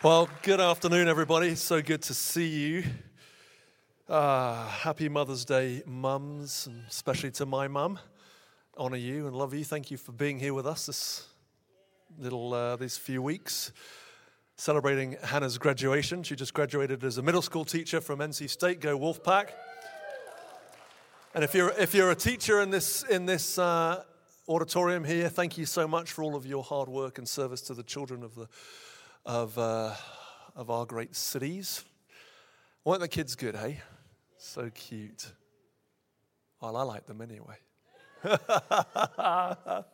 Well, 0.00 0.28
good 0.42 0.60
afternoon, 0.60 1.08
everybody. 1.08 1.56
So 1.56 1.82
good 1.82 2.02
to 2.02 2.14
see 2.14 2.46
you. 2.46 2.84
Uh, 4.08 4.64
happy 4.68 5.08
Mother's 5.08 5.44
Day, 5.44 5.82
mums, 5.86 6.68
and 6.68 6.84
especially 6.88 7.32
to 7.32 7.46
my 7.46 7.66
mum. 7.66 7.98
Honor 8.76 8.96
you 8.96 9.26
and 9.26 9.34
love 9.34 9.54
you. 9.54 9.64
Thank 9.64 9.90
you 9.90 9.96
for 9.96 10.12
being 10.12 10.38
here 10.38 10.54
with 10.54 10.68
us 10.68 10.86
this 10.86 11.26
little 12.16 12.54
uh, 12.54 12.76
these 12.76 12.96
few 12.96 13.20
weeks, 13.20 13.72
celebrating 14.54 15.16
Hannah's 15.24 15.58
graduation. 15.58 16.22
She 16.22 16.36
just 16.36 16.54
graduated 16.54 17.02
as 17.02 17.18
a 17.18 17.22
middle 17.22 17.42
school 17.42 17.64
teacher 17.64 18.00
from 18.00 18.20
NC 18.20 18.50
State. 18.50 18.80
Go 18.80 18.96
Wolfpack! 18.96 19.48
And 21.34 21.42
if 21.42 21.56
you're 21.56 21.70
if 21.70 21.92
you're 21.92 22.12
a 22.12 22.16
teacher 22.16 22.60
in 22.60 22.70
this 22.70 23.02
in 23.02 23.26
this 23.26 23.58
uh, 23.58 24.04
auditorium 24.48 25.02
here, 25.02 25.28
thank 25.28 25.58
you 25.58 25.66
so 25.66 25.88
much 25.88 26.12
for 26.12 26.22
all 26.22 26.36
of 26.36 26.46
your 26.46 26.62
hard 26.62 26.88
work 26.88 27.18
and 27.18 27.28
service 27.28 27.62
to 27.62 27.74
the 27.74 27.82
children 27.82 28.22
of 28.22 28.36
the 28.36 28.46
of, 29.28 29.56
uh, 29.58 29.92
of 30.56 30.70
our 30.70 30.86
great 30.86 31.14
cities. 31.14 31.84
Weren't 32.82 33.02
the 33.02 33.08
kids 33.08 33.36
good, 33.36 33.54
hey? 33.54 33.82
So 34.38 34.70
cute. 34.70 35.30
Well, 36.62 36.74
I 36.76 36.82
like 36.82 37.06
them 37.06 37.20
anyway. 37.20 37.56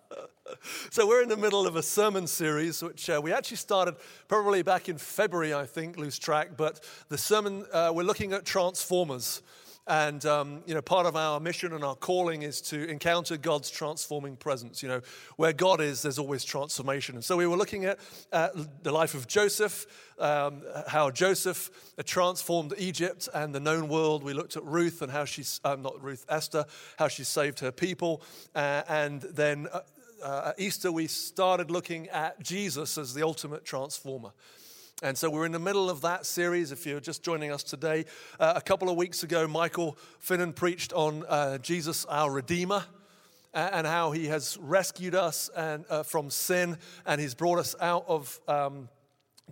so, 0.91 1.07
we're 1.07 1.21
in 1.23 1.29
the 1.29 1.37
middle 1.37 1.67
of 1.67 1.77
a 1.77 1.83
sermon 1.83 2.27
series, 2.27 2.83
which 2.83 3.11
uh, 3.11 3.21
we 3.23 3.33
actually 3.33 3.59
started 3.59 3.97
probably 4.29 4.63
back 4.63 4.89
in 4.89 4.97
February, 4.97 5.53
I 5.53 5.67
think, 5.67 5.99
lose 5.99 6.19
track. 6.19 6.51
But 6.57 6.83
the 7.09 7.19
sermon, 7.19 7.67
uh, 7.73 7.93
we're 7.95 8.05
looking 8.05 8.33
at 8.33 8.47
transformers. 8.47 9.43
And, 9.87 10.25
um, 10.25 10.63
you 10.65 10.75
know, 10.75 10.81
part 10.81 11.05
of 11.05 11.15
our 11.15 11.39
mission 11.41 11.75
and 11.75 11.85
our 11.85 11.95
calling 11.95 12.43
is 12.43 12.63
to 12.63 12.89
encounter 12.89 13.37
God's 13.37 13.71
transforming 13.71 14.35
presence. 14.37 14.83
You 14.83 14.89
know, 14.89 15.01
where 15.37 15.53
God 15.53 15.83
is, 15.83 16.01
there's 16.01 16.19
always 16.19 16.43
transformation. 16.43 17.17
And 17.17 17.25
so 17.25 17.37
we 17.37 17.47
were 17.47 17.57
looking 17.57 17.85
at 17.85 17.99
uh, 18.33 18.49
the 18.83 18.93
life 18.93 19.15
of 19.15 19.27
Joseph, 19.27 19.87
um, 20.19 20.63
how 20.89 21.11
Joseph 21.11 21.71
transformed 22.07 22.73
Egypt 22.79 23.29
and 23.35 23.55
the 23.55 23.61
known 23.61 23.89
world. 23.89 24.25
We 24.25 24.33
looked 24.33 24.57
at 24.57 24.65
Ruth 24.65 25.03
and 25.03 25.13
how 25.13 25.27
she's, 25.27 25.61
um, 25.65 25.83
not 25.83 26.03
Ruth, 26.03 26.25
Esther, 26.31 26.65
how 26.99 27.09
she 27.09 27.25
saved 27.25 27.61
her 27.61 27.73
people. 27.73 28.23
Uh, 28.55 28.83
and 28.89 29.21
then 29.21 29.69
uh, 29.71 29.81
uh 30.23 30.53
at 30.57 30.61
Easter, 30.61 30.91
we 30.91 31.09
started 31.09 31.71
looking 31.71 32.09
at 32.09 32.43
Jesus 32.43 32.97
as 32.97 33.13
the 33.13 33.23
ultimate 33.23 33.67
transformer. 33.67 34.31
And 35.05 35.19
so 35.19 35.29
we're 35.29 35.45
in 35.45 35.53
the 35.53 35.59
middle 35.59 35.91
of 35.91 36.01
that 36.01 36.25
series. 36.25 36.73
If 36.73 36.87
you're 36.87 36.99
just 36.99 37.23
joining 37.23 37.53
us 37.53 37.63
today, 37.63 38.07
uh, 38.41 38.55
a 38.57 38.61
couple 38.63 38.89
of 38.89 38.97
weeks 38.97 39.23
ago, 39.23 39.47
Michael 39.47 39.99
Finnan 40.19 40.55
preached 40.55 40.95
on 40.95 41.27
uh, 41.29 41.59
Jesus, 41.59 42.07
our 42.07 42.33
Redeemer, 42.33 42.83
and 43.53 43.87
how 43.87 44.13
he 44.13 44.29
has 44.29 44.57
rescued 44.63 45.15
us 45.15 45.51
and, 45.55 45.85
uh, 45.91 46.05
from 46.05 46.31
sin 46.31 46.79
and 47.05 47.21
he's 47.21 47.35
brought 47.35 47.59
us 47.59 47.77
out 47.83 48.07
of. 48.09 48.41
Um, 48.49 48.89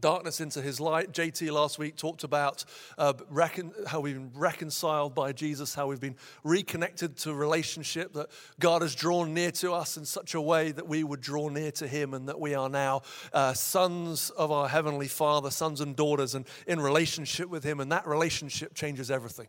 darkness 0.00 0.40
into 0.40 0.62
his 0.62 0.80
light. 0.80 1.12
JT 1.12 1.50
last 1.52 1.78
week 1.78 1.96
talked 1.96 2.24
about 2.24 2.64
uh, 2.98 3.12
recon- 3.28 3.72
how 3.86 4.00
we've 4.00 4.14
been 4.14 4.32
reconciled 4.34 5.14
by 5.14 5.32
Jesus, 5.32 5.74
how 5.74 5.86
we've 5.86 6.00
been 6.00 6.16
reconnected 6.44 7.16
to 7.18 7.34
relationship, 7.34 8.12
that 8.14 8.30
God 8.58 8.82
has 8.82 8.94
drawn 8.94 9.34
near 9.34 9.50
to 9.52 9.72
us 9.72 9.96
in 9.96 10.04
such 10.04 10.34
a 10.34 10.40
way 10.40 10.72
that 10.72 10.88
we 10.88 11.04
would 11.04 11.20
draw 11.20 11.48
near 11.48 11.70
to 11.72 11.86
him, 11.86 12.14
and 12.14 12.28
that 12.28 12.40
we 12.40 12.54
are 12.54 12.68
now 12.68 13.02
uh, 13.32 13.52
sons 13.52 14.30
of 14.30 14.50
our 14.50 14.68
Heavenly 14.68 15.08
Father, 15.08 15.50
sons 15.50 15.80
and 15.80 15.94
daughters, 15.94 16.34
and 16.34 16.46
in 16.66 16.80
relationship 16.80 17.48
with 17.48 17.64
him, 17.64 17.80
and 17.80 17.92
that 17.92 18.06
relationship 18.06 18.74
changes 18.74 19.10
everything. 19.10 19.48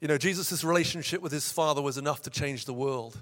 You 0.00 0.08
know, 0.08 0.18
Jesus' 0.18 0.64
relationship 0.64 1.20
with 1.20 1.32
his 1.32 1.52
Father 1.52 1.82
was 1.82 1.98
enough 1.98 2.22
to 2.22 2.30
change 2.30 2.64
the 2.64 2.72
world 2.72 3.18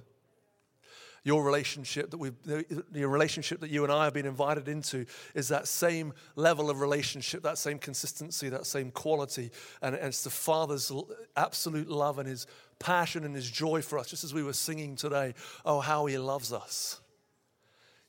your 1.24 1.44
relationship 1.44 2.10
that 2.10 2.18
we 2.18 2.30
the 2.44 3.04
relationship 3.06 3.60
that 3.60 3.70
you 3.70 3.84
and 3.84 3.92
I 3.92 4.04
have 4.04 4.14
been 4.14 4.26
invited 4.26 4.68
into 4.68 5.04
is 5.34 5.48
that 5.48 5.68
same 5.68 6.12
level 6.36 6.70
of 6.70 6.80
relationship, 6.80 7.42
that 7.42 7.58
same 7.58 7.78
consistency, 7.78 8.48
that 8.48 8.66
same 8.66 8.90
quality. 8.90 9.50
And, 9.82 9.94
and 9.94 10.06
it's 10.06 10.24
the 10.24 10.30
Father's 10.30 10.92
absolute 11.36 11.88
love 11.88 12.18
and 12.18 12.28
his 12.28 12.46
passion 12.78 13.24
and 13.24 13.34
his 13.34 13.50
joy 13.50 13.82
for 13.82 13.98
us, 13.98 14.08
just 14.08 14.24
as 14.24 14.32
we 14.32 14.42
were 14.42 14.52
singing 14.52 14.96
today. 14.96 15.34
Oh, 15.64 15.80
how 15.80 16.06
he 16.06 16.18
loves 16.18 16.52
us. 16.52 17.00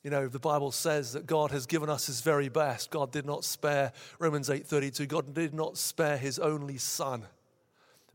You 0.03 0.09
know, 0.09 0.27
the 0.27 0.39
Bible 0.39 0.71
says 0.71 1.13
that 1.13 1.25
God 1.25 1.51
has 1.51 1.65
given 1.65 1.89
us 1.89 2.07
his 2.07 2.21
very 2.21 2.47
best. 2.47 2.89
God 2.89 3.11
did 3.11 3.25
not 3.25 3.43
spare, 3.43 3.91
Romans 4.17 4.49
8:32, 4.49 5.07
God 5.07 5.33
did 5.33 5.53
not 5.53 5.77
spare 5.77 6.17
his 6.17 6.39
only 6.39 6.77
son, 6.77 7.25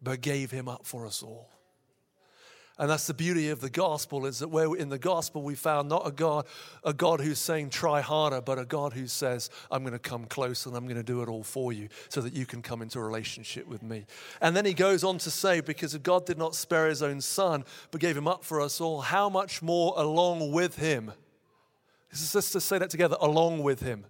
but 0.03 0.21
gave 0.22 0.50
him 0.50 0.69
up 0.69 0.87
for 0.87 1.06
us 1.06 1.22
all. 1.22 1.50
And 2.76 2.90
that's 2.90 3.06
the 3.06 3.14
beauty 3.14 3.50
of 3.50 3.60
the 3.60 3.70
gospel 3.70 4.26
is 4.26 4.40
that 4.40 4.48
where 4.48 4.74
in 4.74 4.88
the 4.88 4.98
gospel 4.98 5.42
we 5.42 5.54
found 5.54 5.88
not 5.88 6.08
a 6.08 6.10
God, 6.10 6.44
a 6.82 6.92
God 6.92 7.20
who's 7.20 7.38
saying 7.38 7.70
try 7.70 8.00
harder, 8.00 8.40
but 8.40 8.58
a 8.58 8.64
God 8.64 8.92
who 8.92 9.06
says, 9.06 9.48
I'm 9.70 9.82
going 9.84 9.92
to 9.92 9.98
come 10.00 10.24
close 10.24 10.66
and 10.66 10.76
I'm 10.76 10.84
going 10.84 10.96
to 10.96 11.04
do 11.04 11.22
it 11.22 11.28
all 11.28 11.44
for 11.44 11.72
you 11.72 11.88
so 12.08 12.20
that 12.20 12.32
you 12.32 12.46
can 12.46 12.62
come 12.62 12.82
into 12.82 12.98
a 12.98 13.04
relationship 13.04 13.68
with 13.68 13.84
me. 13.84 14.06
And 14.40 14.56
then 14.56 14.64
he 14.64 14.74
goes 14.74 15.04
on 15.04 15.18
to 15.18 15.30
say, 15.30 15.60
because 15.60 15.96
God 15.98 16.26
did 16.26 16.36
not 16.36 16.56
spare 16.56 16.88
his 16.88 17.00
own 17.00 17.20
son, 17.20 17.64
but 17.92 18.00
gave 18.00 18.16
him 18.16 18.26
up 18.26 18.44
for 18.44 18.60
us 18.60 18.80
all, 18.80 19.02
how 19.02 19.28
much 19.28 19.62
more 19.62 19.94
along 19.96 20.50
with 20.50 20.74
him? 20.74 21.12
Let's 22.10 22.32
just 22.32 22.60
say 22.60 22.78
that 22.78 22.91
together, 22.91 23.16
along 23.20 23.62
with 23.62 23.80
him. 23.80 24.04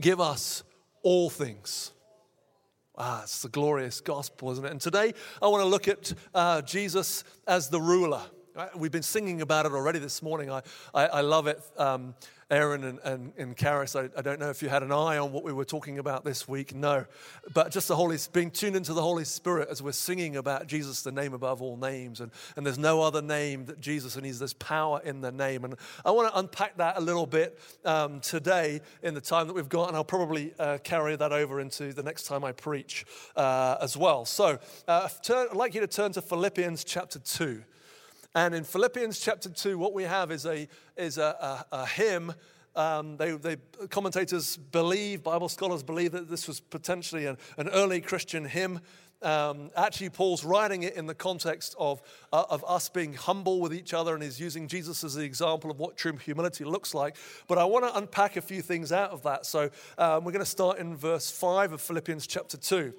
Give 0.00 0.20
us 0.20 0.62
all 1.02 1.28
things. 1.28 1.92
Ah, 2.98 3.24
it's 3.24 3.42
the 3.42 3.48
glorious 3.50 4.00
gospel, 4.00 4.50
isn't 4.52 4.64
it? 4.64 4.70
And 4.70 4.80
today 4.80 5.12
I 5.42 5.48
want 5.48 5.62
to 5.62 5.68
look 5.68 5.86
at 5.86 6.14
uh, 6.34 6.62
Jesus 6.62 7.24
as 7.46 7.68
the 7.68 7.80
ruler. 7.80 8.22
We've 8.74 8.90
been 8.90 9.02
singing 9.02 9.42
about 9.42 9.66
it 9.66 9.72
already 9.72 9.98
this 9.98 10.22
morning. 10.22 10.50
I, 10.50 10.62
I, 10.94 11.06
I 11.06 11.20
love 11.20 11.46
it. 11.46 11.60
Um, 11.76 12.14
Aaron 12.48 12.84
and, 12.84 13.00
and, 13.02 13.32
and 13.36 13.56
Karis, 13.56 13.98
I, 13.98 14.08
I, 14.16 14.22
don't 14.22 14.38
know 14.38 14.50
if 14.50 14.62
you 14.62 14.68
had 14.68 14.84
an 14.84 14.92
eye 14.92 15.18
on 15.18 15.32
what 15.32 15.42
we 15.42 15.52
were 15.52 15.64
talking 15.64 15.98
about 15.98 16.24
this 16.24 16.46
week. 16.46 16.76
No. 16.76 17.04
But 17.52 17.72
just 17.72 17.88
the 17.88 17.96
Holy 17.96 18.16
being 18.32 18.52
tuned 18.52 18.76
into 18.76 18.94
the 18.94 19.02
Holy 19.02 19.24
Spirit 19.24 19.68
as 19.68 19.82
we're 19.82 19.90
singing 19.90 20.36
about 20.36 20.68
Jesus, 20.68 21.02
the 21.02 21.10
name 21.10 21.34
above 21.34 21.60
all 21.60 21.76
names. 21.76 22.20
And, 22.20 22.30
and 22.54 22.64
there's 22.64 22.78
no 22.78 23.02
other 23.02 23.20
name 23.20 23.66
that 23.66 23.80
Jesus, 23.80 24.14
and 24.14 24.24
He's 24.24 24.38
there's 24.38 24.52
power 24.52 25.00
in 25.04 25.22
the 25.22 25.32
name. 25.32 25.64
And 25.64 25.74
I 26.04 26.12
want 26.12 26.32
to 26.32 26.38
unpack 26.38 26.76
that 26.76 26.96
a 26.98 27.00
little 27.00 27.26
bit 27.26 27.58
um, 27.84 28.20
today 28.20 28.80
in 29.02 29.14
the 29.14 29.20
time 29.20 29.48
that 29.48 29.54
we've 29.54 29.68
got. 29.68 29.88
And 29.88 29.96
I'll 29.96 30.04
probably 30.04 30.54
uh, 30.56 30.78
carry 30.84 31.16
that 31.16 31.32
over 31.32 31.58
into 31.58 31.92
the 31.92 32.04
next 32.04 32.24
time 32.28 32.44
I 32.44 32.52
preach 32.52 33.04
uh, 33.34 33.76
as 33.80 33.96
well. 33.96 34.24
So 34.24 34.60
uh, 34.86 35.08
turn, 35.20 35.48
I'd 35.50 35.56
like 35.56 35.74
you 35.74 35.80
to 35.80 35.88
turn 35.88 36.12
to 36.12 36.22
Philippians 36.22 36.84
chapter 36.84 37.18
2. 37.18 37.64
And 38.36 38.54
in 38.54 38.64
Philippians 38.64 39.18
chapter 39.18 39.48
2, 39.48 39.78
what 39.78 39.94
we 39.94 40.02
have 40.02 40.30
is 40.30 40.44
a, 40.44 40.68
is 40.94 41.16
a, 41.16 41.64
a, 41.72 41.76
a 41.78 41.86
hymn. 41.86 42.34
Um, 42.74 43.16
they, 43.16 43.30
they, 43.30 43.56
commentators 43.88 44.58
believe, 44.58 45.22
Bible 45.22 45.48
scholars 45.48 45.82
believe 45.82 46.12
that 46.12 46.28
this 46.28 46.46
was 46.46 46.60
potentially 46.60 47.24
an, 47.24 47.38
an 47.56 47.70
early 47.70 48.02
Christian 48.02 48.44
hymn. 48.44 48.80
Um, 49.22 49.70
actually, 49.74 50.10
Paul's 50.10 50.44
writing 50.44 50.82
it 50.82 50.96
in 50.96 51.06
the 51.06 51.14
context 51.14 51.74
of, 51.78 52.02
uh, 52.30 52.44
of 52.50 52.62
us 52.68 52.90
being 52.90 53.14
humble 53.14 53.58
with 53.58 53.72
each 53.72 53.94
other, 53.94 54.12
and 54.12 54.22
he's 54.22 54.38
using 54.38 54.68
Jesus 54.68 55.02
as 55.02 55.14
the 55.14 55.24
example 55.24 55.70
of 55.70 55.78
what 55.78 55.96
true 55.96 56.18
humility 56.18 56.64
looks 56.64 56.92
like. 56.92 57.16
But 57.48 57.56
I 57.56 57.64
want 57.64 57.86
to 57.86 57.96
unpack 57.96 58.36
a 58.36 58.42
few 58.42 58.60
things 58.60 58.92
out 58.92 59.12
of 59.12 59.22
that. 59.22 59.46
So 59.46 59.70
um, 59.96 60.24
we're 60.24 60.32
going 60.32 60.44
to 60.44 60.50
start 60.50 60.76
in 60.76 60.94
verse 60.94 61.30
5 61.30 61.72
of 61.72 61.80
Philippians 61.80 62.26
chapter 62.26 62.58
2. 62.58 62.92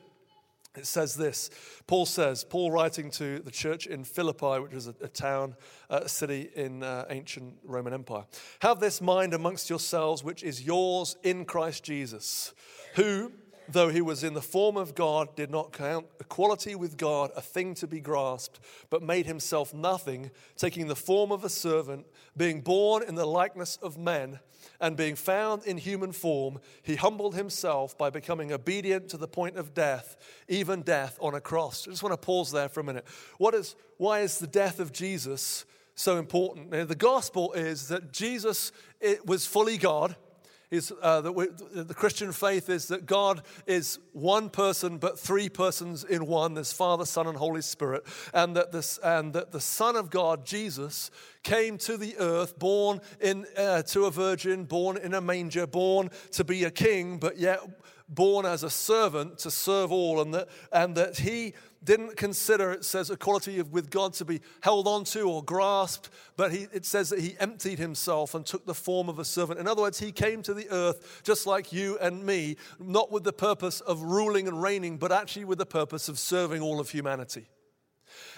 It 0.78 0.86
says 0.86 1.16
this 1.16 1.50
Paul 1.88 2.06
says, 2.06 2.44
Paul 2.44 2.72
writing 2.72 3.10
to 3.12 3.40
the 3.40 3.52
church 3.52 3.88
in 3.88 4.04
Philippi, 4.04 4.60
which 4.60 4.74
is 4.74 4.88
a, 4.88 4.96
a 5.02 5.08
town, 5.08 5.56
uh, 5.90 6.02
a 6.04 6.10
city 6.10 6.50
in 6.56 6.84
uh, 6.84 7.06
ancient 7.10 7.56
Roman 7.64 7.94
Empire. 7.94 8.26
Have 8.62 8.80
this 8.80 9.02
mind 9.02 9.34
amongst 9.34 9.70
yourselves, 9.70 10.24
which 10.24 10.44
is 10.44 10.62
yours 10.62 11.18
in 11.24 11.46
Christ 11.46 11.84
Jesus, 11.84 12.54
who, 12.96 13.32
though 13.68 13.90
he 13.90 14.02
was 14.02 14.24
in 14.24 14.36
the 14.36 14.42
form 14.42 14.78
of 14.78 14.94
God, 14.94 15.36
did 15.36 15.50
not 15.50 15.74
count 15.74 16.06
equality 16.20 16.76
with 16.76 16.96
God 16.96 17.32
a 17.36 17.42
thing 17.42 17.74
to 17.76 17.88
be 17.88 18.00
grasped, 18.00 18.60
but 18.90 19.02
made 19.02 19.26
himself 19.26 19.74
nothing, 19.74 20.30
taking 20.56 20.88
the 20.88 20.96
form 20.96 21.32
of 21.32 21.44
a 21.44 21.50
servant, 21.50 22.06
being 22.36 22.62
born 22.62 23.04
in 23.04 23.16
the 23.16 23.26
likeness 23.26 23.78
of 23.82 23.98
men 23.98 24.40
and 24.80 24.96
being 24.96 25.16
found 25.16 25.66
in 25.66 25.78
human 25.78 26.12
form, 26.12 26.60
he 26.84 26.96
humbled 26.96 27.36
himself 27.36 27.98
by 27.98 28.10
becoming 28.10 28.52
obedient 28.52 29.10
to 29.10 29.18
the 29.18 29.28
point 29.28 29.58
of 29.58 29.74
death, 29.74 30.18
even 30.48 30.82
death 30.82 31.18
on 31.22 31.36
a 31.36 31.42
cross. 31.42 31.88
I 31.88 31.92
just 31.92 32.04
want 32.04 32.14
to 32.14 32.26
pause 32.26 32.52
there 32.52 32.70
for 32.70 32.80
a 32.80 32.84
minute. 32.84 33.06
What 33.38 33.54
is, 33.54 33.76
why 33.98 34.20
is 34.22 34.40
the 34.40 34.48
death 34.48 34.80
of 34.80 34.92
Jesus 34.92 35.66
so 35.96 36.18
important? 36.18 36.72
Now, 36.72 36.86
the 36.86 36.96
gospel 36.96 37.54
is 37.54 37.88
that 37.88 38.12
Jesus 38.12 38.72
it 39.00 39.26
was 39.26 39.46
fully 39.46 39.78
God 39.78 40.16
is 40.70 40.92
uh, 41.02 41.22
that 41.22 41.32
we, 41.32 41.48
the 41.74 41.94
Christian 41.94 42.32
faith 42.32 42.70
is 42.70 42.88
that 42.90 43.06
God 43.06 43.42
is 43.66 44.00
one 44.12 44.50
person, 44.50 44.98
but 44.98 45.18
three 45.18 45.48
persons 45.50 46.04
in 46.04 46.26
one. 46.28 46.56
There's 46.56 46.74
Father, 46.74 47.06
Son, 47.06 47.28
and 47.28 47.38
Holy 47.38 47.62
Spirit, 47.62 48.06
and 48.34 48.56
that 48.56 48.72
this 48.72 48.98
and 49.04 49.34
that 49.34 49.52
the 49.52 49.62
Son 49.62 49.96
of 49.96 50.10
God, 50.10 50.46
Jesus, 50.46 51.10
came 51.44 51.78
to 51.80 51.96
the 51.96 52.18
earth, 52.18 52.60
born 52.60 53.00
in 53.22 53.46
uh, 53.58 53.84
to 53.84 54.06
a 54.06 54.12
virgin, 54.12 54.66
born 54.66 54.98
in 54.98 55.14
a 55.14 55.22
manger, 55.22 55.66
born 55.66 56.10
to 56.32 56.44
be 56.44 56.66
a 56.66 56.72
king, 56.72 57.18
but 57.18 57.38
yet 57.38 57.60
born 58.10 58.46
as 58.46 58.64
a 58.64 58.70
servant 58.70 59.38
to 59.40 59.52
serve 59.52 59.92
all, 59.92 60.22
and 60.22 60.34
that 60.34 60.50
and 60.72 60.96
that 60.96 61.20
he 61.20 61.54
didn't 61.84 62.18
consider, 62.18 62.72
it 62.72 62.86
says, 62.86 63.10
equality 63.10 63.62
with 63.62 63.90
God 63.90 64.14
to 64.14 64.26
be 64.26 64.42
held 64.62 64.88
onto 64.88 65.30
or 65.30 65.44
grasped, 65.44 66.10
but 66.36 66.52
he, 66.52 66.68
it 66.74 66.86
says 66.86 67.10
that 67.10 67.20
he 67.20 67.36
emptied 67.40 67.80
himself 67.80 68.36
and 68.36 68.46
took 68.46 68.66
the 68.66 68.74
form 68.74 69.10
of 69.10 69.20
a 69.20 69.26
servant. 69.26 69.60
In 69.60 69.68
other 69.68 69.82
words, 69.82 70.00
he 70.00 70.12
came 70.12 70.42
to 70.44 70.54
the 70.54 70.70
earth 70.70 71.22
just 71.24 71.46
like 71.46 71.72
you 71.72 71.98
and 72.00 72.26
me, 72.26 72.58
not 72.80 73.12
with 73.12 73.24
the 73.24 73.34
purpose 73.34 73.82
of 73.82 74.02
ruling 74.02 74.48
and 74.48 74.62
reigning, 74.62 74.98
but 74.98 75.12
actually 75.12 75.46
with 75.46 75.58
the 75.58 75.66
purpose 75.66 76.10
of 76.10 76.20
serving 76.20 76.62
all 76.62 76.80
of 76.80 76.90
humanity. 76.90 77.48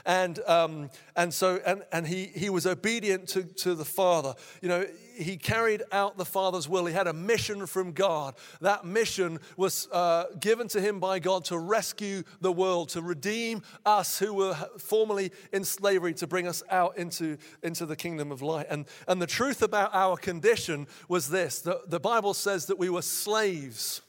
And, 0.06 0.40
um, 0.48 0.90
and 1.16 1.34
so, 1.34 1.60
and, 1.66 1.84
and 1.92 2.08
he, 2.08 2.26
he 2.26 2.50
was 2.50 2.66
obedient 2.66 3.28
to, 3.30 3.44
to 3.44 3.76
the 3.76 3.86
Father. 3.86 4.36
You 4.62 4.70
know, 4.70 4.86
he 5.16 5.36
carried 5.36 5.84
out 5.92 6.18
the 6.18 6.26
Father's 6.26 6.70
will. 6.70 6.86
He 6.86 6.94
had 6.94 7.08
a 7.08 7.14
mission 7.14 7.66
from 7.66 7.92
God. 7.92 8.36
That 8.62 8.86
mission 8.86 9.40
was 9.58 9.88
uh, 9.92 10.26
given 10.40 10.68
to 10.70 10.81
him 10.81 11.00
by 11.00 11.20
God 11.20 11.46
to 11.46 11.58
rescue 11.58 12.24
the 12.40 12.52
world, 12.52 12.90
to 12.90 13.02
redeem 13.02 13.62
us 13.86 14.18
who 14.18 14.34
were 14.34 14.56
formerly 14.78 15.31
in 15.52 15.64
slavery, 15.66 16.14
to 16.16 16.28
bring 16.28 16.48
us 16.48 16.64
out 16.70 16.98
into, 16.98 17.38
into 17.64 17.86
the 17.86 17.96
kingdom 17.96 18.31
of 18.31 18.42
light. 18.42 18.68
And, 18.70 18.86
and 19.08 19.22
the 19.22 19.28
truth 19.28 19.62
about 19.62 19.94
our 19.94 20.16
condition 20.16 20.88
was 21.08 21.30
this 21.30 21.60
the, 21.62 21.81
the 21.88 22.00
Bible 22.00 22.34
says 22.34 22.68
that 22.68 22.80
we 22.80 22.90
were 22.90 23.02
slaves 23.02 24.02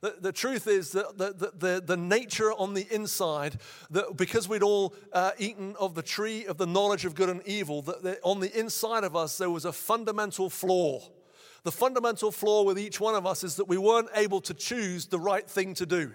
the, 0.00 0.16
the 0.20 0.32
truth 0.32 0.66
is 0.66 0.92
that 0.92 1.18
the, 1.18 1.52
the, 1.56 1.82
the, 1.84 1.96
nature 1.96 2.52
on 2.52 2.74
the 2.74 2.86
inside, 2.90 3.58
that 3.90 4.16
because 4.16 4.48
we'd 4.48 4.62
all 4.62 4.94
uh, 5.12 5.32
eaten 5.38 5.74
of 5.78 5.94
the 5.94 6.02
tree 6.02 6.46
of 6.46 6.58
the 6.58 6.66
knowledge 6.66 7.04
of 7.04 7.14
good 7.14 7.28
and 7.28 7.42
evil, 7.46 7.82
that, 7.82 8.02
that 8.02 8.18
on 8.22 8.40
the 8.40 8.58
inside 8.58 9.04
of 9.04 9.16
us 9.16 9.38
there 9.38 9.50
was 9.50 9.64
a 9.64 9.72
fundamental 9.72 10.50
flaw. 10.50 11.00
The 11.64 11.72
fundamental 11.72 12.30
flaw 12.30 12.62
with 12.62 12.78
each 12.78 13.00
one 13.00 13.14
of 13.14 13.26
us 13.26 13.44
is 13.44 13.56
that 13.56 13.66
we 13.66 13.78
weren't 13.78 14.08
able 14.14 14.40
to 14.42 14.54
choose 14.54 15.06
the 15.06 15.18
right 15.18 15.48
thing 15.48 15.74
to 15.74 15.86
do. 15.86 16.12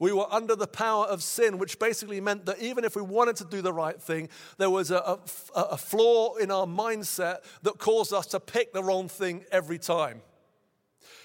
We 0.00 0.12
were 0.12 0.26
under 0.32 0.56
the 0.56 0.66
power 0.66 1.06
of 1.06 1.22
sin, 1.22 1.58
which 1.58 1.78
basically 1.78 2.20
meant 2.20 2.46
that 2.46 2.58
even 2.58 2.84
if 2.84 2.96
we 2.96 3.02
wanted 3.02 3.36
to 3.36 3.44
do 3.44 3.62
the 3.62 3.72
right 3.72 4.00
thing, 4.00 4.28
there 4.58 4.70
was 4.70 4.90
a, 4.90 4.96
a, 4.98 5.18
a, 5.60 5.76
flaw 5.76 6.34
in 6.36 6.50
our 6.50 6.66
mindset 6.66 7.38
that 7.62 7.78
caused 7.78 8.12
us 8.12 8.26
to 8.26 8.40
pick 8.40 8.72
the 8.72 8.82
wrong 8.82 9.08
thing 9.08 9.44
every 9.50 9.78
time. 9.78 10.22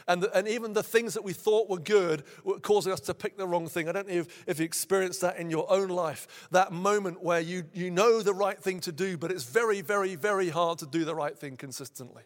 And, 0.10 0.24
the, 0.24 0.38
and 0.38 0.48
even 0.48 0.74
the 0.74 0.84
things 0.84 1.14
that 1.14 1.24
we 1.24 1.32
thought 1.32 1.70
were 1.70 1.80
good 1.80 2.24
were 2.44 2.60
causing 2.60 2.92
us 2.92 3.00
to 3.02 3.14
pick 3.14 3.38
the 3.38 3.48
wrong 3.48 3.70
thing. 3.70 3.88
I 3.88 3.94
don't 3.94 4.08
know 4.08 4.16
if, 4.16 4.44
if 4.48 4.60
you 4.60 4.66
experienced 4.66 5.22
that 5.22 5.38
in 5.38 5.50
your 5.50 5.72
own 5.72 5.88
life, 5.88 6.48
that 6.52 6.74
moment 6.74 7.24
where 7.24 7.40
you, 7.40 7.64
you 7.74 7.92
know 7.92 8.22
the 8.22 8.34
right 8.34 8.60
thing 8.60 8.82
to 8.82 8.92
do, 8.92 9.18
but 9.18 9.32
it's 9.32 9.46
very, 9.46 9.80
very, 9.82 10.16
very 10.16 10.50
hard 10.50 10.80
to 10.80 10.86
do 10.86 11.06
the 11.06 11.16
right 11.16 11.38
thing 11.38 11.56
consistently. 11.56 12.24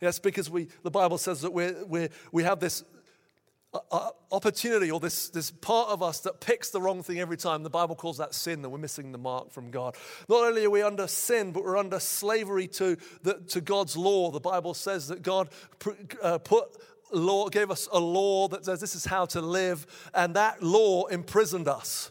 Yes, 0.00 0.18
because 0.18 0.50
we, 0.50 0.68
the 0.82 0.90
Bible 0.90 1.18
says 1.18 1.40
that 1.42 1.52
we 1.52 1.72
we 1.86 2.08
we 2.32 2.42
have 2.42 2.58
this 2.58 2.82
uh, 3.72 3.78
uh, 3.90 4.10
opportunity 4.30 4.90
or 4.90 5.00
this, 5.00 5.28
this 5.30 5.50
part 5.50 5.88
of 5.88 6.02
us 6.02 6.20
that 6.20 6.40
picks 6.40 6.70
the 6.70 6.80
wrong 6.80 7.02
thing 7.02 7.18
every 7.18 7.36
time. 7.36 7.62
The 7.62 7.70
Bible 7.70 7.96
calls 7.96 8.18
that 8.18 8.34
sin, 8.34 8.62
that 8.62 8.68
we're 8.68 8.78
missing 8.78 9.12
the 9.12 9.18
mark 9.18 9.50
from 9.50 9.70
God. 9.70 9.96
Not 10.28 10.44
only 10.44 10.64
are 10.64 10.70
we 10.70 10.82
under 10.82 11.06
sin, 11.06 11.52
but 11.52 11.64
we're 11.64 11.76
under 11.76 11.98
slavery 11.98 12.68
to, 12.68 12.96
the, 13.22 13.34
to 13.48 13.60
God's 13.60 13.96
law. 13.96 14.30
The 14.30 14.40
Bible 14.40 14.74
says 14.74 15.08
that 15.08 15.22
God 15.22 15.48
uh, 16.22 16.38
put 16.38 16.68
law, 17.14 17.48
gave 17.48 17.70
us 17.70 17.88
a 17.92 17.98
law 17.98 18.48
that 18.48 18.64
says 18.64 18.80
this 18.80 18.94
is 18.94 19.04
how 19.04 19.26
to 19.26 19.40
live, 19.40 19.86
and 20.14 20.34
that 20.34 20.62
law 20.62 21.06
imprisoned 21.06 21.68
us. 21.68 22.10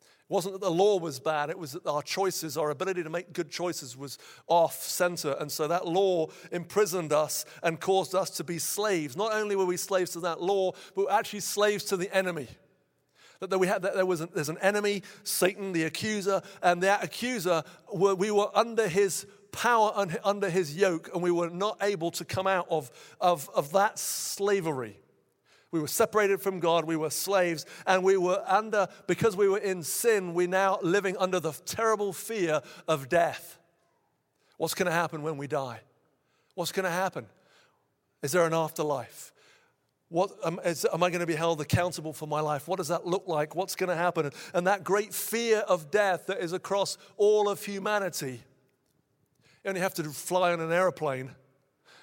It 0.00 0.32
wasn't 0.32 0.54
that 0.54 0.60
the 0.60 0.70
law 0.70 0.98
was 0.98 1.18
bad, 1.18 1.48
it 1.48 1.58
was 1.58 1.72
that 1.72 1.86
our 1.86 2.02
choices, 2.02 2.58
our 2.58 2.70
ability 2.70 3.02
to 3.02 3.10
make 3.10 3.32
good 3.32 3.50
choices 3.50 3.96
was 3.96 4.18
off 4.46 4.82
center. 4.82 5.36
And 5.40 5.50
so 5.50 5.68
that 5.68 5.86
law 5.86 6.26
imprisoned 6.52 7.12
us 7.12 7.46
and 7.62 7.80
caused 7.80 8.14
us 8.14 8.30
to 8.30 8.44
be 8.44 8.58
slaves. 8.58 9.16
Not 9.16 9.32
only 9.32 9.56
were 9.56 9.64
we 9.64 9.78
slaves 9.78 10.10
to 10.12 10.20
that 10.20 10.42
law, 10.42 10.72
but 10.94 11.06
we 11.06 11.08
actually 11.08 11.40
slaves 11.40 11.84
to 11.84 11.96
the 11.96 12.14
enemy. 12.14 12.48
That 13.40 13.58
we 13.58 13.68
had, 13.68 13.82
that 13.82 13.94
there 13.94 14.04
was 14.04 14.18
there's 14.18 14.48
an 14.48 14.58
enemy, 14.58 15.04
Satan, 15.22 15.72
the 15.72 15.84
accuser, 15.84 16.42
and 16.60 16.82
that 16.82 17.04
accuser, 17.04 17.62
we 17.94 18.32
were 18.32 18.50
under 18.52 18.88
his 18.88 19.26
power 19.52 20.06
under 20.24 20.50
his 20.50 20.76
yoke, 20.76 21.10
and 21.12 21.22
we 21.22 21.30
were 21.30 21.50
not 21.50 21.78
able 21.82 22.10
to 22.12 22.24
come 22.24 22.46
out 22.46 22.66
of, 22.70 22.90
of, 23.20 23.48
of 23.54 23.72
that 23.72 23.98
slavery. 23.98 24.96
We 25.70 25.80
were 25.80 25.88
separated 25.88 26.40
from 26.40 26.60
God, 26.60 26.84
we 26.84 26.96
were 26.96 27.10
slaves, 27.10 27.66
and 27.86 28.02
we 28.02 28.16
were 28.16 28.42
under, 28.46 28.88
because 29.06 29.36
we 29.36 29.48
were 29.48 29.58
in 29.58 29.82
sin, 29.82 30.32
we're 30.32 30.48
now 30.48 30.78
living 30.82 31.16
under 31.18 31.40
the 31.40 31.52
terrible 31.52 32.12
fear 32.12 32.62
of 32.86 33.08
death. 33.08 33.58
What's 34.56 34.74
going 34.74 34.86
to 34.86 34.92
happen 34.92 35.22
when 35.22 35.36
we 35.36 35.46
die? 35.46 35.80
What's 36.54 36.72
going 36.72 36.84
to 36.84 36.90
happen? 36.90 37.26
Is 38.22 38.32
there 38.32 38.46
an 38.46 38.54
afterlife? 38.54 39.32
What, 40.08 40.30
um, 40.42 40.58
is, 40.64 40.86
am 40.90 41.02
I 41.02 41.10
going 41.10 41.20
to 41.20 41.26
be 41.26 41.34
held 41.34 41.60
accountable 41.60 42.14
for 42.14 42.26
my 42.26 42.40
life? 42.40 42.66
What 42.66 42.78
does 42.78 42.88
that 42.88 43.06
look 43.06 43.28
like? 43.28 43.54
What's 43.54 43.76
going 43.76 43.90
to 43.90 43.96
happen? 43.96 44.30
And 44.54 44.66
that 44.66 44.82
great 44.82 45.12
fear 45.12 45.58
of 45.58 45.90
death 45.90 46.26
that 46.26 46.38
is 46.38 46.54
across 46.54 46.96
all 47.18 47.48
of 47.48 47.62
humanity 47.62 48.40
only 49.68 49.80
have 49.80 49.94
to 49.94 50.04
fly 50.04 50.52
on 50.52 50.60
an 50.60 50.72
aeroplane, 50.72 51.30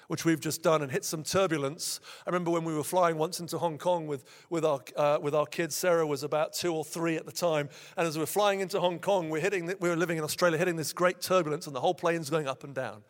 which 0.08 0.24
we've 0.24 0.40
just 0.40 0.62
done, 0.62 0.82
and 0.82 0.92
hit 0.92 1.04
some 1.04 1.24
turbulence. 1.24 2.00
I 2.24 2.30
remember 2.30 2.52
when 2.52 2.64
we 2.64 2.72
were 2.74 2.84
flying 2.84 3.18
once 3.18 3.40
into 3.40 3.58
Hong 3.58 3.76
Kong 3.76 4.06
with, 4.06 4.24
with, 4.48 4.64
our, 4.64 4.80
uh, 4.96 5.18
with 5.20 5.34
our 5.34 5.46
kids. 5.46 5.74
Sarah 5.74 6.06
was 6.06 6.22
about 6.22 6.52
two 6.52 6.72
or 6.72 6.84
three 6.84 7.16
at 7.16 7.26
the 7.26 7.32
time. 7.32 7.68
And 7.96 8.06
as 8.06 8.16
we 8.16 8.20
were 8.20 8.26
flying 8.26 8.60
into 8.60 8.78
Hong 8.78 9.00
Kong, 9.00 9.30
we're 9.30 9.40
hitting, 9.40 9.66
we 9.80 9.88
were 9.88 9.96
living 9.96 10.16
in 10.16 10.22
Australia, 10.22 10.56
hitting 10.56 10.76
this 10.76 10.92
great 10.92 11.20
turbulence, 11.20 11.66
and 11.66 11.74
the 11.74 11.80
whole 11.80 11.94
plane's 11.94 12.30
going 12.30 12.46
up 12.46 12.62
and 12.62 12.72
down. 12.72 13.02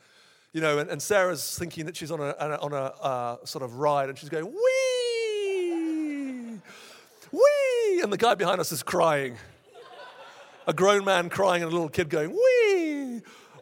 You 0.52 0.62
know, 0.62 0.78
and, 0.78 0.88
and 0.88 1.02
Sarah's 1.02 1.58
thinking 1.58 1.84
that 1.84 1.96
she's 1.96 2.10
on 2.10 2.20
a, 2.20 2.30
on 2.30 2.72
a 2.72 2.76
uh, 2.76 3.36
sort 3.44 3.62
of 3.62 3.74
ride, 3.74 4.08
and 4.08 4.16
she's 4.16 4.30
going, 4.30 4.46
wee, 4.46 4.54
wee, 7.30 8.00
and 8.02 8.10
the 8.10 8.16
guy 8.16 8.34
behind 8.34 8.58
us 8.58 8.72
is 8.72 8.82
crying. 8.82 9.36
a 10.66 10.72
grown 10.72 11.04
man 11.04 11.28
crying 11.28 11.62
and 11.62 11.70
a 11.70 11.74
little 11.74 11.90
kid 11.90 12.08
going, 12.08 12.30
wee. 12.30 12.75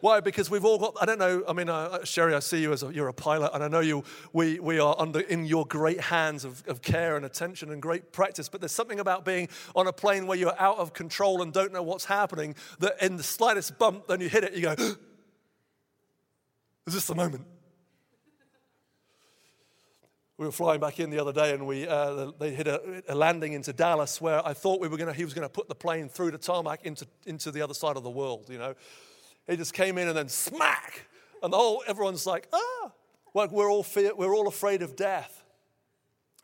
Why? 0.01 0.19
Because 0.19 0.49
we've 0.49 0.65
all 0.65 0.77
got, 0.77 0.95
I 1.01 1.05
don't 1.05 1.19
know, 1.19 1.43
I 1.47 1.53
mean, 1.53 1.69
uh, 1.69 2.03
Sherry, 2.03 2.33
I 2.33 2.39
see 2.39 2.61
you 2.61 2.73
as 2.73 2.83
a, 2.83 2.93
you're 2.93 3.07
a 3.07 3.13
pilot, 3.13 3.51
and 3.53 3.63
I 3.63 3.67
know 3.67 3.79
you, 3.79 4.03
we, 4.33 4.59
we 4.59 4.79
are 4.79 4.95
under, 4.97 5.21
in 5.21 5.45
your 5.45 5.65
great 5.65 5.99
hands 5.99 6.45
of, 6.45 6.63
of 6.67 6.81
care 6.81 7.15
and 7.15 7.25
attention 7.25 7.71
and 7.71 7.81
great 7.81 8.11
practice, 8.11 8.49
but 8.49 8.61
there's 8.61 8.71
something 8.71 8.99
about 8.99 9.25
being 9.25 9.49
on 9.75 9.87
a 9.87 9.93
plane 9.93 10.27
where 10.27 10.37
you're 10.37 10.59
out 10.59 10.77
of 10.77 10.93
control 10.93 11.41
and 11.41 11.53
don't 11.53 11.73
know 11.73 11.83
what's 11.83 12.05
happening 12.05 12.55
that 12.79 13.01
in 13.01 13.17
the 13.17 13.23
slightest 13.23 13.77
bump, 13.77 14.07
then 14.07 14.21
you 14.21 14.29
hit 14.29 14.43
it, 14.43 14.53
you 14.53 14.61
go, 14.61 14.73
is 16.87 16.93
this 16.93 17.05
the 17.07 17.15
moment? 17.15 17.45
We 20.37 20.45
were 20.45 20.51
flying 20.51 20.81
back 20.81 20.99
in 20.99 21.11
the 21.11 21.19
other 21.19 21.31
day, 21.31 21.53
and 21.53 21.65
we 21.65 21.87
uh, 21.87 22.31
they 22.37 22.53
hit 22.53 22.67
a, 22.67 23.03
a, 23.07 23.15
landing 23.15 23.53
into 23.53 23.71
Dallas 23.71 24.19
where 24.19 24.45
I 24.45 24.53
thought 24.53 24.81
we 24.81 24.89
were 24.89 24.97
to. 24.97 25.13
He 25.13 25.23
was 25.23 25.33
going 25.33 25.47
to 25.47 25.51
put 25.51 25.69
the 25.69 25.75
plane 25.75 26.09
through 26.09 26.31
the 26.31 26.37
tarmac 26.37 26.85
into 26.85 27.07
into 27.25 27.51
the 27.51 27.61
other 27.61 27.73
side 27.73 27.95
of 27.95 28.03
the 28.03 28.09
world, 28.09 28.49
you 28.49 28.57
know. 28.57 28.75
He 29.47 29.57
just 29.57 29.73
came 29.73 29.97
in 29.97 30.07
and 30.07 30.17
then 30.17 30.29
smack. 30.29 31.07
And 31.43 31.53
the 31.53 31.57
whole, 31.57 31.83
everyone's 31.87 32.25
like, 32.25 32.47
ah. 32.53 32.91
Like 33.33 33.51
we're 33.51 33.69
all, 33.69 33.83
fear, 33.83 34.15
we're 34.15 34.33
all 34.33 34.47
afraid 34.47 34.81
of 34.81 34.95
death. 34.95 35.43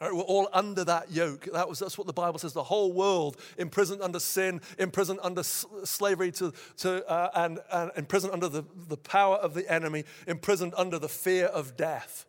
Right, 0.01 0.13
we're 0.13 0.22
all 0.22 0.50
under 0.51 0.84
that 0.86 1.12
yoke. 1.12 1.48
That 1.53 1.70
was, 1.70 1.77
that's 1.77 1.96
what 1.98 2.08
the 2.08 2.13
Bible 2.13 2.39
says. 2.39 2.53
The 2.53 2.63
whole 2.63 2.91
world 2.91 3.38
imprisoned 3.58 4.01
under 4.01 4.20
sin, 4.20 4.60
imprisoned 4.79 5.20
under 5.22 5.43
slavery 5.43 6.31
to, 6.34 6.51
to, 6.77 7.08
uh, 7.08 7.29
and, 7.36 7.60
and 7.72 7.91
imprisoned 7.96 8.34
under 8.34 8.50
the, 8.50 8.63
the 8.88 8.98
power 8.98 9.36
of 9.36 9.53
the 9.53 9.72
enemy, 9.72 10.05
imprisoned 10.27 10.74
under 10.75 10.98
the 10.98 11.08
fear 11.08 11.46
of 11.46 11.77
death. 11.77 12.25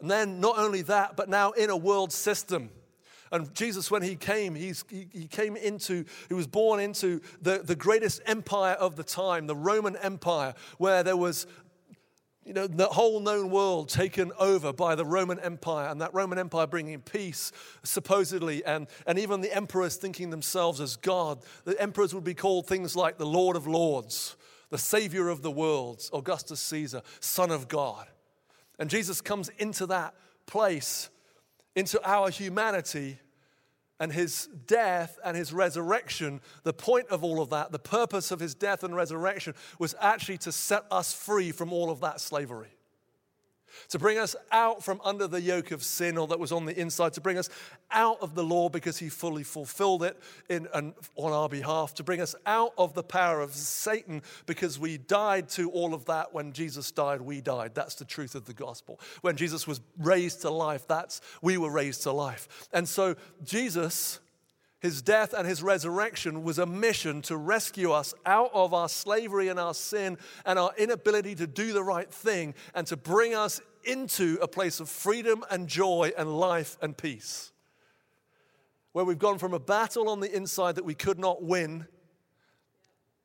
And 0.00 0.10
then 0.10 0.40
not 0.40 0.58
only 0.58 0.82
that, 0.82 1.16
but 1.16 1.28
now 1.28 1.52
in 1.52 1.70
a 1.70 1.76
world 1.76 2.12
system 2.12 2.70
and 3.32 3.54
Jesus, 3.54 3.90
when 3.90 4.02
he 4.02 4.16
came, 4.16 4.54
he's, 4.54 4.84
he, 4.90 5.06
he 5.12 5.26
came 5.26 5.56
into, 5.56 6.04
he 6.28 6.34
was 6.34 6.46
born 6.46 6.80
into 6.80 7.20
the, 7.40 7.60
the 7.64 7.76
greatest 7.76 8.20
empire 8.26 8.74
of 8.74 8.96
the 8.96 9.04
time, 9.04 9.46
the 9.46 9.54
Roman 9.54 9.96
Empire, 9.96 10.54
where 10.78 11.02
there 11.02 11.16
was 11.16 11.46
you 12.44 12.54
know, 12.54 12.66
the 12.66 12.86
whole 12.86 13.20
known 13.20 13.50
world 13.50 13.88
taken 13.88 14.32
over 14.38 14.72
by 14.72 14.96
the 14.96 15.04
Roman 15.04 15.38
Empire, 15.38 15.88
and 15.88 16.00
that 16.00 16.12
Roman 16.12 16.38
Empire 16.38 16.66
bringing 16.66 17.00
peace, 17.00 17.52
supposedly, 17.84 18.64
and, 18.64 18.88
and 19.06 19.18
even 19.18 19.40
the 19.40 19.54
emperors 19.54 19.96
thinking 19.96 20.30
themselves 20.30 20.80
as 20.80 20.96
God. 20.96 21.44
The 21.64 21.80
emperors 21.80 22.12
would 22.14 22.24
be 22.24 22.34
called 22.34 22.66
things 22.66 22.96
like 22.96 23.18
the 23.18 23.26
Lord 23.26 23.56
of 23.56 23.68
Lords, 23.68 24.36
the 24.70 24.78
Savior 24.78 25.28
of 25.28 25.42
the 25.42 25.50
world, 25.50 26.02
Augustus 26.12 26.60
Caesar, 26.60 27.02
Son 27.20 27.52
of 27.52 27.68
God. 27.68 28.08
And 28.80 28.90
Jesus 28.90 29.20
comes 29.20 29.50
into 29.58 29.86
that 29.86 30.14
place 30.46 31.10
into 31.76 32.00
our 32.08 32.30
humanity 32.30 33.18
and 33.98 34.12
his 34.12 34.48
death 34.66 35.18
and 35.24 35.36
his 35.36 35.52
resurrection, 35.52 36.40
the 36.62 36.72
point 36.72 37.08
of 37.08 37.22
all 37.22 37.40
of 37.40 37.50
that, 37.50 37.70
the 37.70 37.78
purpose 37.78 38.30
of 38.30 38.40
his 38.40 38.54
death 38.54 38.82
and 38.82 38.96
resurrection 38.96 39.54
was 39.78 39.94
actually 40.00 40.38
to 40.38 40.52
set 40.52 40.84
us 40.90 41.12
free 41.12 41.52
from 41.52 41.72
all 41.72 41.90
of 41.90 42.00
that 42.00 42.20
slavery 42.20 42.70
to 43.88 43.98
bring 43.98 44.18
us 44.18 44.36
out 44.52 44.82
from 44.82 45.00
under 45.04 45.26
the 45.26 45.40
yoke 45.40 45.70
of 45.70 45.82
sin 45.82 46.18
or 46.18 46.26
that 46.28 46.38
was 46.38 46.52
on 46.52 46.64
the 46.64 46.78
inside, 46.78 47.12
to 47.14 47.20
bring 47.20 47.38
us 47.38 47.48
out 47.90 48.18
of 48.20 48.34
the 48.34 48.44
law 48.44 48.68
because 48.68 48.98
he 48.98 49.08
fully 49.08 49.42
fulfilled 49.42 50.02
it 50.02 50.20
in, 50.48 50.66
on 50.68 50.94
our 51.16 51.48
behalf, 51.48 51.94
to 51.94 52.04
bring 52.04 52.20
us 52.20 52.34
out 52.46 52.72
of 52.78 52.94
the 52.94 53.02
power 53.02 53.40
of 53.40 53.54
Satan 53.54 54.22
because 54.46 54.78
we 54.78 54.98
died 54.98 55.48
to 55.50 55.70
all 55.70 55.94
of 55.94 56.04
that. 56.06 56.32
When 56.32 56.52
Jesus 56.52 56.90
died, 56.90 57.20
we 57.20 57.40
died. 57.40 57.74
That's 57.74 57.94
the 57.94 58.04
truth 58.04 58.34
of 58.34 58.44
the 58.44 58.54
gospel. 58.54 59.00
When 59.20 59.36
Jesus 59.36 59.66
was 59.66 59.80
raised 59.98 60.42
to 60.42 60.50
life, 60.50 60.86
that's 60.86 61.20
we 61.42 61.56
were 61.56 61.70
raised 61.70 62.02
to 62.02 62.12
life. 62.12 62.68
And 62.72 62.88
so 62.88 63.16
Jesus 63.44 64.20
His 64.80 65.02
death 65.02 65.34
and 65.34 65.46
his 65.46 65.62
resurrection 65.62 66.42
was 66.42 66.58
a 66.58 66.64
mission 66.64 67.20
to 67.22 67.36
rescue 67.36 67.92
us 67.92 68.14
out 68.24 68.50
of 68.54 68.72
our 68.72 68.88
slavery 68.88 69.48
and 69.48 69.60
our 69.60 69.74
sin 69.74 70.16
and 70.46 70.58
our 70.58 70.72
inability 70.78 71.34
to 71.34 71.46
do 71.46 71.74
the 71.74 71.84
right 71.84 72.10
thing 72.10 72.54
and 72.74 72.86
to 72.86 72.96
bring 72.96 73.34
us 73.34 73.60
into 73.84 74.38
a 74.40 74.48
place 74.48 74.80
of 74.80 74.88
freedom 74.88 75.44
and 75.50 75.68
joy 75.68 76.12
and 76.16 76.34
life 76.34 76.78
and 76.80 76.96
peace. 76.96 77.52
Where 78.92 79.04
we've 79.04 79.18
gone 79.18 79.38
from 79.38 79.52
a 79.52 79.60
battle 79.60 80.08
on 80.08 80.20
the 80.20 80.34
inside 80.34 80.76
that 80.76 80.84
we 80.84 80.94
could 80.94 81.18
not 81.18 81.42
win 81.42 81.86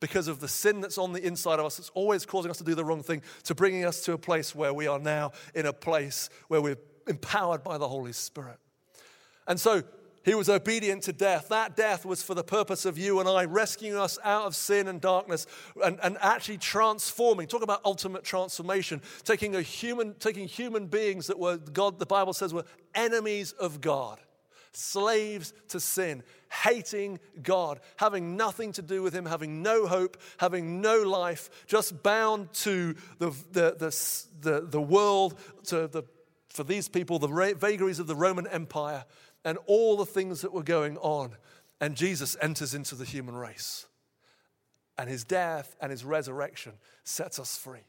because 0.02 0.28
of 0.28 0.42
the 0.42 0.50
sin 0.50 0.82
that's 0.82 0.98
on 0.98 1.14
the 1.14 1.26
inside 1.26 1.60
of 1.60 1.66
us, 1.66 1.78
that's 1.78 1.90
always 1.92 2.26
causing 2.26 2.52
us 2.52 2.58
to 2.58 2.66
do 2.66 2.76
the 2.76 2.84
wrong 2.84 3.02
thing, 3.02 3.22
to 3.44 3.56
bringing 3.56 3.86
us 3.86 4.04
to 4.04 4.12
a 4.12 4.18
place 4.18 4.54
where 4.54 4.74
we 4.74 4.88
are 4.88 5.00
now 5.00 5.32
in 5.56 5.66
a 5.66 5.74
place 5.74 6.30
where 6.50 6.62
we're 6.62 6.78
empowered 7.08 7.64
by 7.64 7.78
the 7.78 7.88
Holy 7.88 8.12
Spirit. 8.12 8.60
And 9.48 9.58
so 9.58 9.84
he 10.26 10.34
was 10.34 10.50
obedient 10.50 11.04
to 11.04 11.14
death. 11.14 11.50
That 11.50 11.76
death 11.76 12.04
was 12.04 12.24
for 12.24 12.34
the 12.34 12.44
purpose 12.44 12.84
of 12.86 12.98
you 12.98 13.20
and 13.20 13.30
I, 13.30 13.46
rescuing 13.46 13.96
us 13.96 14.18
out 14.24 14.46
of 14.46 14.56
sin 14.56 14.88
and 14.88 15.00
darkness 15.00 15.46
and, 15.84 16.00
and 16.02 16.18
actually 16.20 16.58
transforming. 16.58 17.48
Talk 17.48 17.62
about 17.62 17.82
ultimate 17.86 18.24
transformation. 18.24 19.02
Taking 19.24 19.56
a 19.56 19.62
human, 19.62 20.16
taking 20.16 20.48
human 20.48 20.88
beings 20.88 21.28
that 21.28 21.38
were 21.38 21.58
God, 21.58 22.00
the 22.00 22.08
Bible 22.08 22.34
says, 22.34 22.56
were 22.56 22.66
enemies 22.96 23.52
of 23.52 23.82
God, 23.82 24.20
slaves 24.72 25.54
to 25.68 25.80
sin, 25.80 26.24
hating 26.64 27.20
God, 27.44 27.80
having 27.98 28.36
nothing 28.36 28.72
to 28.74 28.82
do 28.82 29.04
with 29.04 29.14
Him, 29.14 29.28
having 29.28 29.62
no 29.62 29.86
hope, 29.86 30.18
having 30.38 30.82
no 30.82 31.04
life, 31.04 31.52
just 31.68 32.02
bound 32.02 32.52
to 32.54 32.96
the, 33.20 33.30
the, 33.52 33.76
the, 33.78 34.16
the, 34.42 34.62
the 34.62 34.82
world, 34.82 35.38
to 35.66 35.88
the, 35.88 36.02
for 36.50 36.64
these 36.64 36.90
people, 36.90 37.20
the 37.20 37.54
vagaries 37.60 38.00
of 38.00 38.08
the 38.08 38.16
Roman 38.16 38.48
Empire 38.48 39.06
and 39.46 39.58
all 39.68 39.96
the 39.96 40.06
things 40.06 40.42
that 40.42 40.52
were 40.52 40.64
going 40.64 40.98
on. 40.98 41.38
And 41.80 41.96
Jesus 41.96 42.36
enters 42.42 42.74
into 42.74 42.96
the 42.96 43.06
human 43.06 43.36
race. 43.36 43.86
And 44.98 45.10
his 45.10 45.24
death 45.24 45.76
and 45.80 45.92
his 45.92 46.04
resurrection 46.04 46.74
sets 47.04 47.40
us 47.40 47.58
free. 47.58 47.84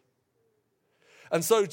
And 1.32 1.44
so 1.44 1.66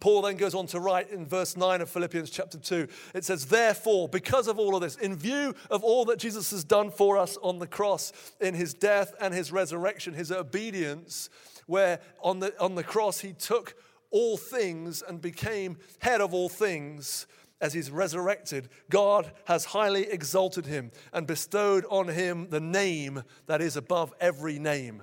Paul 0.00 0.22
then 0.22 0.36
goes 0.36 0.54
on 0.54 0.66
to 0.68 0.80
write 0.80 1.10
in 1.10 1.26
verse 1.26 1.56
9 1.56 1.80
of 1.80 1.90
Philippians 1.90 2.30
chapter 2.30 2.58
2. 2.58 2.88
It 3.14 3.24
says, 3.24 3.46
Therefore, 3.46 4.08
because 4.08 4.46
of 4.48 4.58
all 4.58 4.74
of 4.74 4.82
this, 4.82 4.96
in 4.96 5.16
view 5.16 5.54
of 5.70 5.82
all 5.82 6.04
that 6.06 6.18
Jesus 6.18 6.50
has 6.50 6.64
done 6.64 6.90
for 6.90 7.16
us 7.16 7.36
on 7.42 7.58
the 7.58 7.66
cross, 7.66 8.12
in 8.40 8.54
his 8.54 8.74
death 8.74 9.14
and 9.20 9.32
his 9.32 9.52
resurrection, 9.52 10.14
his 10.14 10.30
obedience, 10.30 11.30
where 11.66 12.00
on 12.20 12.40
the, 12.40 12.58
on 12.60 12.74
the 12.74 12.84
cross 12.84 13.20
he 13.20 13.32
took 13.32 13.74
all 14.10 14.36
things 14.36 15.02
and 15.02 15.20
became 15.20 15.76
head 15.98 16.20
of 16.20 16.34
all 16.34 16.48
things 16.48 17.26
as 17.64 17.72
he's 17.72 17.90
resurrected, 17.90 18.68
God 18.90 19.32
has 19.46 19.64
highly 19.64 20.02
exalted 20.02 20.66
him 20.66 20.90
and 21.14 21.26
bestowed 21.26 21.86
on 21.88 22.08
him 22.08 22.48
the 22.50 22.60
name 22.60 23.22
that 23.46 23.62
is 23.62 23.78
above 23.78 24.12
every 24.20 24.58
name. 24.58 25.02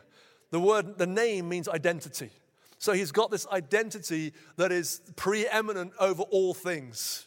The 0.52 0.60
word, 0.60 1.00
the 1.00 1.08
name 1.08 1.50
means 1.50 1.68
identity. 1.68 2.30
So 2.78 2.94
he's 2.94 3.12
got 3.12 3.32
this 3.32 3.48
identity 3.48 4.34
that 4.58 4.72
is 4.72 5.02
preeminent 5.16 5.94
over 6.00 6.22
all 6.22 6.54
things. 6.54 7.26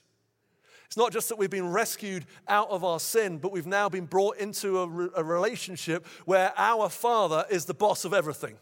It's 0.86 0.96
not 0.96 1.12
just 1.12 1.28
that 1.30 1.36
we've 1.36 1.50
been 1.50 1.72
rescued 1.72 2.26
out 2.46 2.70
of 2.70 2.84
our 2.84 3.00
sin, 3.00 3.38
but 3.38 3.50
we've 3.50 3.66
now 3.66 3.88
been 3.88 4.06
brought 4.06 4.36
into 4.36 4.82
a, 4.82 4.86
re- 4.86 5.08
a 5.16 5.24
relationship 5.24 6.06
where 6.26 6.52
our 6.56 6.88
Father 6.88 7.44
is 7.50 7.64
the 7.64 7.74
boss 7.74 8.04
of 8.04 8.14
everything 8.14 8.54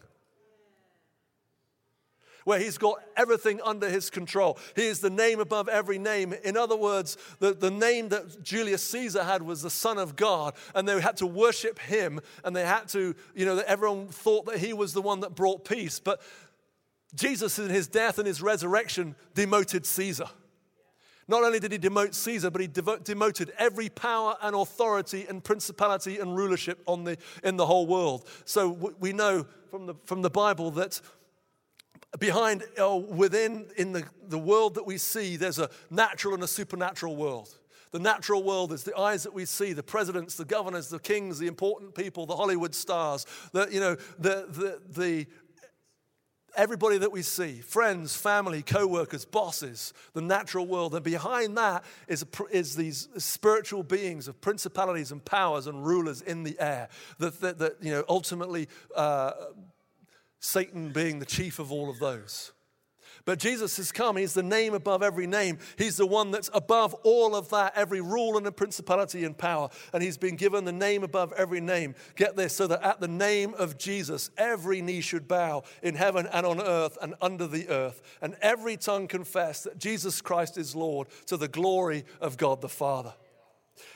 where 2.43 2.59
he's 2.59 2.77
got 2.77 2.97
everything 3.15 3.59
under 3.63 3.89
his 3.89 4.09
control. 4.09 4.57
He 4.75 4.85
is 4.85 4.99
the 4.99 5.09
name 5.09 5.39
above 5.39 5.67
every 5.67 5.97
name. 5.97 6.33
In 6.43 6.57
other 6.57 6.75
words, 6.75 7.17
the, 7.39 7.53
the 7.53 7.71
name 7.71 8.09
that 8.09 8.43
Julius 8.43 8.83
Caesar 8.83 9.23
had 9.23 9.41
was 9.41 9.61
the 9.61 9.69
Son 9.69 9.97
of 9.97 10.15
God, 10.15 10.53
and 10.75 10.87
they 10.87 10.99
had 10.99 11.17
to 11.17 11.27
worship 11.27 11.79
him, 11.79 12.19
and 12.43 12.55
they 12.55 12.65
had 12.65 12.87
to, 12.89 13.15
you 13.35 13.45
know, 13.45 13.61
everyone 13.67 14.07
thought 14.07 14.45
that 14.45 14.59
he 14.59 14.73
was 14.73 14.93
the 14.93 15.01
one 15.01 15.21
that 15.21 15.35
brought 15.35 15.65
peace. 15.65 15.99
But 15.99 16.21
Jesus, 17.15 17.59
in 17.59 17.69
his 17.69 17.87
death 17.87 18.17
and 18.17 18.27
his 18.27 18.41
resurrection, 18.41 19.15
demoted 19.35 19.85
Caesar. 19.85 20.29
Not 21.27 21.43
only 21.43 21.59
did 21.59 21.71
he 21.71 21.77
demote 21.77 22.13
Caesar, 22.13 22.49
but 22.49 22.59
he 22.59 22.67
demoted 22.67 23.53
every 23.57 23.87
power 23.89 24.35
and 24.41 24.55
authority 24.55 25.25
and 25.29 25.41
principality 25.41 26.19
and 26.19 26.35
rulership 26.35 26.81
on 26.85 27.05
the, 27.05 27.17
in 27.43 27.55
the 27.55 27.65
whole 27.65 27.87
world. 27.87 28.27
So 28.45 28.93
we 28.99 29.13
know 29.13 29.45
from 29.71 29.85
the, 29.85 29.95
from 30.03 30.21
the 30.21 30.29
Bible 30.29 30.71
that 30.71 30.99
behind 32.19 32.63
or 32.79 33.01
within 33.01 33.67
in 33.77 33.91
the, 33.91 34.03
the 34.27 34.39
world 34.39 34.75
that 34.75 34.85
we 34.85 34.97
see, 34.97 35.35
there's 35.35 35.59
a 35.59 35.69
natural 35.89 36.33
and 36.33 36.43
a 36.43 36.47
supernatural 36.47 37.15
world. 37.15 37.49
The 37.91 37.99
natural 37.99 38.43
world 38.43 38.73
is 38.73 38.83
the 38.83 38.97
eyes 38.97 39.21
that 39.23 39.33
we 39.33 39.45
see, 39.45 39.71
the 39.73 39.83
presidents, 39.83 40.35
the 40.35 40.45
governors, 40.45 40.89
the 40.89 40.99
kings, 40.99 41.37
the 41.37 41.47
important 41.47 41.93
people, 41.93 42.25
the 42.25 42.35
Hollywood 42.35 42.73
stars, 42.73 43.27
the, 43.51 43.67
you 43.71 43.79
know, 43.79 43.95
the, 44.17 44.47
the, 44.49 44.81
the 44.89 45.27
everybody 46.55 46.97
that 46.99 47.11
we 47.11 47.21
see, 47.21 47.61
friends, 47.61 48.15
family, 48.15 48.61
co-workers, 48.61 49.25
bosses, 49.25 49.93
the 50.13 50.21
natural 50.21 50.65
world. 50.65 50.95
And 50.95 51.03
behind 51.03 51.57
that 51.57 51.83
is, 52.07 52.25
is 52.51 52.75
these 52.75 53.09
spiritual 53.17 53.83
beings 53.83 54.27
of 54.27 54.39
principalities 54.41 55.11
and 55.11 55.23
powers 55.23 55.67
and 55.67 55.85
rulers 55.85 56.21
in 56.21 56.43
the 56.43 56.59
air 56.59 56.89
that, 57.19 57.41
that, 57.41 57.59
that 57.59 57.77
you 57.81 57.91
know, 57.91 58.03
ultimately 58.07 58.67
uh, 58.95 59.31
Satan 60.43 60.89
being 60.89 61.19
the 61.19 61.25
chief 61.25 61.57
of 61.57 61.71
all 61.71 61.89
of 61.89 61.99
those. 61.99 62.51
But 63.23 63.39
Jesus 63.39 63.77
has 63.77 63.93
come. 63.93 64.17
He's 64.17 64.33
the 64.33 64.43
name 64.43 64.73
above 64.73 65.01
every 65.01 65.25
name. 65.25 65.57
He's 65.77 65.95
the 65.95 66.05
one 66.05 66.31
that's 66.31 66.49
above 66.53 66.93
all 67.05 67.33
of 67.33 67.49
that, 67.51 67.71
every 67.77 68.01
rule 68.01 68.35
and 68.35 68.53
principality 68.53 69.23
and 69.23 69.37
power. 69.37 69.69
And 69.93 70.03
he's 70.03 70.17
been 70.17 70.35
given 70.35 70.65
the 70.65 70.73
name 70.73 71.01
above 71.05 71.31
every 71.37 71.61
name. 71.61 71.95
Get 72.17 72.35
this 72.35 72.53
so 72.53 72.67
that 72.67 72.83
at 72.83 72.99
the 72.99 73.07
name 73.07 73.53
of 73.53 73.77
Jesus, 73.77 74.31
every 74.37 74.81
knee 74.81 74.99
should 74.99 75.29
bow 75.29 75.63
in 75.81 75.95
heaven 75.95 76.27
and 76.33 76.45
on 76.45 76.59
earth 76.59 76.97
and 77.01 77.15
under 77.21 77.47
the 77.47 77.69
earth, 77.69 78.01
and 78.21 78.35
every 78.41 78.75
tongue 78.75 79.07
confess 79.07 79.63
that 79.63 79.77
Jesus 79.77 80.19
Christ 80.19 80.57
is 80.57 80.75
Lord 80.75 81.07
to 81.27 81.37
the 81.37 81.47
glory 81.47 82.03
of 82.19 82.35
God 82.35 82.59
the 82.59 82.67
Father. 82.67 83.13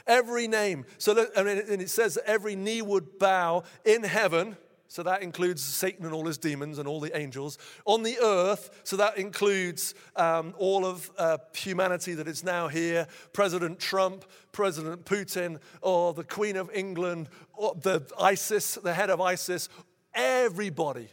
Every 0.05 0.47
name. 0.47 0.85
So, 0.97 1.27
and 1.35 1.49
it 1.49 1.89
says 1.89 2.13
that 2.13 2.23
every 2.25 2.55
knee 2.55 2.81
would 2.81 3.19
bow 3.19 3.63
in 3.83 4.03
heaven 4.03 4.55
so 4.87 5.03
that 5.03 5.21
includes 5.21 5.61
Satan 5.61 6.05
and 6.05 6.13
all 6.13 6.25
his 6.25 6.37
demons 6.37 6.79
and 6.79 6.87
all 6.87 6.99
the 6.99 7.15
angels. 7.17 7.57
On 7.85 8.03
the 8.03 8.17
earth, 8.21 8.81
so 8.83 8.95
that 8.97 9.17
includes 9.17 9.93
um, 10.15 10.53
all 10.57 10.85
of 10.85 11.11
uh, 11.17 11.37
humanity 11.53 12.13
that 12.13 12.27
is 12.27 12.43
now 12.43 12.67
here 12.67 13.07
President 13.33 13.79
Trump, 13.79 14.25
President 14.51 15.05
Putin, 15.05 15.59
or 15.81 16.13
the 16.13 16.23
Queen 16.23 16.55
of 16.55 16.69
England, 16.73 17.29
or 17.53 17.75
the 17.75 18.01
ISIS, 18.19 18.75
the 18.75 18.93
head 18.93 19.09
of 19.09 19.19
ISIS, 19.19 19.69
everybody 20.13 21.09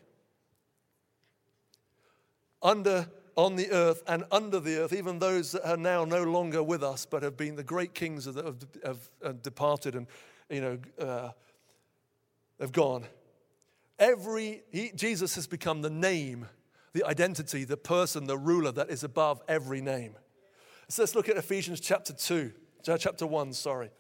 under 2.62 3.06
on 3.36 3.56
the 3.56 3.70
earth 3.72 4.02
and 4.06 4.24
under 4.30 4.60
the 4.60 4.76
earth, 4.76 4.92
even 4.92 5.18
those 5.18 5.52
that 5.52 5.68
are 5.68 5.76
now 5.76 6.04
no 6.04 6.22
longer 6.22 6.62
with 6.62 6.82
us, 6.82 7.04
but 7.04 7.22
have 7.22 7.36
been 7.36 7.56
the 7.56 7.64
great 7.64 7.94
kings 7.94 8.26
that 8.26 8.44
have, 8.44 8.56
have, 8.84 9.10
have 9.24 9.42
departed 9.42 9.94
and 9.94 10.06
you 10.48 10.60
know 10.60 10.78
uh, 10.98 11.30
have 12.60 12.72
gone. 12.72 13.04
Every, 13.98 14.62
he, 14.70 14.90
Jesus 14.94 15.34
has 15.36 15.46
become 15.46 15.82
the 15.82 15.90
name, 15.90 16.46
the 16.92 17.04
identity, 17.04 17.64
the 17.64 17.76
person, 17.76 18.26
the 18.26 18.38
ruler 18.38 18.72
that 18.72 18.90
is 18.90 19.04
above 19.04 19.42
every 19.48 19.80
name. 19.80 20.16
So 20.88 21.02
let's 21.02 21.14
look 21.14 21.28
at 21.28 21.36
Ephesians 21.36 21.80
chapter 21.80 22.12
2, 22.12 22.52
uh, 22.88 22.98
chapter 22.98 23.26
1, 23.26 23.52
sorry. 23.52 23.90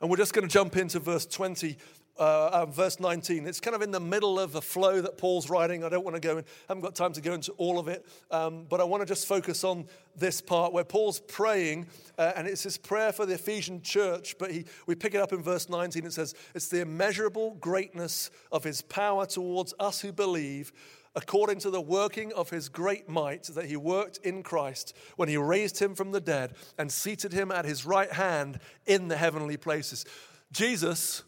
And 0.00 0.10
we're 0.10 0.16
just 0.16 0.32
going 0.32 0.46
to 0.46 0.52
jump 0.52 0.76
into 0.76 0.98
verse 0.98 1.26
20 1.26 1.76
uh, 2.18 2.50
uh, 2.52 2.66
verse 2.66 2.98
19. 2.98 3.46
It's 3.46 3.60
kind 3.60 3.76
of 3.76 3.82
in 3.82 3.90
the 3.90 4.00
middle 4.00 4.38
of 4.38 4.52
the 4.52 4.62
flow 4.62 5.00
that 5.00 5.18
Paul's 5.18 5.50
writing. 5.50 5.84
I 5.84 5.88
don't 5.88 6.04
want 6.04 6.14
to 6.14 6.20
go 6.20 6.38
in, 6.38 6.44
I 6.44 6.72
haven't 6.72 6.82
got 6.82 6.94
time 6.94 7.12
to 7.12 7.20
go 7.20 7.34
into 7.34 7.52
all 7.52 7.78
of 7.78 7.88
it, 7.88 8.06
um, 8.30 8.66
but 8.68 8.80
I 8.80 8.84
want 8.84 9.02
to 9.02 9.06
just 9.06 9.26
focus 9.26 9.64
on 9.64 9.86
this 10.16 10.40
part 10.40 10.72
where 10.72 10.84
Paul's 10.84 11.20
praying, 11.20 11.86
uh, 12.18 12.32
and 12.36 12.46
it's 12.46 12.62
his 12.62 12.78
prayer 12.78 13.12
for 13.12 13.26
the 13.26 13.34
Ephesian 13.34 13.82
church. 13.82 14.36
But 14.38 14.50
he, 14.50 14.64
we 14.86 14.94
pick 14.94 15.14
it 15.14 15.20
up 15.20 15.32
in 15.32 15.42
verse 15.42 15.68
19. 15.68 16.06
It 16.06 16.12
says, 16.12 16.34
It's 16.54 16.68
the 16.68 16.80
immeasurable 16.80 17.56
greatness 17.60 18.30
of 18.50 18.64
his 18.64 18.82
power 18.82 19.26
towards 19.26 19.74
us 19.78 20.00
who 20.00 20.12
believe 20.12 20.72
according 21.16 21.58
to 21.58 21.70
the 21.70 21.80
working 21.80 22.30
of 22.34 22.50
his 22.50 22.68
great 22.68 23.08
might 23.08 23.44
that 23.44 23.64
he 23.64 23.76
worked 23.76 24.18
in 24.18 24.42
Christ 24.42 24.94
when 25.16 25.30
he 25.30 25.38
raised 25.38 25.78
him 25.80 25.94
from 25.94 26.12
the 26.12 26.20
dead 26.20 26.52
and 26.76 26.92
seated 26.92 27.32
him 27.32 27.50
at 27.50 27.64
his 27.64 27.86
right 27.86 28.12
hand 28.12 28.60
in 28.84 29.08
the 29.08 29.16
heavenly 29.16 29.56
places. 29.56 30.04
Jesus 30.52 31.24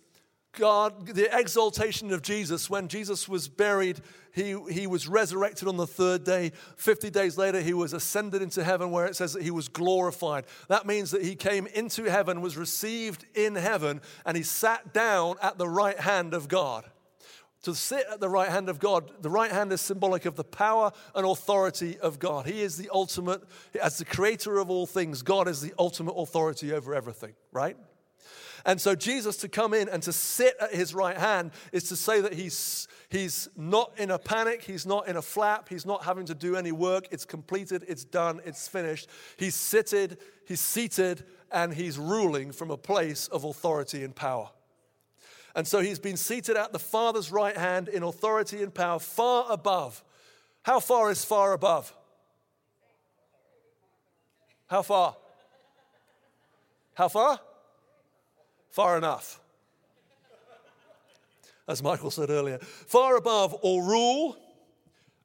God, 0.58 1.06
the 1.06 1.28
exaltation 1.36 2.12
of 2.12 2.20
Jesus, 2.20 2.68
when 2.68 2.88
Jesus 2.88 3.28
was 3.28 3.48
buried, 3.48 4.00
he, 4.32 4.56
he 4.70 4.86
was 4.86 5.06
resurrected 5.06 5.68
on 5.68 5.76
the 5.76 5.86
third 5.86 6.24
day. 6.24 6.52
50 6.76 7.10
days 7.10 7.38
later, 7.38 7.60
he 7.60 7.72
was 7.72 7.92
ascended 7.92 8.42
into 8.42 8.64
heaven, 8.64 8.90
where 8.90 9.06
it 9.06 9.16
says 9.16 9.32
that 9.32 9.42
he 9.42 9.50
was 9.50 9.68
glorified. 9.68 10.44
That 10.68 10.86
means 10.86 11.12
that 11.12 11.22
he 11.22 11.36
came 11.36 11.66
into 11.68 12.04
heaven, 12.04 12.40
was 12.40 12.56
received 12.56 13.24
in 13.34 13.54
heaven, 13.54 14.00
and 14.26 14.36
he 14.36 14.42
sat 14.42 14.92
down 14.92 15.36
at 15.40 15.58
the 15.58 15.68
right 15.68 15.98
hand 15.98 16.34
of 16.34 16.48
God. 16.48 16.84
To 17.62 17.74
sit 17.74 18.04
at 18.10 18.20
the 18.20 18.28
right 18.28 18.48
hand 18.48 18.68
of 18.68 18.78
God, 18.78 19.10
the 19.20 19.30
right 19.30 19.50
hand 19.50 19.72
is 19.72 19.80
symbolic 19.80 20.26
of 20.26 20.36
the 20.36 20.44
power 20.44 20.92
and 21.14 21.26
authority 21.26 21.98
of 21.98 22.18
God. 22.18 22.46
He 22.46 22.62
is 22.62 22.76
the 22.76 22.88
ultimate, 22.92 23.42
as 23.80 23.98
the 23.98 24.04
creator 24.04 24.58
of 24.58 24.70
all 24.70 24.86
things, 24.86 25.22
God 25.22 25.48
is 25.48 25.60
the 25.60 25.72
ultimate 25.78 26.12
authority 26.12 26.72
over 26.72 26.94
everything, 26.94 27.34
right? 27.52 27.76
And 28.64 28.80
so, 28.80 28.94
Jesus 28.94 29.36
to 29.38 29.48
come 29.48 29.74
in 29.74 29.88
and 29.88 30.02
to 30.02 30.12
sit 30.12 30.56
at 30.60 30.74
his 30.74 30.94
right 30.94 31.16
hand 31.16 31.52
is 31.72 31.84
to 31.84 31.96
say 31.96 32.20
that 32.20 32.32
he's, 32.32 32.88
he's 33.08 33.48
not 33.56 33.92
in 33.98 34.10
a 34.10 34.18
panic, 34.18 34.62
he's 34.62 34.86
not 34.86 35.08
in 35.08 35.16
a 35.16 35.22
flap, 35.22 35.68
he's 35.68 35.86
not 35.86 36.04
having 36.04 36.26
to 36.26 36.34
do 36.34 36.56
any 36.56 36.72
work. 36.72 37.08
It's 37.10 37.24
completed, 37.24 37.84
it's 37.88 38.04
done, 38.04 38.40
it's 38.44 38.68
finished. 38.68 39.08
He's 39.36 39.54
seated, 39.54 40.18
he's 40.46 40.60
seated, 40.60 41.24
and 41.50 41.72
he's 41.72 41.98
ruling 41.98 42.52
from 42.52 42.70
a 42.70 42.76
place 42.76 43.28
of 43.28 43.44
authority 43.44 44.04
and 44.04 44.14
power. 44.14 44.50
And 45.54 45.66
so 45.66 45.80
he's 45.80 45.98
been 45.98 46.16
seated 46.16 46.56
at 46.56 46.72
the 46.72 46.78
Father's 46.78 47.32
right 47.32 47.56
hand 47.56 47.88
in 47.88 48.02
authority 48.02 48.62
and 48.62 48.72
power, 48.72 48.98
far 48.98 49.50
above. 49.50 50.04
How 50.62 50.80
far 50.80 51.10
is 51.10 51.24
far 51.24 51.52
above? 51.52 51.92
How 54.66 54.82
far? 54.82 55.16
How 56.94 57.08
far? 57.08 57.40
Far 58.78 58.96
enough. 58.96 59.40
As 61.66 61.82
Michael 61.82 62.12
said 62.12 62.30
earlier, 62.30 62.58
far 62.58 63.16
above 63.16 63.52
all 63.54 63.82
rule 63.82 64.36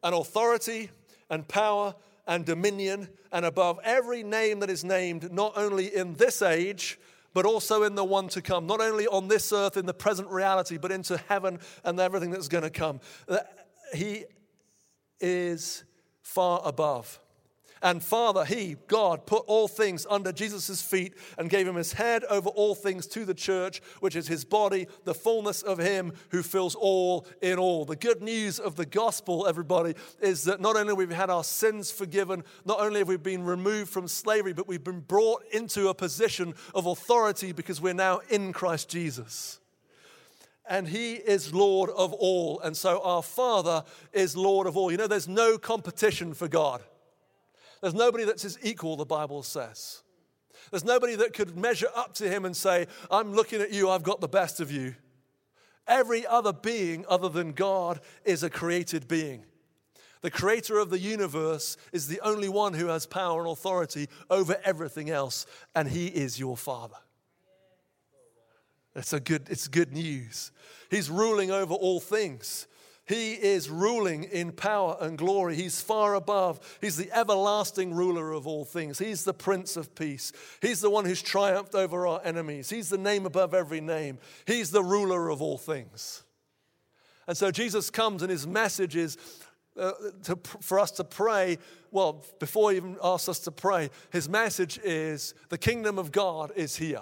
and 0.01 0.15
authority 0.15 0.89
and 1.29 1.47
power 1.47 1.93
and 2.25 2.45
dominion, 2.45 3.09
and 3.31 3.45
above 3.45 3.79
every 3.83 4.23
name 4.23 4.59
that 4.61 4.71
is 4.71 4.83
named, 4.83 5.31
not 5.31 5.53
only 5.55 5.95
in 5.95 6.15
this 6.15 6.41
age, 6.41 6.97
but 7.35 7.45
also 7.45 7.83
in 7.83 7.93
the 7.93 8.03
one 8.03 8.27
to 8.29 8.41
come, 8.41 8.65
not 8.65 8.81
only 8.81 9.05
on 9.05 9.27
this 9.27 9.53
earth 9.53 9.77
in 9.77 9.85
the 9.85 9.93
present 9.93 10.29
reality, 10.29 10.79
but 10.79 10.91
into 10.91 11.15
heaven 11.29 11.59
and 11.83 11.99
everything 11.99 12.31
that's 12.31 12.47
going 12.47 12.63
to 12.63 12.71
come. 12.71 13.01
Uh, 13.29 13.37
he 13.93 14.25
is 15.19 15.83
far 16.23 16.59
above. 16.65 17.19
And 17.83 18.01
Father, 18.01 18.45
He, 18.45 18.77
God, 18.87 19.25
put 19.25 19.43
all 19.45 19.67
things 19.67 20.07
under 20.09 20.31
Jesus' 20.31 20.81
feet 20.81 21.13
and 21.37 21.49
gave 21.49 21.67
Him 21.67 21.75
His 21.75 21.93
head 21.93 22.23
over 22.29 22.47
all 22.49 22.73
things 22.73 23.05
to 23.07 23.25
the 23.25 23.33
church, 23.33 23.81
which 23.99 24.15
is 24.15 24.27
His 24.27 24.45
body, 24.45 24.87
the 25.03 25.13
fullness 25.13 25.61
of 25.61 25.77
Him 25.77 26.13
who 26.29 26.41
fills 26.41 26.75
all 26.75 27.27
in 27.41 27.59
all. 27.59 27.83
The 27.83 27.97
good 27.97 28.23
news 28.23 28.57
of 28.57 28.77
the 28.77 28.85
gospel, 28.85 29.45
everybody, 29.45 29.95
is 30.21 30.45
that 30.45 30.61
not 30.61 30.77
only 30.77 30.93
we've 30.93 31.09
we 31.09 31.15
had 31.15 31.29
our 31.29 31.43
sins 31.43 31.91
forgiven, 31.91 32.45
not 32.63 32.79
only 32.79 32.99
have 32.99 33.09
we 33.09 33.17
been 33.17 33.43
removed 33.43 33.91
from 33.91 34.07
slavery, 34.07 34.53
but 34.53 34.67
we've 34.67 34.83
been 34.83 35.01
brought 35.01 35.43
into 35.51 35.89
a 35.89 35.93
position 35.93 36.53
of 36.73 36.85
authority 36.85 37.51
because 37.51 37.81
we're 37.81 37.93
now 37.93 38.21
in 38.29 38.53
Christ 38.53 38.89
Jesus 38.89 39.59
and 40.65 40.87
he 40.87 41.15
is 41.15 41.53
Lord 41.53 41.89
of 41.89 42.13
all. 42.13 42.61
And 42.61 42.75
so 42.77 43.01
our 43.03 43.21
Father 43.21 43.83
is 44.13 44.37
Lord 44.37 44.65
of 44.65 44.77
all. 44.77 44.91
You 44.91 44.97
know, 44.97 45.07
there's 45.07 45.27
no 45.27 45.57
competition 45.57 46.33
for 46.33 46.47
God. 46.47 46.81
There's 47.83 47.93
nobody 47.93 48.23
that's 48.23 48.43
his 48.43 48.57
equal, 48.63 48.95
the 48.95 49.03
Bible 49.03 49.43
says. 49.43 50.03
There's 50.71 50.85
nobody 50.85 51.15
that 51.15 51.33
could 51.33 51.57
measure 51.57 51.89
up 51.93 52.13
to 52.13 52.29
him 52.29 52.45
and 52.45 52.55
say, 52.55 52.87
I'm 53.11 53.33
looking 53.33 53.59
at 53.61 53.73
you, 53.73 53.89
I've 53.89 54.03
got 54.03 54.21
the 54.21 54.29
best 54.29 54.61
of 54.61 54.71
you. 54.71 54.95
Every 55.85 56.25
other 56.25 56.53
being 56.53 57.03
other 57.09 57.27
than 57.27 57.51
God 57.51 57.99
is 58.23 58.41
a 58.41 58.49
created 58.49 59.09
being. 59.09 59.43
The 60.21 60.31
creator 60.31 60.79
of 60.79 60.91
the 60.91 60.97
universe 60.97 61.75
is 61.91 62.07
the 62.07 62.21
only 62.21 62.47
one 62.47 62.73
who 62.73 62.87
has 62.87 63.05
power 63.05 63.41
and 63.41 63.51
authority 63.51 64.07
over 64.29 64.55
everything 64.63 65.09
else, 65.09 65.45
and 65.75 65.89
he 65.89 66.07
is 66.07 66.39
your 66.39 66.55
father. 66.55 66.95
It's 68.95 69.11
a 69.11 69.19
good, 69.19 69.49
it's 69.49 69.67
good 69.67 69.91
news. 69.91 70.53
He's 70.89 71.09
ruling 71.09 71.51
over 71.51 71.73
all 71.73 71.99
things. 71.99 72.65
He 73.05 73.33
is 73.33 73.69
ruling 73.69 74.23
in 74.23 74.53
power 74.53 74.95
and 75.01 75.17
glory. 75.17 75.55
He's 75.55 75.81
far 75.81 76.15
above. 76.15 76.77
He's 76.79 76.95
the 76.95 77.11
everlasting 77.11 77.93
ruler 77.93 78.31
of 78.31 78.47
all 78.47 78.63
things. 78.63 78.97
He's 78.97 79.25
the 79.25 79.33
Prince 79.33 79.75
of 79.75 79.93
Peace. 79.93 80.31
He's 80.61 80.79
the 80.79 80.89
one 80.89 81.03
who's 81.03 81.21
triumphed 81.21 81.75
over 81.75 82.07
our 82.07 82.21
enemies. 82.23 82.69
He's 82.69 82.89
the 82.89 82.97
name 82.97 83.25
above 83.25 83.53
every 83.53 83.81
name. 83.81 84.19
He's 84.47 84.71
the 84.71 84.83
ruler 84.83 85.29
of 85.29 85.41
all 85.41 85.57
things. 85.57 86.23
And 87.27 87.35
so 87.35 87.51
Jesus 87.51 87.89
comes 87.89 88.21
and 88.21 88.31
his 88.31 88.47
message 88.47 88.95
is 88.95 89.17
uh, 89.77 89.91
to, 90.23 90.39
for 90.61 90.79
us 90.79 90.91
to 90.91 91.03
pray. 91.03 91.57
Well, 91.91 92.23
before 92.39 92.71
he 92.71 92.77
even 92.77 92.97
asks 93.03 93.27
us 93.27 93.39
to 93.39 93.51
pray, 93.51 93.89
his 94.11 94.29
message 94.29 94.79
is 94.81 95.33
the 95.49 95.57
kingdom 95.57 95.99
of 95.99 96.11
God 96.11 96.51
is 96.55 96.77
here. 96.77 97.01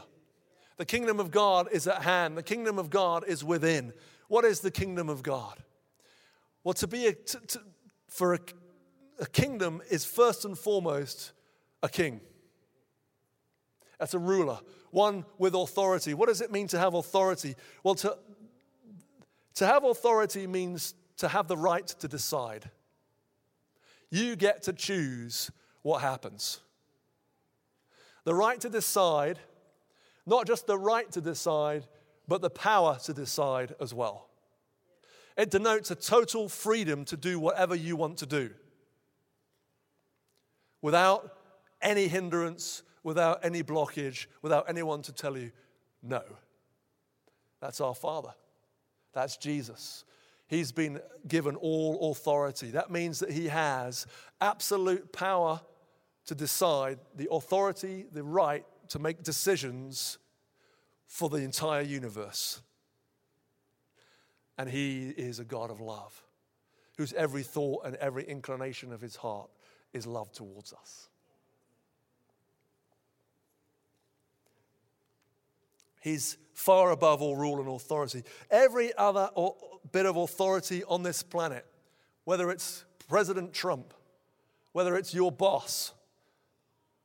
The 0.78 0.86
kingdom 0.86 1.20
of 1.20 1.30
God 1.30 1.68
is 1.72 1.86
at 1.86 2.02
hand. 2.02 2.38
The 2.38 2.44
kingdom 2.44 2.80
of 2.80 2.90
God 2.90 3.24
is 3.28 3.44
within. 3.44 3.94
What 4.30 4.46
is 4.46 4.62
the 4.62 4.72
kingdom 4.72 5.10
of 5.10 5.22
God? 5.22 5.62
Well, 6.64 6.74
to 6.74 6.88
be 6.88 7.08
a, 7.08 7.14
to, 7.14 7.40
to, 7.40 7.62
for 8.08 8.34
a, 8.34 8.40
a 9.20 9.26
kingdom 9.26 9.82
is 9.90 10.06
first 10.06 10.46
and 10.46 10.58
foremost 10.58 11.32
a 11.82 11.90
king. 11.90 12.22
That's 14.00 14.14
a 14.14 14.20
ruler, 14.20 14.60
one 14.90 15.26
with 15.38 15.54
authority. 15.54 16.14
What 16.14 16.28
does 16.28 16.42
it 16.42 16.52
mean 16.52 16.68
to 16.70 16.80
have 16.80 16.96
authority? 16.96 17.56
Well, 17.84 17.96
to, 17.96 18.18
to 19.56 19.68
have 19.68 19.84
authority 19.84 20.48
means 20.48 20.96
to 21.18 21.28
have 21.28 21.48
the 21.48 21.58
right 21.58 21.86
to 21.86 22.08
decide. 22.08 22.72
You 24.10 24.36
get 24.36 24.64
to 24.64 24.74
choose 24.74 25.52
what 25.84 26.02
happens. 26.02 26.60
The 28.24 28.34
right 28.34 28.60
to 28.62 28.70
decide, 28.70 29.40
not 30.26 30.48
just 30.48 30.68
the 30.68 30.78
right 30.78 31.12
to 31.12 31.22
decide, 31.22 31.86
but 32.28 32.42
the 32.42 32.50
power 32.50 32.98
to 33.04 33.14
decide 33.14 33.76
as 33.80 33.94
well. 33.94 34.31
It 35.38 35.50
denotes 35.50 35.92
a 35.92 35.96
total 35.96 36.50
freedom 36.50 37.06
to 37.06 37.18
do 37.18 37.40
whatever 37.40 37.76
you 37.76 37.96
want 37.96 38.18
to 38.18 38.26
do 38.26 38.52
without 40.82 41.38
any 41.82 42.08
hindrance, 42.08 42.84
without 43.04 43.44
any 43.44 43.64
blockage, 43.64 44.28
without 44.42 44.70
anyone 44.70 45.02
to 45.04 45.14
tell 45.14 45.38
you 45.38 45.52
no. 46.04 46.22
That's 47.60 47.80
our 47.82 47.96
Father. 47.96 48.34
That's 49.14 49.38
Jesus. 49.38 50.04
He's 50.48 50.72
been 50.72 51.00
given 51.28 51.56
all 51.56 52.12
authority. 52.12 52.72
That 52.72 52.92
means 52.92 53.20
that 53.20 53.32
he 53.32 53.48
has 53.48 54.06
absolute 54.42 55.14
power 55.14 55.62
to 56.26 56.36
decide, 56.36 57.00
the 57.16 57.30
authority, 57.32 58.06
the 58.12 58.24
right 58.24 58.66
to 58.90 59.00
make 59.00 59.24
decisions 59.24 60.18
for 61.08 61.30
the 61.30 61.38
entire 61.38 61.82
universe. 61.82 62.62
And 64.62 64.70
He 64.70 65.10
is 65.10 65.40
a 65.40 65.44
God 65.44 65.72
of 65.72 65.82
love, 65.82 66.24
whose 66.96 67.14
every 67.14 67.42
thought 67.42 67.84
and 67.84 67.96
every 67.96 68.24
inclination 68.24 68.94
of 68.94 69.02
His 69.02 69.16
heart 69.16 69.50
is 69.92 70.06
love 70.06 70.32
towards 70.32 70.72
us. 70.72 71.10
He's 76.00 76.38
far 76.54 76.92
above 76.92 77.24
all 77.24 77.36
rule 77.36 77.60
and 77.60 77.70
authority. 77.70 78.22
Every 78.52 78.94
other 78.96 79.32
bit 79.92 80.06
of 80.06 80.16
authority 80.16 80.84
on 80.84 81.02
this 81.02 81.24
planet, 81.24 81.66
whether 82.26 82.52
it's 82.52 82.86
President 83.10 83.54
Trump, 83.54 83.96
whether 84.74 84.96
it's 84.96 85.12
your 85.12 85.32
boss, 85.32 85.92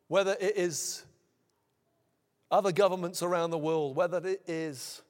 whether 0.09 0.37
it 0.39 0.59
is 0.59 1.07
other 2.51 2.71
governments 2.71 3.23
around 3.23 3.49
the 3.49 3.57
world, 3.57 3.97
whether 3.97 4.19
it 4.19 4.43
is 4.47 5.01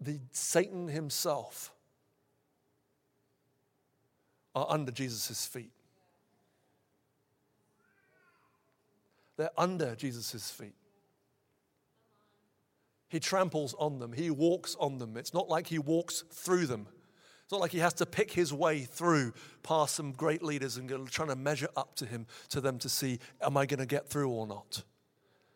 the 0.00 0.18
Satan 0.32 0.88
himself 0.88 1.72
are 4.54 4.66
under 4.68 4.90
Jesus' 4.90 5.46
feet. 5.46 5.72
They're 9.36 9.50
under 9.56 9.94
Jesus' 9.94 10.50
feet. 10.50 10.74
He 13.08 13.18
tramples 13.18 13.74
on 13.78 13.98
them, 13.98 14.12
he 14.12 14.30
walks 14.30 14.76
on 14.78 14.98
them. 14.98 15.16
It's 15.16 15.34
not 15.34 15.48
like 15.48 15.66
he 15.66 15.78
walks 15.78 16.22
through 16.30 16.66
them. 16.66 16.86
It's 17.42 17.52
not 17.52 17.60
like 17.60 17.72
he 17.72 17.78
has 17.78 17.94
to 17.94 18.06
pick 18.06 18.30
his 18.30 18.52
way 18.52 18.82
through 18.82 19.32
past 19.64 19.96
some 19.96 20.12
great 20.12 20.40
leaders 20.40 20.76
and 20.76 20.88
trying 21.10 21.30
to 21.30 21.36
measure 21.36 21.68
up 21.76 21.96
to 21.96 22.06
him, 22.06 22.26
to 22.50 22.60
them 22.60 22.78
to 22.78 22.88
see, 22.88 23.18
am 23.42 23.56
I 23.56 23.66
going 23.66 23.80
to 23.80 23.86
get 23.86 24.08
through 24.08 24.30
or 24.30 24.46
not? 24.46 24.84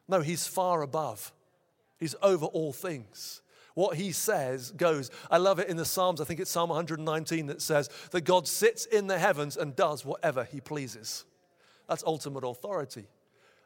No, 0.08 0.20
he's 0.20 0.46
far 0.46 0.82
above. 0.82 1.32
He's 2.00 2.16
over 2.20 2.46
all 2.46 2.72
things. 2.72 3.42
What 3.74 3.96
he 3.96 4.12
says 4.12 4.70
goes. 4.70 5.10
I 5.30 5.38
love 5.38 5.58
it 5.58 5.68
in 5.68 5.76
the 5.76 5.84
Psalms. 5.84 6.20
I 6.20 6.24
think 6.24 6.38
it's 6.40 6.50
Psalm 6.50 6.68
119 6.70 7.46
that 7.46 7.60
says 7.60 7.90
that 8.12 8.20
God 8.22 8.46
sits 8.46 8.86
in 8.86 9.08
the 9.08 9.18
heavens 9.18 9.56
and 9.56 9.74
does 9.74 10.04
whatever 10.04 10.44
he 10.44 10.60
pleases. 10.60 11.24
That's 11.88 12.04
ultimate 12.04 12.44
authority. 12.44 13.06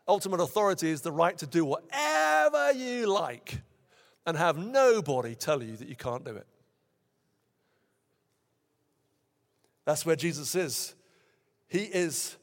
Ultimate 0.06 0.40
authority 0.40 0.90
is 0.90 1.02
the 1.02 1.12
right 1.12 1.36
to 1.38 1.46
do 1.46 1.64
whatever 1.66 2.72
you 2.72 3.06
like 3.06 3.60
and 4.26 4.36
have 4.36 4.56
nobody 4.56 5.34
tell 5.34 5.62
you 5.62 5.76
that 5.76 5.88
you 5.88 5.96
can't 5.96 6.24
do 6.24 6.34
it. 6.34 6.46
That's 9.84 10.04
where 10.04 10.16
Jesus 10.16 10.54
is. 10.54 10.94
He 11.66 11.84
is 11.84 12.36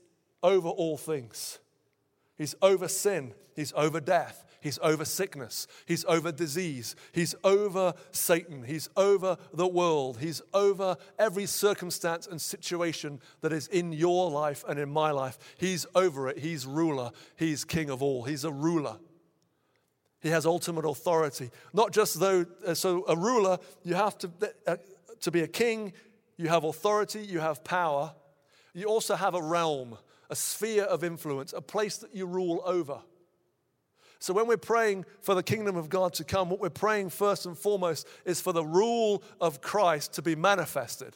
over 0.44 0.70
all 0.70 0.98
things. 0.98 1.60
He's 2.38 2.56
over 2.62 2.88
sin, 2.88 3.34
He's 3.56 3.74
over 3.76 4.00
death, 4.00 4.45
He's 4.66 4.80
over 4.82 5.06
sickness. 5.06 5.68
He's 5.86 6.04
over 6.06 6.32
disease. 6.32 6.96
He's 7.12 7.36
over 7.44 7.94
Satan. 8.10 8.64
He's 8.64 8.90
over 8.98 9.38
the 9.54 9.68
world. 9.68 10.18
He's 10.20 10.42
over 10.56 10.98
every 11.20 11.46
circumstance 11.46 12.26
and 12.26 12.42
situation 12.42 13.22
that 13.42 13.54
is 13.54 13.68
in 13.68 13.94
your 13.94 14.32
life 14.32 14.66
and 14.68 14.80
in 14.80 14.90
my 14.90 15.12
life. 15.12 15.38
He's 15.60 15.86
over 15.94 16.30
it. 16.30 16.40
He's 16.40 16.66
ruler. 16.66 17.12
He's 17.36 17.64
king 17.64 17.92
of 17.92 18.02
all. 18.02 18.24
He's 18.24 18.44
a 18.44 18.52
ruler. 18.52 18.98
He 20.20 20.30
has 20.30 20.48
ultimate 20.48 20.86
authority. 20.86 21.52
Not 21.72 21.92
just 21.92 22.20
though, 22.20 22.48
uh, 22.66 22.74
so 22.74 23.06
a 23.08 23.16
ruler, 23.16 23.60
you 23.84 23.94
have 23.94 24.18
to, 24.18 24.32
uh, 24.66 24.78
to 25.22 25.30
be 25.30 25.42
a 25.42 25.48
king, 25.48 25.94
you 26.38 26.48
have 26.48 26.64
authority, 26.64 27.22
you 27.22 27.40
have 27.40 27.64
power. 27.64 28.16
You 28.74 28.88
also 28.88 29.14
have 29.14 29.36
a 29.36 29.44
realm, 29.44 30.00
a 30.32 30.36
sphere 30.36 30.86
of 30.86 31.04
influence, 31.04 31.54
a 31.54 31.62
place 31.62 31.98
that 31.98 32.16
you 32.16 32.26
rule 32.26 32.64
over. 32.66 33.02
So 34.20 34.34
when 34.34 34.48
we're 34.48 34.58
praying 34.58 35.06
for 35.22 35.36
the 35.36 35.44
kingdom 35.44 35.76
of 35.76 35.90
God 35.90 36.14
to 36.16 36.24
come, 36.24 36.50
what 36.50 36.60
we're 36.60 36.70
praying 36.70 37.10
first 37.10 37.46
and 37.46 37.58
foremost 37.58 38.08
is 38.26 38.42
for 38.42 38.54
the 38.54 38.66
rule 38.66 39.24
of 39.40 39.62
Christ 39.62 40.14
to 40.14 40.22
be 40.22 40.36
manifested. 40.36 41.16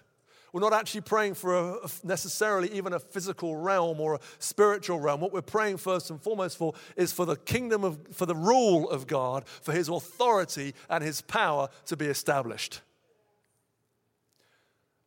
We're 0.52 0.62
not 0.62 0.74
actually 0.74 1.02
praying 1.02 1.36
for 1.36 1.56
a, 1.56 1.90
necessarily 2.04 2.72
even 2.72 2.94
a 2.94 3.00
physical 3.00 3.56
realm 3.56 4.02
or 4.02 4.16
a 4.16 4.20
spiritual 4.40 5.00
realm. 5.00 5.22
What 5.22 5.32
we're 5.32 5.42
praying 5.42 5.78
first 5.78 6.10
and 6.10 6.22
foremost 6.22 6.58
for 6.58 6.74
is 6.96 7.14
for 7.14 7.26
the 7.26 7.36
kingdom 7.36 7.84
of, 7.84 8.00
for 8.14 8.26
the 8.26 8.36
rule 8.36 8.90
of 8.90 9.06
God, 9.06 9.48
for 9.48 9.74
his 9.74 9.90
authority 9.90 10.74
and 10.90 11.04
his 11.04 11.22
power 11.22 11.70
to 11.86 11.96
be 11.96 12.08
established. 12.08 12.82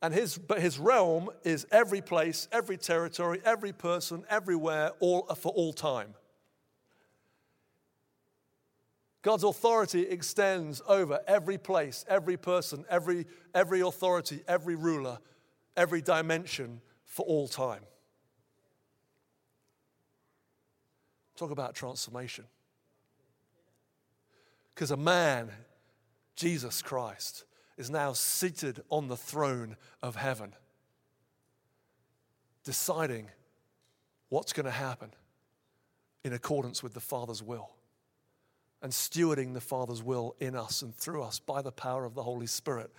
And 0.01 0.13
his, 0.13 0.37
but 0.37 0.61
his 0.61 0.79
realm 0.79 1.31
is 1.45 1.67
every 1.71 2.01
place, 2.01 2.49
every 2.51 2.77
territory, 2.77 3.41
every 3.45 3.73
person, 3.73 4.25
everywhere, 4.29 4.93
all, 5.01 5.23
for 5.37 5.53
all 5.53 5.73
time. 5.73 6.15
God's 9.23 9.45
authority 9.45 10.03
extends 10.03 10.83
over 10.89 11.21
every 11.29 11.57
place, 11.57 12.05
every 12.09 12.37
person, 12.37 12.85
every, 12.91 13.27
every 13.55 13.81
authority, 13.81 14.43
every 14.49 14.75
ruler, 14.75 15.19
every 15.77 16.03
dimension 16.03 16.81
for 17.05 17.25
all 17.25 17.47
time. 17.47 17.83
Talk 21.37 21.53
about 21.53 21.77
transformation. 21.77 22.45
Because 24.75 24.91
a 24.91 24.97
man, 24.97 25.51
Jesus 26.35 26.83
Christ, 26.83 27.45
is 27.77 27.91
now 27.91 28.13
seated 28.15 28.83
on 28.91 29.07
the 29.07 29.17
throne 29.17 29.77
of 30.03 30.17
heaven, 30.17 30.53
deciding 32.65 33.31
what's 34.31 34.53
going 34.53 34.67
to 34.67 34.73
happen 34.73 35.11
in 36.25 36.33
accordance 36.33 36.83
with 36.83 36.93
the 36.93 37.01
Father's 37.01 37.43
will 37.43 37.71
and 38.83 38.93
stewarding 38.93 39.55
the 39.55 39.61
Father's 39.61 40.03
will 40.03 40.35
in 40.41 40.57
us 40.57 40.83
and 40.83 40.95
through 40.95 41.23
us 41.23 41.39
by 41.39 41.63
the 41.63 41.73
power 41.73 42.05
of 42.05 42.15
the 42.15 42.23
Holy 42.23 42.47
Spirit 42.47 42.91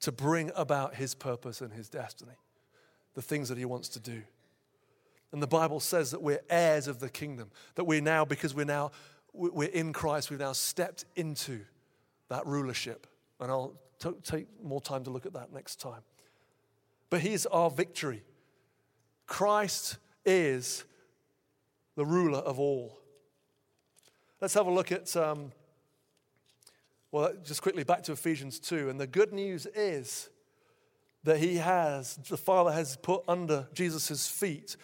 to 0.00 0.12
bring 0.12 0.50
about 0.54 0.94
his 0.94 1.14
purpose 1.14 1.60
and 1.60 1.72
his 1.72 1.88
destiny, 1.88 2.36
the 3.14 3.22
things 3.22 3.48
that 3.48 3.58
he 3.58 3.64
wants 3.64 3.88
to 3.90 4.00
do. 4.00 4.22
And 5.32 5.42
the 5.42 5.48
Bible 5.48 5.80
says 5.80 6.10
that 6.10 6.22
we're 6.22 6.42
heirs 6.48 6.88
of 6.88 7.00
the 7.00 7.08
kingdom, 7.08 7.50
that 7.74 7.84
we're 7.84 8.02
now, 8.02 8.24
because 8.24 8.54
we're 8.54 8.64
now, 8.64 8.92
we're 9.32 9.68
in 9.68 9.92
Christ, 9.92 10.30
we've 10.30 10.38
now 10.38 10.52
stepped 10.52 11.06
into 11.16 11.60
that 12.28 12.46
rulership. 12.46 13.06
And 13.40 13.50
I'll 13.50 13.74
t- 13.98 14.10
take 14.22 14.46
more 14.62 14.80
time 14.80 15.04
to 15.04 15.10
look 15.10 15.26
at 15.26 15.32
that 15.32 15.52
next 15.52 15.80
time. 15.80 16.02
But 17.10 17.20
here's 17.20 17.46
our 17.46 17.70
victory. 17.70 18.22
Christ 19.26 19.98
is 20.24 20.84
the 21.96 22.04
ruler 22.04 22.38
of 22.38 22.58
all. 22.60 23.01
Let's 24.42 24.54
have 24.54 24.66
a 24.66 24.72
look 24.72 24.90
at 24.90 25.16
um, 25.16 25.52
well, 27.12 27.32
just 27.44 27.62
quickly 27.62 27.84
back 27.84 28.02
to 28.02 28.12
Ephesians 28.12 28.58
2. 28.58 28.90
And 28.90 28.98
the 28.98 29.06
good 29.06 29.32
news 29.32 29.66
is 29.66 30.30
that 31.22 31.38
he 31.38 31.58
has, 31.58 32.16
the 32.28 32.36
Father 32.36 32.72
has 32.72 32.96
put 32.96 33.22
under 33.28 33.68
Jesus' 33.72 34.26
feet 34.26 34.76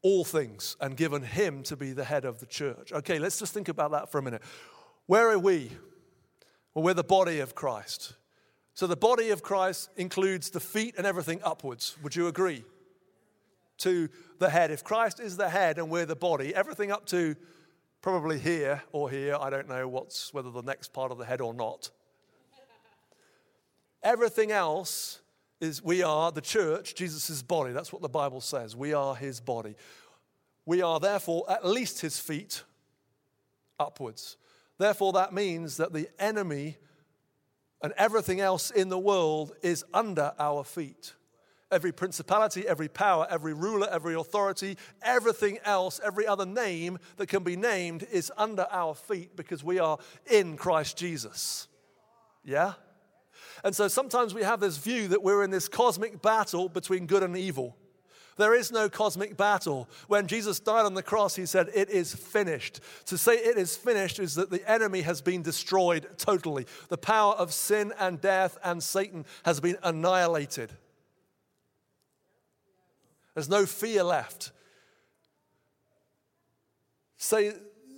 all 0.00 0.24
things 0.24 0.78
and 0.80 0.96
given 0.96 1.20
him 1.20 1.62
to 1.64 1.76
be 1.76 1.92
the 1.92 2.04
head 2.04 2.24
of 2.24 2.40
the 2.40 2.46
church. 2.46 2.94
Okay, 2.94 3.18
let's 3.18 3.38
just 3.38 3.52
think 3.52 3.68
about 3.68 3.90
that 3.90 4.10
for 4.10 4.16
a 4.16 4.22
minute. 4.22 4.40
Where 5.04 5.28
are 5.28 5.38
we? 5.38 5.70
Well, 6.72 6.82
we're 6.82 6.94
the 6.94 7.04
body 7.04 7.40
of 7.40 7.54
Christ. 7.54 8.14
So 8.72 8.86
the 8.86 8.96
body 8.96 9.28
of 9.28 9.42
Christ 9.42 9.90
includes 9.98 10.48
the 10.48 10.60
feet 10.60 10.94
and 10.96 11.06
everything 11.06 11.40
upwards. 11.44 11.98
Would 12.02 12.16
you 12.16 12.26
agree? 12.26 12.64
To 13.80 14.08
the 14.38 14.48
head. 14.48 14.70
If 14.70 14.82
Christ 14.82 15.20
is 15.20 15.36
the 15.36 15.50
head 15.50 15.76
and 15.76 15.90
we're 15.90 16.06
the 16.06 16.16
body, 16.16 16.54
everything 16.54 16.90
up 16.90 17.04
to 17.08 17.36
probably 18.02 18.38
here 18.38 18.82
or 18.92 19.08
here. 19.08 19.36
I 19.40 19.48
don't 19.48 19.68
know 19.68 19.88
what's 19.88 20.34
whether 20.34 20.50
the 20.50 20.62
next 20.62 20.92
part 20.92 21.12
of 21.12 21.18
the 21.18 21.24
head 21.24 21.40
or 21.40 21.54
not. 21.54 21.90
Everything 24.02 24.50
else 24.50 25.20
is 25.60 25.82
we 25.82 26.02
are 26.02 26.32
the 26.32 26.40
church, 26.40 26.96
Jesus' 26.96 27.40
body. 27.40 27.72
That's 27.72 27.92
what 27.92 28.02
the 28.02 28.08
Bible 28.08 28.40
says. 28.40 28.74
We 28.74 28.92
are 28.92 29.14
his 29.14 29.40
body. 29.40 29.76
We 30.66 30.82
are 30.82 30.98
therefore 30.98 31.44
at 31.48 31.64
least 31.64 32.00
his 32.00 32.18
feet 32.18 32.64
upwards. 33.78 34.36
Therefore, 34.78 35.12
that 35.12 35.32
means 35.32 35.76
that 35.76 35.92
the 35.92 36.08
enemy 36.18 36.78
and 37.80 37.92
everything 37.96 38.40
else 38.40 38.72
in 38.72 38.88
the 38.88 38.98
world 38.98 39.52
is 39.62 39.84
under 39.94 40.32
our 40.38 40.64
feet 40.64 41.14
every 41.72 41.92
principality, 41.92 42.66
every 42.66 42.88
power, 42.88 43.26
every 43.30 43.54
ruler, 43.54 43.88
every 43.90 44.14
authority, 44.14 44.76
everything 45.02 45.58
else, 45.64 46.00
every 46.04 46.26
other 46.26 46.46
name 46.46 46.98
that 47.16 47.28
can 47.28 47.42
be 47.42 47.56
named 47.56 48.06
is 48.12 48.30
under 48.36 48.66
our 48.70 48.94
feet 48.94 49.36
because 49.36 49.64
we 49.64 49.78
are 49.78 49.98
in 50.30 50.56
Christ 50.56 50.96
Jesus. 50.96 51.68
Yeah? 52.44 52.74
And 53.64 53.74
so 53.74 53.88
sometimes 53.88 54.34
we 54.34 54.42
have 54.42 54.60
this 54.60 54.76
view 54.76 55.08
that 55.08 55.22
we're 55.22 55.44
in 55.44 55.50
this 55.50 55.68
cosmic 55.68 56.20
battle 56.22 56.68
between 56.68 57.06
good 57.06 57.22
and 57.22 57.36
evil. 57.36 57.76
There 58.36 58.54
is 58.54 58.72
no 58.72 58.88
cosmic 58.88 59.36
battle. 59.36 59.88
When 60.08 60.26
Jesus 60.26 60.58
died 60.58 60.86
on 60.86 60.94
the 60.94 61.02
cross, 61.02 61.36
he 61.36 61.46
said, 61.46 61.68
It 61.74 61.90
is 61.90 62.14
finished. 62.14 62.80
To 63.06 63.18
say 63.18 63.34
it 63.34 63.58
is 63.58 63.76
finished 63.76 64.18
is 64.18 64.34
that 64.36 64.50
the 64.50 64.68
enemy 64.70 65.02
has 65.02 65.20
been 65.20 65.42
destroyed 65.42 66.08
totally. 66.16 66.66
The 66.88 66.98
power 66.98 67.34
of 67.34 67.52
sin 67.52 67.92
and 67.98 68.20
death 68.20 68.56
and 68.64 68.82
Satan 68.82 69.26
has 69.44 69.60
been 69.60 69.76
annihilated. 69.82 70.72
There's 73.34 73.48
no 73.48 73.66
fear 73.66 74.02
left. 74.02 74.52
Say 77.16 77.52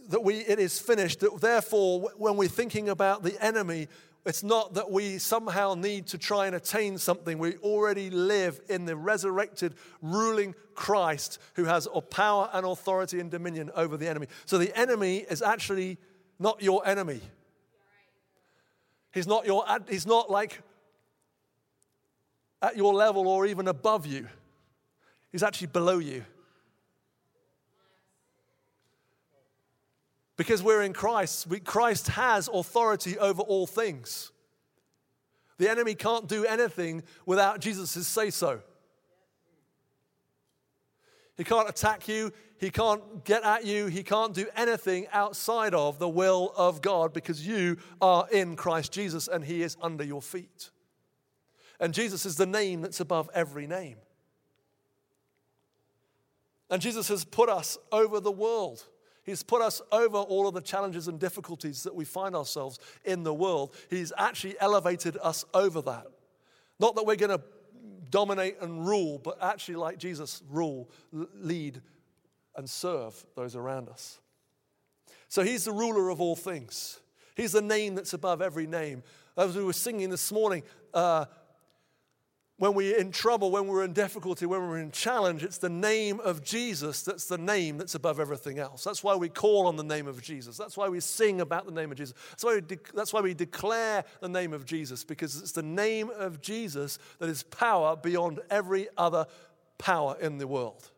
that 0.08 0.22
we, 0.22 0.36
it 0.36 0.58
is 0.58 0.78
finished, 0.78 1.20
that 1.20 1.40
therefore, 1.40 2.10
when 2.16 2.36
we're 2.36 2.48
thinking 2.48 2.88
about 2.88 3.22
the 3.22 3.42
enemy, 3.42 3.88
it's 4.26 4.42
not 4.42 4.74
that 4.74 4.90
we 4.90 5.18
somehow 5.18 5.74
need 5.74 6.06
to 6.08 6.18
try 6.18 6.46
and 6.46 6.56
attain 6.56 6.96
something. 6.96 7.38
We 7.38 7.56
already 7.56 8.10
live 8.10 8.60
in 8.68 8.86
the 8.86 8.96
resurrected, 8.96 9.74
ruling 10.00 10.54
Christ 10.74 11.38
who 11.54 11.64
has 11.64 11.86
power 12.10 12.48
and 12.52 12.64
authority 12.64 13.20
and 13.20 13.30
dominion 13.30 13.70
over 13.74 13.96
the 13.96 14.08
enemy. 14.08 14.28
So 14.46 14.56
the 14.56 14.76
enemy 14.78 15.18
is 15.18 15.42
actually 15.42 15.98
not 16.38 16.62
your 16.62 16.86
enemy. 16.86 17.20
He's 19.12 19.26
not, 19.26 19.46
your, 19.46 19.64
he's 19.88 20.06
not 20.06 20.30
like 20.30 20.60
at 22.62 22.76
your 22.76 22.94
level 22.94 23.28
or 23.28 23.46
even 23.46 23.68
above 23.68 24.06
you. 24.06 24.28
He's 25.34 25.42
actually 25.42 25.66
below 25.66 25.98
you. 25.98 26.24
Because 30.36 30.62
we're 30.62 30.82
in 30.82 30.92
Christ, 30.92 31.48
we, 31.48 31.58
Christ 31.58 32.06
has 32.06 32.48
authority 32.54 33.18
over 33.18 33.42
all 33.42 33.66
things. 33.66 34.30
The 35.58 35.68
enemy 35.68 35.96
can't 35.96 36.28
do 36.28 36.44
anything 36.44 37.02
without 37.26 37.58
Jesus' 37.58 38.06
say 38.06 38.30
so. 38.30 38.60
He 41.36 41.42
can't 41.42 41.68
attack 41.68 42.06
you. 42.06 42.30
He 42.56 42.70
can't 42.70 43.24
get 43.24 43.42
at 43.42 43.64
you. 43.64 43.88
He 43.88 44.04
can't 44.04 44.34
do 44.34 44.46
anything 44.54 45.08
outside 45.12 45.74
of 45.74 45.98
the 45.98 46.08
will 46.08 46.52
of 46.56 46.80
God 46.80 47.12
because 47.12 47.44
you 47.44 47.78
are 48.00 48.28
in 48.30 48.54
Christ 48.54 48.92
Jesus 48.92 49.26
and 49.26 49.44
He 49.44 49.64
is 49.64 49.76
under 49.82 50.04
your 50.04 50.22
feet. 50.22 50.70
And 51.80 51.92
Jesus 51.92 52.24
is 52.24 52.36
the 52.36 52.46
name 52.46 52.82
that's 52.82 53.00
above 53.00 53.28
every 53.34 53.66
name. 53.66 53.96
And 56.74 56.82
Jesus 56.82 57.06
has 57.06 57.24
put 57.24 57.48
us 57.48 57.78
over 57.92 58.18
the 58.18 58.32
world. 58.32 58.82
He's 59.22 59.44
put 59.44 59.62
us 59.62 59.80
over 59.92 60.16
all 60.16 60.48
of 60.48 60.54
the 60.54 60.60
challenges 60.60 61.06
and 61.06 61.20
difficulties 61.20 61.84
that 61.84 61.94
we 61.94 62.04
find 62.04 62.34
ourselves 62.34 62.80
in 63.04 63.22
the 63.22 63.32
world. 63.32 63.76
He's 63.90 64.12
actually 64.18 64.56
elevated 64.58 65.16
us 65.22 65.44
over 65.54 65.80
that. 65.82 66.08
Not 66.80 66.96
that 66.96 67.06
we're 67.06 67.14
going 67.14 67.38
to 67.38 67.44
dominate 68.10 68.56
and 68.60 68.84
rule, 68.84 69.20
but 69.22 69.40
actually, 69.40 69.76
like 69.76 69.98
Jesus, 69.98 70.42
rule, 70.50 70.90
lead, 71.12 71.80
and 72.56 72.68
serve 72.68 73.24
those 73.36 73.54
around 73.54 73.88
us. 73.88 74.18
So 75.28 75.44
he's 75.44 75.66
the 75.66 75.72
ruler 75.72 76.08
of 76.08 76.20
all 76.20 76.34
things. 76.34 76.98
He's 77.36 77.52
the 77.52 77.62
name 77.62 77.94
that's 77.94 78.14
above 78.14 78.42
every 78.42 78.66
name. 78.66 79.04
As 79.36 79.56
we 79.56 79.62
were 79.62 79.72
singing 79.72 80.10
this 80.10 80.32
morning, 80.32 80.64
uh, 80.92 81.26
when 82.56 82.74
we're 82.74 82.96
in 82.96 83.10
trouble, 83.10 83.50
when 83.50 83.66
we're 83.66 83.82
in 83.82 83.92
difficulty, 83.92 84.46
when 84.46 84.60
we're 84.60 84.78
in 84.78 84.92
challenge, 84.92 85.42
it's 85.42 85.58
the 85.58 85.68
name 85.68 86.20
of 86.20 86.44
Jesus 86.44 87.02
that's 87.02 87.26
the 87.26 87.38
name 87.38 87.78
that's 87.78 87.96
above 87.96 88.20
everything 88.20 88.60
else. 88.60 88.84
That's 88.84 89.02
why 89.02 89.16
we 89.16 89.28
call 89.28 89.66
on 89.66 89.76
the 89.76 89.82
name 89.82 90.06
of 90.06 90.22
Jesus. 90.22 90.56
That's 90.56 90.76
why 90.76 90.88
we 90.88 91.00
sing 91.00 91.40
about 91.40 91.66
the 91.66 91.72
name 91.72 91.90
of 91.90 91.98
Jesus. 91.98 92.14
That's 92.30 92.44
why 92.44 92.54
we, 92.54 92.60
de- 92.60 92.78
that's 92.94 93.12
why 93.12 93.22
we 93.22 93.34
declare 93.34 94.04
the 94.20 94.28
name 94.28 94.52
of 94.52 94.66
Jesus, 94.66 95.02
because 95.02 95.40
it's 95.40 95.50
the 95.50 95.64
name 95.64 96.10
of 96.10 96.40
Jesus 96.40 97.00
that 97.18 97.28
is 97.28 97.42
power 97.42 97.96
beyond 97.96 98.38
every 98.50 98.86
other 98.96 99.26
power 99.78 100.16
in 100.20 100.38
the 100.38 100.46
world. 100.46 100.90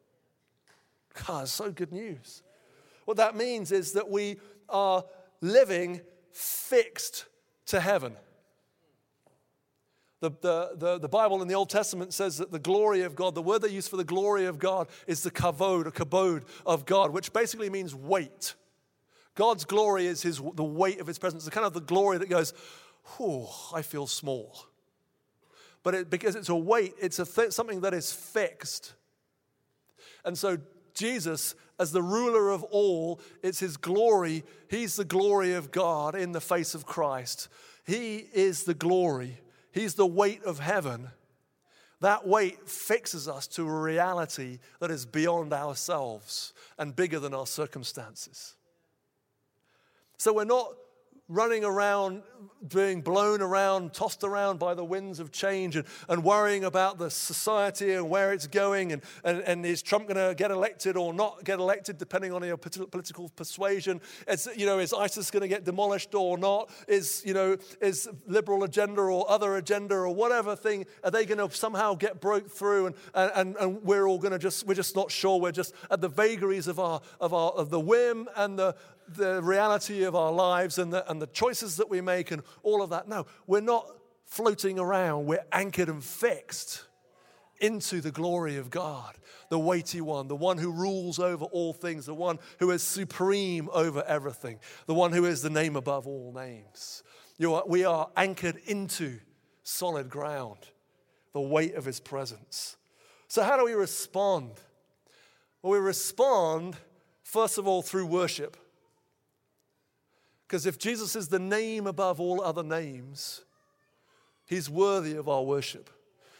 God, 1.26 1.48
so 1.48 1.70
good 1.70 1.92
news. 1.92 2.42
What 3.06 3.16
that 3.16 3.34
means 3.34 3.72
is 3.72 3.92
that 3.92 4.10
we 4.10 4.40
are 4.68 5.04
living 5.40 6.02
fixed 6.32 7.24
to 7.66 7.80
heaven. 7.80 8.14
The, 10.26 10.32
the, 10.40 10.76
the, 10.76 10.98
the, 10.98 11.08
Bible 11.08 11.40
in 11.40 11.46
the 11.46 11.54
Old 11.54 11.70
Testament 11.70 12.12
says 12.12 12.38
that 12.38 12.50
the 12.50 12.58
glory 12.58 13.02
of 13.02 13.14
God, 13.14 13.34
the 13.36 13.42
word 13.42 13.62
they 13.62 13.68
use 13.68 13.86
for 13.86 13.96
the 13.96 14.04
glory 14.04 14.46
of 14.46 14.58
God 14.58 14.88
is 15.06 15.22
the 15.22 15.30
kavod, 15.30 15.86
a 15.86 15.92
kabod 15.92 16.42
of 16.64 16.84
God, 16.84 17.12
which 17.12 17.32
basically 17.32 17.70
means 17.70 17.94
weight. 17.94 18.54
God's 19.36 19.64
glory 19.64 20.06
is 20.06 20.22
his, 20.22 20.40
the 20.54 20.64
weight 20.64 21.00
of 21.00 21.06
his 21.06 21.18
presence, 21.18 21.44
the 21.44 21.50
kind 21.52 21.66
of 21.66 21.74
the 21.74 21.80
glory 21.80 22.18
that 22.18 22.28
goes, 22.28 22.54
oh, 23.20 23.70
I 23.72 23.82
feel 23.82 24.08
small. 24.08 24.66
But 25.84 25.94
it, 25.94 26.10
because 26.10 26.34
it's 26.34 26.48
a 26.48 26.56
weight, 26.56 26.94
it's 27.00 27.20
a 27.20 27.24
th- 27.24 27.52
something 27.52 27.82
that 27.82 27.94
is 27.94 28.10
fixed. 28.10 28.94
And 30.24 30.36
so 30.36 30.58
Jesus, 30.92 31.54
as 31.78 31.92
the 31.92 32.02
ruler 32.02 32.50
of 32.50 32.64
all, 32.64 33.20
it's 33.44 33.60
his 33.60 33.76
glory. 33.76 34.42
He's 34.68 34.96
the 34.96 35.04
glory 35.04 35.52
of 35.52 35.70
God 35.70 36.16
in 36.16 36.32
the 36.32 36.40
face 36.40 36.74
of 36.74 36.86
Christ. 36.86 37.48
He 37.86 38.26
is 38.32 38.64
the 38.64 38.74
glory. 38.74 39.38
He's 39.76 39.94
the 39.94 40.06
weight 40.06 40.42
of 40.44 40.58
heaven. 40.58 41.08
That 42.00 42.26
weight 42.26 42.66
fixes 42.66 43.28
us 43.28 43.46
to 43.48 43.68
a 43.68 43.80
reality 43.80 44.58
that 44.80 44.90
is 44.90 45.04
beyond 45.04 45.52
ourselves 45.52 46.54
and 46.78 46.96
bigger 46.96 47.18
than 47.18 47.34
our 47.34 47.46
circumstances. 47.46 48.54
So 50.16 50.32
we're 50.32 50.44
not 50.44 50.72
running 51.28 51.64
around, 51.64 52.22
being 52.68 53.00
blown 53.00 53.42
around, 53.42 53.92
tossed 53.92 54.22
around 54.22 54.58
by 54.58 54.74
the 54.74 54.84
winds 54.84 55.18
of 55.18 55.32
change, 55.32 55.74
and, 55.74 55.84
and 56.08 56.22
worrying 56.22 56.64
about 56.64 56.98
the 56.98 57.10
society 57.10 57.94
and 57.94 58.08
where 58.08 58.32
it's 58.32 58.46
going, 58.46 58.92
and, 58.92 59.02
and, 59.24 59.40
and 59.40 59.66
is 59.66 59.82
Trump 59.82 60.06
going 60.06 60.16
to 60.16 60.34
get 60.34 60.50
elected 60.50 60.96
or 60.96 61.12
not 61.12 61.42
get 61.44 61.58
elected, 61.58 61.98
depending 61.98 62.32
on 62.32 62.44
your 62.44 62.56
political 62.56 63.28
persuasion? 63.30 64.00
Is, 64.28 64.48
you 64.56 64.66
know, 64.66 64.78
is 64.78 64.92
ISIS 64.92 65.30
going 65.30 65.42
to 65.42 65.48
get 65.48 65.64
demolished 65.64 66.14
or 66.14 66.38
not? 66.38 66.70
Is, 66.86 67.22
you 67.26 67.34
know, 67.34 67.56
is 67.80 68.08
liberal 68.26 68.62
agenda 68.62 69.02
or 69.02 69.28
other 69.28 69.56
agenda 69.56 69.96
or 69.96 70.14
whatever 70.14 70.54
thing, 70.54 70.86
are 71.02 71.10
they 71.10 71.24
going 71.24 71.38
to 71.38 71.54
somehow 71.54 71.94
get 71.94 72.20
broke 72.20 72.48
through, 72.48 72.86
and, 72.86 72.94
and, 73.14 73.56
and 73.56 73.82
we're 73.82 74.06
all 74.06 74.18
going 74.18 74.32
to 74.32 74.38
just, 74.38 74.66
we're 74.66 74.74
just 74.74 74.94
not 74.94 75.10
sure. 75.10 75.40
We're 75.40 75.52
just 75.52 75.74
at 75.90 76.00
the 76.00 76.08
vagaries 76.08 76.68
of, 76.68 76.78
our, 76.78 77.00
of, 77.20 77.34
our, 77.34 77.50
of 77.50 77.70
the 77.70 77.80
whim 77.80 78.28
and 78.36 78.58
the, 78.58 78.76
the 79.08 79.42
reality 79.42 80.04
of 80.04 80.14
our 80.14 80.32
lives 80.32 80.78
and 80.78 80.92
the, 80.92 81.08
and 81.10 81.20
the 81.20 81.26
choices 81.28 81.76
that 81.76 81.88
we 81.88 82.00
make 82.00 82.30
and 82.30 82.42
all 82.62 82.82
of 82.82 82.90
that. 82.90 83.08
No, 83.08 83.26
we're 83.46 83.60
not 83.60 83.86
floating 84.24 84.78
around. 84.78 85.26
We're 85.26 85.44
anchored 85.52 85.88
and 85.88 86.04
fixed 86.04 86.84
into 87.60 88.00
the 88.00 88.10
glory 88.10 88.56
of 88.56 88.70
God, 88.70 89.16
the 89.48 89.58
weighty 89.58 90.00
one, 90.00 90.28
the 90.28 90.36
one 90.36 90.58
who 90.58 90.70
rules 90.70 91.18
over 91.18 91.44
all 91.46 91.72
things, 91.72 92.06
the 92.06 92.14
one 92.14 92.38
who 92.58 92.70
is 92.70 92.82
supreme 92.82 93.68
over 93.72 94.02
everything, 94.04 94.58
the 94.86 94.94
one 94.94 95.12
who 95.12 95.24
is 95.24 95.42
the 95.42 95.50
name 95.50 95.76
above 95.76 96.06
all 96.06 96.32
names. 96.32 97.02
Are, 97.42 97.62
we 97.66 97.84
are 97.84 98.08
anchored 98.16 98.56
into 98.66 99.18
solid 99.62 100.08
ground, 100.08 100.58
the 101.32 101.40
weight 101.40 101.74
of 101.74 101.84
his 101.84 102.00
presence. 102.00 102.76
So, 103.28 103.42
how 103.42 103.56
do 103.56 103.64
we 103.64 103.72
respond? 103.72 104.52
Well, 105.62 105.72
we 105.72 105.78
respond, 105.78 106.76
first 107.22 107.58
of 107.58 107.66
all, 107.66 107.82
through 107.82 108.06
worship. 108.06 108.56
Because 110.46 110.66
if 110.66 110.78
Jesus 110.78 111.16
is 111.16 111.28
the 111.28 111.38
name 111.38 111.86
above 111.86 112.20
all 112.20 112.40
other 112.40 112.62
names, 112.62 113.42
he's 114.46 114.70
worthy 114.70 115.16
of 115.16 115.28
our 115.28 115.42
worship. 115.42 115.90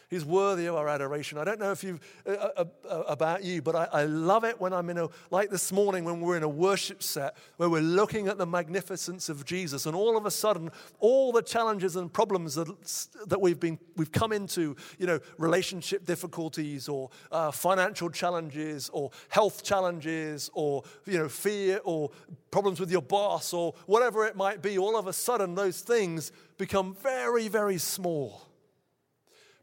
He's 0.09 0.23
worthy 0.23 0.67
of 0.67 0.75
our 0.75 0.87
adoration. 0.87 1.37
I 1.37 1.43
don't 1.43 1.59
know 1.59 1.71
if 1.71 1.83
you 1.83 1.99
uh, 2.25 2.31
uh, 2.31 2.65
uh, 2.89 3.03
about 3.09 3.43
you, 3.43 3.61
but 3.61 3.75
I, 3.75 3.87
I, 3.91 4.03
love 4.05 4.45
it 4.45 4.59
when 4.59 4.71
I'm 4.71 4.89
in 4.89 4.97
a 4.97 5.09
like 5.31 5.49
this 5.49 5.69
morning 5.73 6.05
when 6.05 6.21
we're 6.21 6.37
in 6.37 6.43
a 6.43 6.49
worship 6.49 7.03
set 7.03 7.35
where 7.57 7.69
we're 7.69 7.81
looking 7.81 8.29
at 8.29 8.37
the 8.37 8.45
magnificence 8.45 9.27
of 9.27 9.43
Jesus, 9.43 9.85
and 9.85 9.93
all 9.93 10.15
of 10.15 10.25
a 10.25 10.31
sudden, 10.31 10.71
all 10.99 11.33
the 11.33 11.41
challenges 11.41 11.97
and 11.97 12.11
problems 12.11 12.55
that, 12.55 12.67
that 13.27 13.41
we've 13.41 13.59
been 13.59 13.77
we've 13.97 14.11
come 14.13 14.31
into, 14.31 14.77
you 14.97 15.07
know, 15.07 15.19
relationship 15.37 16.05
difficulties 16.05 16.87
or 16.87 17.09
uh, 17.33 17.51
financial 17.51 18.09
challenges 18.09 18.89
or 18.93 19.11
health 19.27 19.61
challenges 19.61 20.49
or 20.53 20.83
you 21.05 21.17
know 21.17 21.27
fear 21.27 21.81
or 21.83 22.11
problems 22.49 22.79
with 22.79 22.89
your 22.89 23.01
boss 23.01 23.51
or 23.51 23.73
whatever 23.87 24.25
it 24.25 24.37
might 24.37 24.61
be. 24.61 24.77
All 24.77 24.97
of 24.97 25.07
a 25.07 25.13
sudden, 25.13 25.53
those 25.53 25.81
things 25.81 26.31
become 26.57 26.95
very 26.95 27.49
very 27.49 27.77
small 27.77 28.46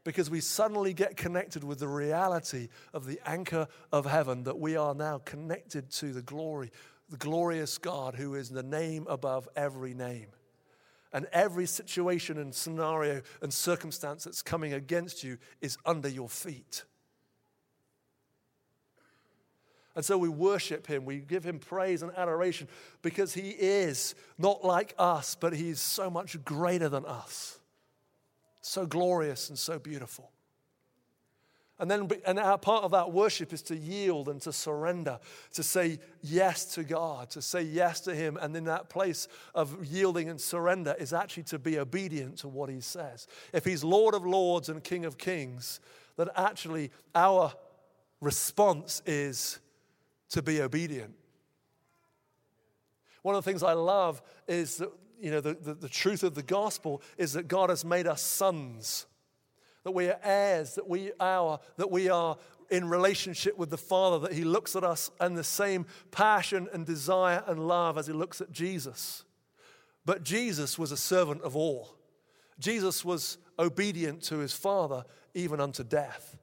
because 0.05 0.29
we 0.29 0.39
suddenly 0.39 0.93
get 0.93 1.17
connected 1.17 1.63
with 1.63 1.79
the 1.79 1.87
reality 1.87 2.69
of 2.93 3.07
the 3.07 3.19
anchor 3.25 3.67
of 3.91 4.05
heaven 4.05 4.43
that 4.43 4.57
we 4.57 4.77
are 4.77 4.93
now 4.93 5.17
connected 5.25 5.89
to 5.89 6.13
the 6.13 6.21
glory, 6.21 6.71
the 7.09 7.17
glorious 7.17 7.79
God 7.79 8.15
who 8.15 8.35
is 8.35 8.49
the 8.49 8.63
name 8.63 9.07
above 9.09 9.49
every 9.55 9.95
name. 9.95 10.27
And 11.11 11.25
every 11.33 11.65
situation 11.65 12.37
and 12.37 12.53
scenario 12.53 13.23
and 13.41 13.51
circumstance 13.51 14.25
that's 14.25 14.43
coming 14.43 14.73
against 14.73 15.23
you 15.23 15.39
is 15.59 15.77
under 15.85 16.09
your 16.09 16.29
feet. 16.29 16.83
And 19.95 20.05
so 20.05 20.17
we 20.17 20.29
worship 20.29 20.85
him, 20.85 21.05
we 21.05 21.19
give 21.19 21.43
him 21.43 21.57
praise 21.57 22.03
and 22.03 22.11
adoration 22.15 22.67
because 23.01 23.33
he 23.33 23.49
is 23.51 24.13
not 24.37 24.63
like 24.63 24.93
us, 24.99 25.35
but 25.39 25.53
he's 25.53 25.79
so 25.79 26.11
much 26.11 26.43
greater 26.43 26.89
than 26.89 27.05
us 27.05 27.59
so 28.65 28.85
glorious 28.85 29.49
and 29.49 29.57
so 29.57 29.79
beautiful. 29.79 30.31
And 31.77 31.91
then, 31.91 32.09
and 32.25 32.39
our 32.39 32.57
part 32.57 32.85
of 32.85 32.91
that 32.91 33.11
worship 33.11 33.51
is 33.51 33.61
to 33.63 33.75
yield 33.75 34.29
and 34.29 34.41
to 34.41 34.53
surrender, 34.53 35.19
to 35.53 35.61
say 35.61 35.99
yes 36.21 36.73
to 36.75 36.83
God, 36.85 37.29
to 37.31 37.41
say 37.41 37.63
yes 37.63 37.99
to 38.01 38.15
Him. 38.15 38.37
And 38.41 38.55
in 38.55 38.63
that 38.63 38.89
place 38.89 39.27
of 39.53 39.85
yielding 39.85 40.29
and 40.29 40.39
surrender 40.39 40.95
is 40.97 41.11
actually 41.11 41.43
to 41.43 41.59
be 41.59 41.77
obedient 41.77 42.37
to 42.39 42.47
what 42.47 42.69
He 42.69 42.79
says. 42.79 43.27
If 43.51 43.65
He's 43.65 43.83
Lord 43.83 44.15
of 44.15 44.25
Lords 44.25 44.69
and 44.69 44.81
King 44.81 45.03
of 45.03 45.17
Kings, 45.17 45.81
then 46.15 46.29
actually 46.35 46.91
our 47.13 47.53
response 48.21 49.01
is 49.05 49.59
to 50.29 50.41
be 50.41 50.61
obedient. 50.61 51.13
One 53.21 53.35
of 53.35 53.43
the 53.43 53.51
things 53.51 53.63
I 53.63 53.73
love 53.73 54.21
is 54.47 54.77
that 54.77 54.91
you 55.19 55.31
know, 55.31 55.41
the, 55.41 55.53
the, 55.53 55.73
the 55.73 55.89
truth 55.89 56.23
of 56.23 56.35
the 56.35 56.43
gospel 56.43 57.01
is 57.17 57.33
that 57.33 57.47
God 57.47 57.69
has 57.69 57.83
made 57.85 58.07
us 58.07 58.21
sons, 58.21 59.05
that 59.83 59.91
we 59.91 60.07
are 60.07 60.19
heirs, 60.23 60.75
that 60.75 60.87
we 60.87 61.11
are, 61.19 61.59
that 61.77 61.91
we 61.91 62.09
are 62.09 62.37
in 62.69 62.89
relationship 62.89 63.57
with 63.57 63.69
the 63.69 63.77
Father, 63.77 64.19
that 64.19 64.33
He 64.33 64.43
looks 64.43 64.75
at 64.75 64.83
us 64.83 65.11
in 65.21 65.35
the 65.35 65.43
same 65.43 65.85
passion 66.11 66.67
and 66.73 66.85
desire 66.85 67.43
and 67.47 67.67
love 67.67 67.97
as 67.97 68.07
He 68.07 68.13
looks 68.13 68.41
at 68.41 68.51
Jesus. 68.51 69.23
But 70.05 70.23
Jesus 70.23 70.77
was 70.77 70.91
a 70.91 70.97
servant 70.97 71.41
of 71.41 71.55
all. 71.55 71.95
Jesus 72.59 73.03
was 73.03 73.37
obedient 73.59 74.21
to 74.23 74.37
His 74.37 74.53
Father 74.53 75.05
even 75.33 75.59
unto 75.59 75.83
death. 75.83 76.37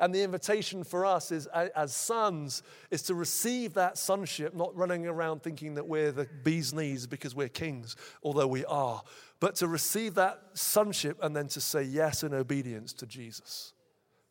And 0.00 0.14
the 0.14 0.22
invitation 0.22 0.82
for 0.82 1.04
us 1.04 1.30
is, 1.30 1.46
as 1.46 1.94
sons 1.94 2.62
is 2.90 3.02
to 3.02 3.14
receive 3.14 3.74
that 3.74 3.98
sonship, 3.98 4.54
not 4.54 4.74
running 4.74 5.06
around 5.06 5.42
thinking 5.42 5.74
that 5.74 5.86
we're 5.86 6.10
the 6.10 6.26
bee's 6.42 6.72
knees 6.72 7.06
because 7.06 7.34
we're 7.34 7.50
kings, 7.50 7.96
although 8.22 8.46
we 8.46 8.64
are, 8.64 9.02
but 9.40 9.56
to 9.56 9.68
receive 9.68 10.14
that 10.14 10.40
sonship 10.54 11.18
and 11.22 11.36
then 11.36 11.48
to 11.48 11.60
say 11.60 11.82
yes 11.82 12.22
in 12.22 12.32
obedience 12.32 12.94
to 12.94 13.06
Jesus, 13.06 13.74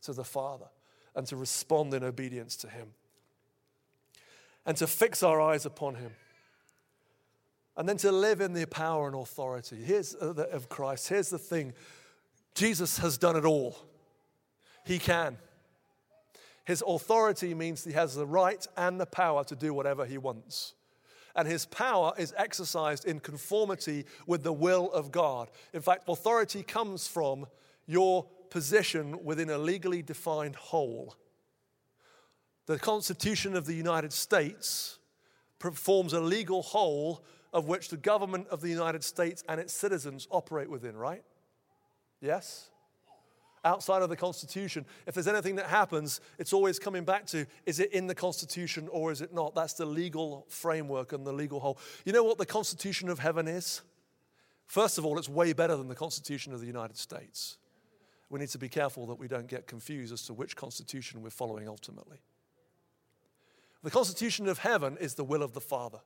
to 0.02 0.12
the 0.12 0.24
Father, 0.24 0.66
and 1.16 1.28
to 1.28 1.36
respond 1.36 1.94
in 1.94 2.04
obedience 2.04 2.56
to 2.58 2.68
Him. 2.68 2.88
And 4.66 4.76
to 4.78 4.88
fix 4.88 5.22
our 5.22 5.40
eyes 5.40 5.68
upon 5.68 5.96
Him. 5.96 6.12
And 7.78 7.88
then 7.88 7.98
to 7.98 8.12
live 8.12 8.42
in 8.42 8.54
the 8.54 8.66
power 8.66 9.08
and 9.08 9.16
authority 9.16 9.78
Here's, 9.78 10.16
uh, 10.16 10.34
of 10.52 10.68
Christ. 10.68 11.10
Here's 11.10 11.30
the 11.30 11.38
thing 11.38 11.74
Jesus 12.56 12.98
has 12.98 13.20
done 13.20 13.36
it 13.36 13.46
all. 13.46 13.78
He 14.84 14.98
can. 14.98 15.38
His 16.70 16.84
authority 16.86 17.56
means 17.56 17.84
he 17.84 17.94
has 17.94 18.14
the 18.14 18.28
right 18.28 18.64
and 18.78 19.02
the 19.02 19.08
power 19.08 19.44
to 19.44 19.56
do 19.56 19.74
whatever 19.74 20.06
he 20.06 20.20
wants. 20.20 20.76
And 21.36 21.48
his 21.48 21.66
power 21.66 22.14
is 22.16 22.32
exercised 22.38 23.06
in 23.06 23.22
conformity 23.22 24.06
with 24.28 24.44
the 24.44 24.54
will 24.54 24.92
of 24.92 25.12
God. 25.12 25.50
In 25.74 25.82
fact, 25.82 26.04
authority 26.08 26.62
comes 26.62 27.08
from 27.08 27.48
your 27.88 28.28
position 28.52 29.26
within 29.26 29.50
a 29.50 29.58
legally 29.58 30.04
defined 30.04 30.56
whole. 30.58 31.16
The 32.68 32.78
Constitution 32.78 33.56
of 33.56 33.66
the 33.66 33.74
United 33.74 34.14
States 34.14 35.00
forms 35.74 36.14
a 36.14 36.22
legal 36.22 36.62
whole 36.62 37.26
of 37.52 37.68
which 37.68 37.90
the 37.90 37.98
government 37.98 38.48
of 38.50 38.62
the 38.62 38.70
United 38.70 39.04
States 39.04 39.44
and 39.50 39.60
its 39.60 39.74
citizens 39.74 40.28
operate 40.30 40.70
within, 40.70 40.96
right? 40.96 41.24
Yes? 42.22 42.70
Outside 43.64 44.02
of 44.02 44.10
the 44.10 44.16
Constitution. 44.16 44.86
If 45.06 45.14
there's 45.14 45.28
anything 45.28 45.56
that 45.56 45.68
happens, 45.68 46.22
it's 46.38 46.54
always 46.54 46.80
coming 46.80 47.04
back 47.04 47.26
to 47.28 47.46
is 47.66 47.80
it 47.80 47.92
in 47.92 48.08
the 48.08 48.16
Constitution 48.16 48.88
or 48.92 49.12
is 49.12 49.22
it 49.22 49.34
not? 49.34 49.56
That's 49.56 49.74
the 49.74 49.86
legal 49.86 50.46
framework 50.50 51.14
and 51.14 51.26
the 51.26 51.34
legal 51.34 51.60
whole. 51.60 51.80
You 52.06 52.14
know 52.14 52.24
what 52.24 52.38
the 52.38 52.46
Constitution 52.46 53.10
of 53.10 53.20
heaven 53.20 53.48
is? 53.48 53.82
First 54.68 54.98
of 54.98 55.06
all, 55.06 55.18
it's 55.18 55.30
way 55.30 55.54
better 55.54 55.76
than 55.76 55.88
the 55.88 55.96
Constitution 55.96 56.54
of 56.54 56.60
the 56.62 56.68
United 56.68 56.98
States. 56.98 57.58
We 58.30 58.40
need 58.40 58.50
to 58.50 58.60
be 58.60 58.70
careful 58.70 59.08
that 59.08 59.16
we 59.16 59.28
don't 59.28 59.48
get 59.48 59.66
confused 59.66 60.14
as 60.14 60.22
to 60.24 60.34
which 60.34 60.56
Constitution 60.56 61.24
we're 61.24 61.32
following 61.32 61.68
ultimately. 61.68 62.20
The 63.82 63.90
Constitution 63.90 64.48
of 64.48 64.60
heaven 64.60 64.98
is 65.00 65.16
the 65.16 65.24
will 65.24 65.42
of 65.42 65.54
the 65.54 65.62
Father. 65.62 66.00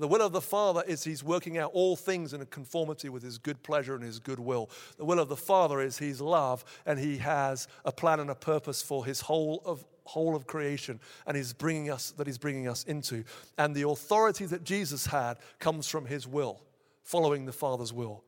The 0.00 0.08
will 0.08 0.22
of 0.22 0.32
the 0.32 0.40
Father 0.40 0.82
is 0.86 1.04
He's 1.04 1.22
working 1.22 1.58
out 1.58 1.72
all 1.74 1.94
things 1.94 2.32
in 2.32 2.40
a 2.40 2.46
conformity 2.46 3.10
with 3.10 3.22
His 3.22 3.36
good 3.36 3.62
pleasure 3.62 3.94
and 3.94 4.02
His 4.02 4.18
good 4.18 4.40
will. 4.40 4.70
The 4.96 5.04
will 5.04 5.20
of 5.20 5.28
the 5.28 5.36
Father 5.36 5.78
is 5.82 5.98
He's 5.98 6.22
love 6.22 6.64
and 6.86 6.98
He 6.98 7.18
has 7.18 7.68
a 7.84 7.92
plan 7.92 8.18
and 8.18 8.30
a 8.30 8.34
purpose 8.34 8.80
for 8.80 9.04
His 9.04 9.20
whole 9.20 9.62
of 9.66 9.84
whole 10.04 10.34
of 10.34 10.44
creation 10.44 10.98
and 11.24 11.36
he's 11.36 11.52
bringing 11.52 11.88
us 11.88 12.10
that 12.12 12.26
he's 12.26 12.38
bringing 12.38 12.66
us 12.66 12.82
into. 12.84 13.22
And 13.58 13.76
the 13.76 13.86
authority 13.86 14.44
that 14.46 14.64
jesus 14.64 15.06
had 15.06 15.36
comes 15.60 15.86
from 15.86 16.06
his 16.06 16.26
will 16.26 16.64
following 17.04 17.44
the 17.44 17.52
father's 17.52 17.92
will 17.92 18.24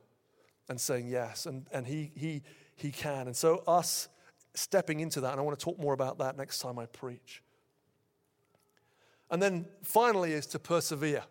and 0.69 0.81
saying 0.81 1.09
yes 1.09 1.45
and, 1.45 1.67
and 1.73 1.85
he, 1.85 2.13
he, 2.15 2.43
he 2.77 2.93
can. 2.93 3.27
And 3.27 3.35
so 3.35 3.65
us 3.67 4.09
stepping 4.55 5.01
into 5.01 5.21
that 5.23 5.33
and 5.33 5.41
i 5.41 5.43
want 5.43 5.59
to 5.59 5.65
talk 5.65 5.77
more 5.81 5.93
about 5.93 6.19
that 6.19 6.37
next 6.37 6.61
time 6.61 6.79
i 6.79 6.87
preach. 6.87 7.43
And 9.29 9.43
then 9.43 9.67
finally 9.83 10.35
is 10.35 10.47
to 10.49 10.61
persevere 10.61 11.25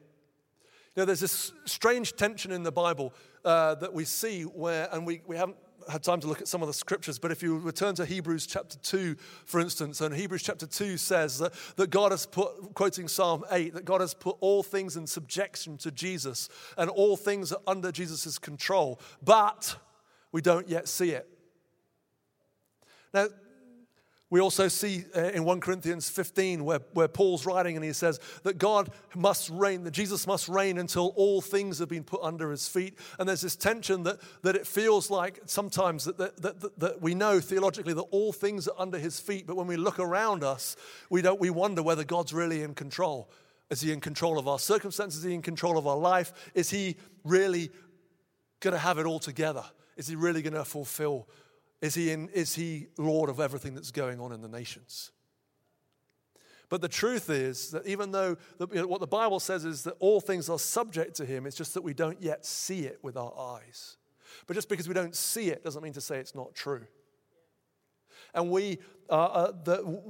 you 0.95 1.01
know, 1.01 1.05
there's 1.05 1.21
this 1.21 1.53
strange 1.65 2.15
tension 2.17 2.51
in 2.51 2.63
the 2.63 2.71
Bible 2.71 3.13
uh, 3.45 3.75
that 3.75 3.93
we 3.93 4.03
see 4.03 4.43
where, 4.43 4.89
and 4.91 5.05
we, 5.05 5.21
we 5.25 5.37
haven't 5.37 5.57
had 5.89 6.03
time 6.03 6.19
to 6.19 6.27
look 6.27 6.41
at 6.41 6.49
some 6.49 6.61
of 6.61 6.67
the 6.67 6.73
scriptures, 6.73 7.17
but 7.17 7.31
if 7.31 7.41
you 7.41 7.57
return 7.57 7.95
to 7.95 8.05
Hebrews 8.05 8.45
chapter 8.45 8.77
2, 8.79 9.15
for 9.45 9.61
instance, 9.61 10.01
and 10.01 10.13
Hebrews 10.13 10.43
chapter 10.43 10.67
2 10.67 10.97
says 10.97 11.39
that, 11.39 11.53
that 11.77 11.89
God 11.89 12.11
has 12.11 12.25
put, 12.25 12.73
quoting 12.73 13.07
Psalm 13.07 13.45
8, 13.49 13.73
that 13.73 13.85
God 13.85 14.01
has 14.01 14.13
put 14.13 14.35
all 14.41 14.63
things 14.63 14.97
in 14.97 15.07
subjection 15.07 15.77
to 15.77 15.91
Jesus 15.91 16.49
and 16.77 16.89
all 16.89 17.15
things 17.15 17.53
are 17.53 17.61
under 17.65 17.91
Jesus' 17.91 18.37
control, 18.37 18.99
but 19.23 19.77
we 20.33 20.41
don't 20.41 20.67
yet 20.67 20.89
see 20.89 21.11
it. 21.11 21.27
Now, 23.13 23.27
we 24.31 24.39
also 24.39 24.69
see 24.69 25.03
uh, 25.15 25.23
in 25.25 25.43
1 25.43 25.59
Corinthians 25.59 26.09
15 26.09 26.63
where, 26.63 26.79
where 26.93 27.09
Paul's 27.09 27.45
writing 27.45 27.75
and 27.75 27.83
he 27.83 27.91
says 27.91 28.17
that 28.43 28.57
God 28.57 28.89
must 29.13 29.49
reign, 29.49 29.83
that 29.83 29.91
Jesus 29.91 30.25
must 30.25 30.47
reign 30.47 30.77
until 30.77 31.07
all 31.17 31.41
things 31.41 31.79
have 31.79 31.89
been 31.89 32.05
put 32.05 32.21
under 32.23 32.49
his 32.49 32.65
feet. 32.65 32.97
And 33.19 33.27
there's 33.27 33.41
this 33.41 33.57
tension 33.57 34.03
that, 34.03 34.19
that 34.41 34.55
it 34.55 34.65
feels 34.65 35.11
like 35.11 35.41
sometimes 35.45 36.05
that, 36.05 36.17
that, 36.17 36.41
that, 36.41 36.79
that 36.79 37.01
we 37.01 37.13
know 37.13 37.41
theologically 37.41 37.93
that 37.93 38.01
all 38.03 38.31
things 38.31 38.69
are 38.69 38.75
under 38.79 38.97
his 38.97 39.19
feet, 39.19 39.45
but 39.45 39.57
when 39.57 39.67
we 39.67 39.75
look 39.75 39.99
around 39.99 40.45
us, 40.45 40.77
we, 41.09 41.21
don't, 41.21 41.39
we 41.39 41.49
wonder 41.49 41.83
whether 41.83 42.05
God's 42.05 42.33
really 42.33 42.63
in 42.63 42.73
control. 42.73 43.29
Is 43.69 43.81
he 43.81 43.91
in 43.91 43.99
control 43.99 44.39
of 44.39 44.47
our 44.47 44.59
circumstances? 44.59 45.19
Is 45.19 45.25
he 45.25 45.33
in 45.33 45.41
control 45.41 45.77
of 45.77 45.87
our 45.87 45.97
life? 45.97 46.31
Is 46.53 46.69
he 46.69 46.95
really 47.25 47.69
going 48.61 48.73
to 48.73 48.79
have 48.79 48.97
it 48.97 49.05
all 49.05 49.19
together? 49.19 49.65
Is 49.97 50.07
he 50.07 50.15
really 50.15 50.41
going 50.41 50.53
to 50.53 50.63
fulfill 50.63 51.27
is 51.81 51.95
he, 51.95 52.11
in, 52.11 52.29
is 52.29 52.55
he 52.55 52.87
Lord 52.97 53.29
of 53.29 53.39
everything 53.39 53.73
that's 53.73 53.91
going 53.91 54.19
on 54.19 54.31
in 54.31 54.41
the 54.41 54.47
nations? 54.47 55.11
But 56.69 56.81
the 56.81 56.87
truth 56.87 57.29
is 57.29 57.71
that 57.71 57.85
even 57.85 58.11
though 58.11 58.37
the, 58.57 58.67
you 58.69 58.81
know, 58.81 58.87
what 58.87 59.01
the 59.01 59.07
Bible 59.07 59.41
says 59.41 59.65
is 59.65 59.83
that 59.83 59.95
all 59.99 60.21
things 60.21 60.47
are 60.47 60.59
subject 60.59 61.15
to 61.17 61.25
him, 61.25 61.45
it's 61.45 61.57
just 61.57 61.73
that 61.73 61.81
we 61.81 61.93
don't 61.93 62.21
yet 62.21 62.45
see 62.45 62.85
it 62.85 62.99
with 63.01 63.17
our 63.17 63.33
eyes. 63.37 63.97
But 64.47 64.53
just 64.53 64.69
because 64.69 64.87
we 64.87 64.93
don't 64.93 65.15
see 65.15 65.49
it 65.49 65.63
doesn't 65.63 65.83
mean 65.83 65.93
to 65.93 66.01
say 66.01 66.19
it's 66.19 66.35
not 66.35 66.55
true. 66.55 66.85
And 68.33 68.49
we, 68.49 68.79
uh, 69.09 69.13
uh, 69.13 69.51
the, 69.63 70.01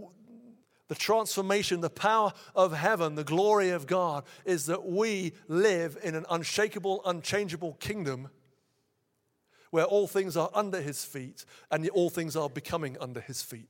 the 0.88 0.96
transformation, 0.96 1.82
the 1.82 1.90
power 1.90 2.34
of 2.54 2.74
heaven, 2.74 3.16
the 3.16 3.24
glory 3.24 3.70
of 3.70 3.88
God 3.88 4.26
is 4.46 4.68
that 4.68 4.86
we 4.86 5.34
live 5.48 5.98
in 6.04 6.14
an 6.14 6.26
unshakable, 6.30 7.02
unchangeable 7.06 7.74
kingdom 7.80 8.30
where 9.72 9.86
all 9.86 10.08
things 10.08 10.38
are 10.38 10.50
under 10.54 10.80
his 10.80 11.04
feet 11.04 11.44
and 11.72 11.90
all 11.90 12.10
things 12.10 12.36
are 12.36 12.50
becoming 12.50 12.98
under 13.02 13.20
his 13.20 13.42
feet. 13.42 13.68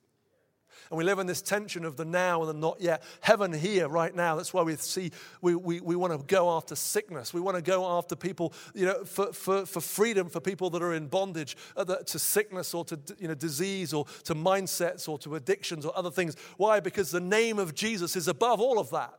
And 0.90 0.98
we 0.98 1.06
live 1.06 1.20
in 1.20 1.28
this 1.28 1.42
tension 1.42 1.86
of 1.86 1.96
the 1.96 2.04
now 2.04 2.42
and 2.42 2.50
the 2.50 2.54
not 2.54 2.82
yet. 2.82 3.02
Heaven 3.22 3.54
here, 3.54 3.88
right 3.88 4.14
now. 4.14 4.36
That's 4.36 4.54
why 4.54 4.62
we 4.62 4.76
see 4.76 5.12
we, 5.42 5.56
we, 5.56 5.80
we 5.80 5.96
want 5.96 6.12
to 6.12 6.26
go 6.26 6.52
after 6.52 6.76
sickness. 6.76 7.34
We 7.34 7.40
want 7.40 7.56
to 7.56 7.64
go 7.64 7.98
after 7.98 8.14
people, 8.14 8.54
you 8.74 8.88
know, 8.88 9.06
for, 9.06 9.32
for, 9.32 9.66
for 9.66 9.80
freedom 9.80 10.28
for 10.28 10.42
people 10.42 10.70
that 10.72 10.82
are 10.82 10.94
in 10.94 11.08
bondage 11.08 11.56
uh, 11.78 11.86
to 11.86 12.20
sickness 12.20 12.74
or 12.74 12.84
to 12.86 13.00
you 13.20 13.30
know, 13.30 13.36
disease 13.36 13.94
or 13.94 14.06
to 14.26 14.36
mindsets 14.36 15.08
or 15.08 15.18
to 15.20 15.36
addictions 15.36 15.86
or 15.86 15.98
other 15.98 16.12
things. 16.12 16.36
Why? 16.58 16.82
Because 16.82 17.10
the 17.10 17.22
name 17.22 17.58
of 17.58 17.74
Jesus 17.74 18.18
is 18.18 18.28
above 18.28 18.60
all 18.60 18.78
of 18.78 18.90
that. 18.90 19.14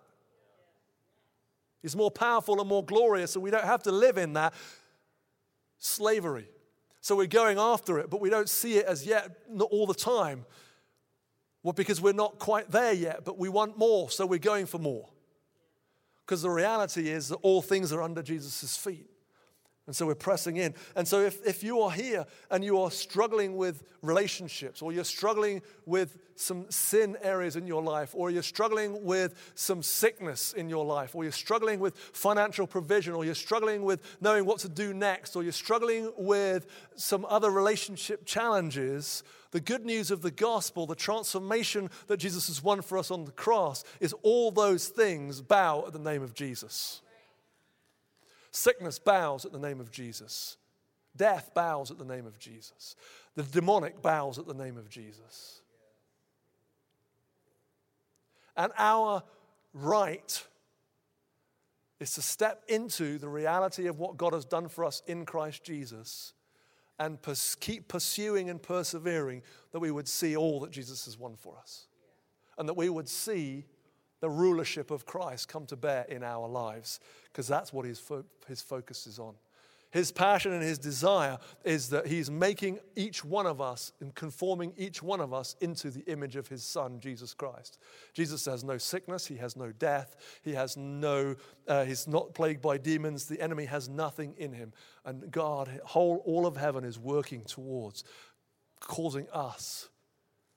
He's 1.80 1.96
more 1.96 2.10
powerful 2.10 2.60
and 2.60 2.68
more 2.68 2.84
glorious, 2.84 3.34
and 3.34 3.42
we 3.42 3.50
don't 3.50 3.64
have 3.64 3.82
to 3.84 3.92
live 3.92 4.18
in 4.18 4.34
that 4.34 4.52
slavery. 5.78 6.48
So 7.02 7.16
we're 7.16 7.26
going 7.26 7.58
after 7.58 7.98
it, 7.98 8.08
but 8.08 8.20
we 8.20 8.30
don't 8.30 8.48
see 8.48 8.78
it 8.78 8.86
as 8.86 9.04
yet, 9.04 9.28
not 9.50 9.68
all 9.72 9.86
the 9.86 9.94
time. 9.94 10.46
Well, 11.64 11.72
because 11.72 12.00
we're 12.00 12.12
not 12.12 12.38
quite 12.38 12.70
there 12.70 12.92
yet, 12.92 13.24
but 13.24 13.38
we 13.38 13.48
want 13.48 13.76
more, 13.76 14.08
so 14.08 14.24
we're 14.24 14.38
going 14.38 14.66
for 14.66 14.78
more. 14.78 15.08
Because 16.24 16.42
the 16.42 16.50
reality 16.50 17.10
is 17.10 17.28
that 17.28 17.36
all 17.36 17.60
things 17.60 17.92
are 17.92 18.00
under 18.00 18.22
Jesus' 18.22 18.76
feet. 18.76 19.10
And 19.92 19.96
so 19.98 20.06
we're 20.06 20.14
pressing 20.14 20.56
in. 20.56 20.72
And 20.96 21.06
so 21.06 21.20
if, 21.20 21.46
if 21.46 21.62
you 21.62 21.82
are 21.82 21.90
here 21.90 22.24
and 22.50 22.64
you 22.64 22.80
are 22.80 22.90
struggling 22.90 23.58
with 23.58 23.84
relationships, 24.00 24.80
or 24.80 24.90
you're 24.90 25.04
struggling 25.04 25.60
with 25.84 26.16
some 26.34 26.64
sin 26.70 27.14
areas 27.20 27.56
in 27.56 27.66
your 27.66 27.82
life, 27.82 28.14
or 28.14 28.30
you're 28.30 28.42
struggling 28.42 29.04
with 29.04 29.52
some 29.54 29.82
sickness 29.82 30.54
in 30.54 30.70
your 30.70 30.86
life, 30.86 31.14
or 31.14 31.24
you're 31.24 31.30
struggling 31.30 31.78
with 31.78 31.94
financial 31.94 32.66
provision, 32.66 33.12
or 33.12 33.26
you're 33.26 33.34
struggling 33.34 33.82
with 33.82 34.00
knowing 34.22 34.46
what 34.46 34.60
to 34.60 34.68
do 34.70 34.94
next, 34.94 35.36
or 35.36 35.42
you're 35.42 35.52
struggling 35.52 36.10
with 36.16 36.66
some 36.96 37.26
other 37.28 37.50
relationship 37.50 38.24
challenges, 38.24 39.22
the 39.50 39.60
good 39.60 39.84
news 39.84 40.10
of 40.10 40.22
the 40.22 40.30
gospel, 40.30 40.86
the 40.86 40.94
transformation 40.94 41.90
that 42.06 42.16
Jesus 42.16 42.46
has 42.46 42.62
won 42.62 42.80
for 42.80 42.96
us 42.96 43.10
on 43.10 43.26
the 43.26 43.32
cross, 43.32 43.84
is 44.00 44.14
all 44.22 44.50
those 44.50 44.88
things 44.88 45.42
bow 45.42 45.84
at 45.86 45.92
the 45.92 45.98
name 45.98 46.22
of 46.22 46.32
Jesus. 46.32 47.02
Sickness 48.52 48.98
bows 48.98 49.44
at 49.44 49.52
the 49.52 49.58
name 49.58 49.80
of 49.80 49.90
Jesus. 49.90 50.58
Death 51.16 51.50
bows 51.54 51.90
at 51.90 51.98
the 51.98 52.04
name 52.04 52.26
of 52.26 52.38
Jesus. 52.38 52.96
The 53.34 53.42
demonic 53.42 54.00
bows 54.00 54.38
at 54.38 54.46
the 54.46 54.54
name 54.54 54.76
of 54.76 54.88
Jesus. 54.88 55.62
And 58.56 58.72
our 58.78 59.22
right 59.72 60.46
is 61.98 62.12
to 62.14 62.22
step 62.22 62.62
into 62.68 63.16
the 63.18 63.28
reality 63.28 63.86
of 63.86 63.98
what 63.98 64.18
God 64.18 64.34
has 64.34 64.44
done 64.44 64.68
for 64.68 64.84
us 64.84 65.02
in 65.06 65.24
Christ 65.24 65.64
Jesus 65.64 66.34
and 66.98 67.20
pers- 67.22 67.54
keep 67.54 67.88
pursuing 67.88 68.50
and 68.50 68.62
persevering 68.62 69.42
that 69.72 69.80
we 69.80 69.90
would 69.90 70.08
see 70.08 70.36
all 70.36 70.60
that 70.60 70.70
Jesus 70.70 71.06
has 71.06 71.18
won 71.18 71.36
for 71.36 71.56
us. 71.58 71.86
And 72.58 72.68
that 72.68 72.74
we 72.74 72.90
would 72.90 73.08
see 73.08 73.64
the 74.22 74.30
rulership 74.30 74.92
of 74.92 75.04
Christ 75.04 75.48
come 75.48 75.66
to 75.66 75.76
bear 75.76 76.06
in 76.08 76.22
our 76.22 76.48
lives, 76.48 77.00
because 77.24 77.48
that's 77.48 77.72
what 77.72 77.84
his, 77.84 77.98
fo- 77.98 78.24
his 78.46 78.62
focus 78.62 79.08
is 79.08 79.18
on. 79.18 79.34
His 79.90 80.12
passion 80.12 80.52
and 80.52 80.62
his 80.62 80.78
desire 80.78 81.38
is 81.64 81.90
that 81.90 82.06
he's 82.06 82.30
making 82.30 82.78
each 82.94 83.24
one 83.24 83.46
of 83.46 83.60
us 83.60 83.92
and 84.00 84.14
conforming 84.14 84.74
each 84.78 85.02
one 85.02 85.20
of 85.20 85.34
us 85.34 85.56
into 85.60 85.90
the 85.90 86.02
image 86.02 86.36
of 86.36 86.46
his 86.46 86.62
son, 86.62 87.00
Jesus 87.00 87.34
Christ. 87.34 87.78
Jesus 88.14 88.44
has 88.44 88.62
no 88.62 88.78
sickness, 88.78 89.26
he 89.26 89.36
has 89.36 89.56
no 89.56 89.72
death, 89.72 90.16
he 90.42 90.52
has 90.52 90.76
no, 90.76 91.34
uh, 91.66 91.84
he's 91.84 92.06
not 92.06 92.32
plagued 92.32 92.62
by 92.62 92.78
demons, 92.78 93.26
the 93.26 93.40
enemy 93.40 93.64
has 93.64 93.88
nothing 93.88 94.34
in 94.38 94.52
him. 94.52 94.72
And 95.04 95.32
God, 95.32 95.80
whole, 95.84 96.22
all 96.24 96.46
of 96.46 96.56
heaven 96.56 96.84
is 96.84 96.96
working 96.98 97.42
towards 97.42 98.04
causing 98.78 99.28
us 99.32 99.88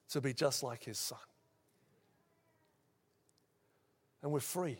to 0.09 0.21
be 0.21 0.33
just 0.33 0.61
like 0.61 0.83
his 0.83 0.99
son 0.99 1.17
and 4.25 4.33
we're 4.33 4.39
free. 4.39 4.79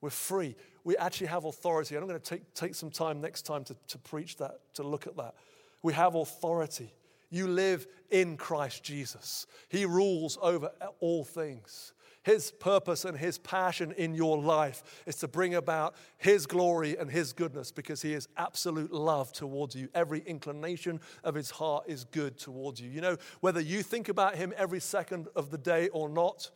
We're 0.00 0.10
free. 0.10 0.56
We 0.82 0.96
actually 0.96 1.28
have 1.28 1.44
authority. 1.44 1.94
And 1.94 2.02
I'm 2.02 2.08
going 2.08 2.20
to 2.20 2.28
take, 2.28 2.54
take 2.54 2.74
some 2.74 2.90
time 2.90 3.20
next 3.20 3.42
time 3.42 3.62
to, 3.64 3.76
to 3.86 3.98
preach 3.98 4.36
that, 4.38 4.58
to 4.74 4.82
look 4.82 5.06
at 5.06 5.16
that. 5.16 5.36
We 5.84 5.92
have 5.92 6.16
authority. 6.16 6.92
You 7.30 7.46
live 7.46 7.86
in 8.10 8.36
Christ 8.36 8.82
Jesus, 8.82 9.46
He 9.68 9.86
rules 9.86 10.38
over 10.42 10.72
all 11.00 11.24
things. 11.24 11.92
His 12.24 12.50
purpose 12.50 13.04
and 13.04 13.16
His 13.16 13.38
passion 13.38 13.92
in 13.92 14.12
your 14.12 14.36
life 14.38 15.04
is 15.06 15.14
to 15.16 15.28
bring 15.28 15.54
about 15.54 15.94
His 16.18 16.46
glory 16.46 16.96
and 16.96 17.08
His 17.08 17.32
goodness 17.32 17.70
because 17.70 18.02
He 18.02 18.12
is 18.12 18.26
absolute 18.36 18.92
love 18.92 19.32
towards 19.32 19.76
you. 19.76 19.88
Every 19.94 20.20
inclination 20.26 20.98
of 21.22 21.36
His 21.36 21.50
heart 21.50 21.84
is 21.86 22.02
good 22.02 22.38
towards 22.38 22.80
you. 22.80 22.90
You 22.90 23.02
know, 23.02 23.16
whether 23.40 23.60
you 23.60 23.84
think 23.84 24.08
about 24.08 24.34
Him 24.34 24.52
every 24.56 24.80
second 24.80 25.28
of 25.36 25.50
the 25.50 25.58
day 25.58 25.88
or 25.90 26.08
not, 26.08 26.50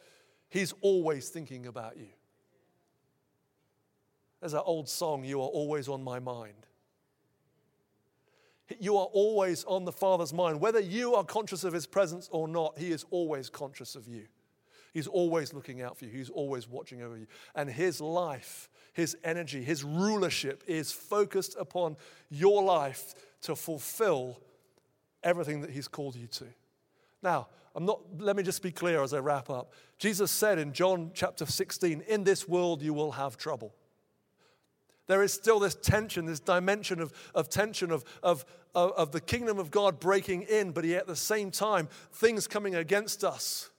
He's 0.50 0.74
always 0.80 1.28
thinking 1.28 1.66
about 1.66 1.96
you. 1.96 2.08
There's 4.40 4.52
that 4.52 4.62
old 4.62 4.88
song, 4.88 5.24
You 5.24 5.40
Are 5.40 5.48
Always 5.48 5.88
on 5.88 6.02
My 6.02 6.18
Mind. 6.18 6.66
You 8.78 8.96
are 8.96 9.06
always 9.06 9.64
on 9.64 9.84
the 9.84 9.92
Father's 9.92 10.32
mind. 10.32 10.60
Whether 10.60 10.80
you 10.80 11.14
are 11.14 11.24
conscious 11.24 11.64
of 11.64 11.72
His 11.72 11.86
presence 11.86 12.28
or 12.30 12.48
not, 12.48 12.78
He 12.78 12.90
is 12.90 13.04
always 13.10 13.48
conscious 13.50 13.94
of 13.94 14.06
you. 14.06 14.26
He's 14.92 15.06
always 15.06 15.52
looking 15.52 15.82
out 15.82 15.96
for 15.96 16.04
you, 16.06 16.10
He's 16.10 16.30
always 16.30 16.68
watching 16.68 17.02
over 17.02 17.16
you. 17.16 17.26
And 17.54 17.68
His 17.68 18.00
life, 18.00 18.68
His 18.92 19.16
energy, 19.22 19.62
His 19.62 19.84
rulership 19.84 20.64
is 20.66 20.90
focused 20.90 21.56
upon 21.58 21.96
your 22.28 22.62
life 22.62 23.14
to 23.42 23.54
fulfill 23.54 24.40
everything 25.22 25.60
that 25.60 25.70
He's 25.70 25.88
called 25.88 26.16
you 26.16 26.26
to. 26.28 26.46
Now, 27.22 27.48
I'm 27.74 27.84
not, 27.84 28.00
let 28.18 28.36
me 28.36 28.42
just 28.42 28.62
be 28.62 28.72
clear 28.72 29.02
as 29.02 29.14
I 29.14 29.18
wrap 29.18 29.48
up. 29.48 29.72
Jesus 29.98 30.30
said 30.30 30.58
in 30.58 30.72
John 30.72 31.12
chapter 31.14 31.46
16, 31.46 32.02
In 32.08 32.24
this 32.24 32.48
world 32.48 32.82
you 32.82 32.92
will 32.92 33.12
have 33.12 33.36
trouble. 33.36 33.74
There 35.06 35.22
is 35.22 35.32
still 35.32 35.58
this 35.58 35.74
tension, 35.74 36.24
this 36.24 36.40
dimension 36.40 37.00
of, 37.00 37.12
of 37.34 37.48
tension 37.48 37.90
of, 37.90 38.04
of, 38.22 38.44
of, 38.74 39.10
the 39.10 39.20
kingdom 39.20 39.58
of 39.58 39.70
God 39.72 39.98
breaking 39.98 40.42
in, 40.42 40.70
but 40.70 40.84
yet 40.84 41.00
at 41.00 41.06
the 41.08 41.16
same 41.16 41.50
time, 41.50 41.88
things 42.12 42.46
coming 42.46 42.76
against 42.76 43.24
us. 43.24 43.70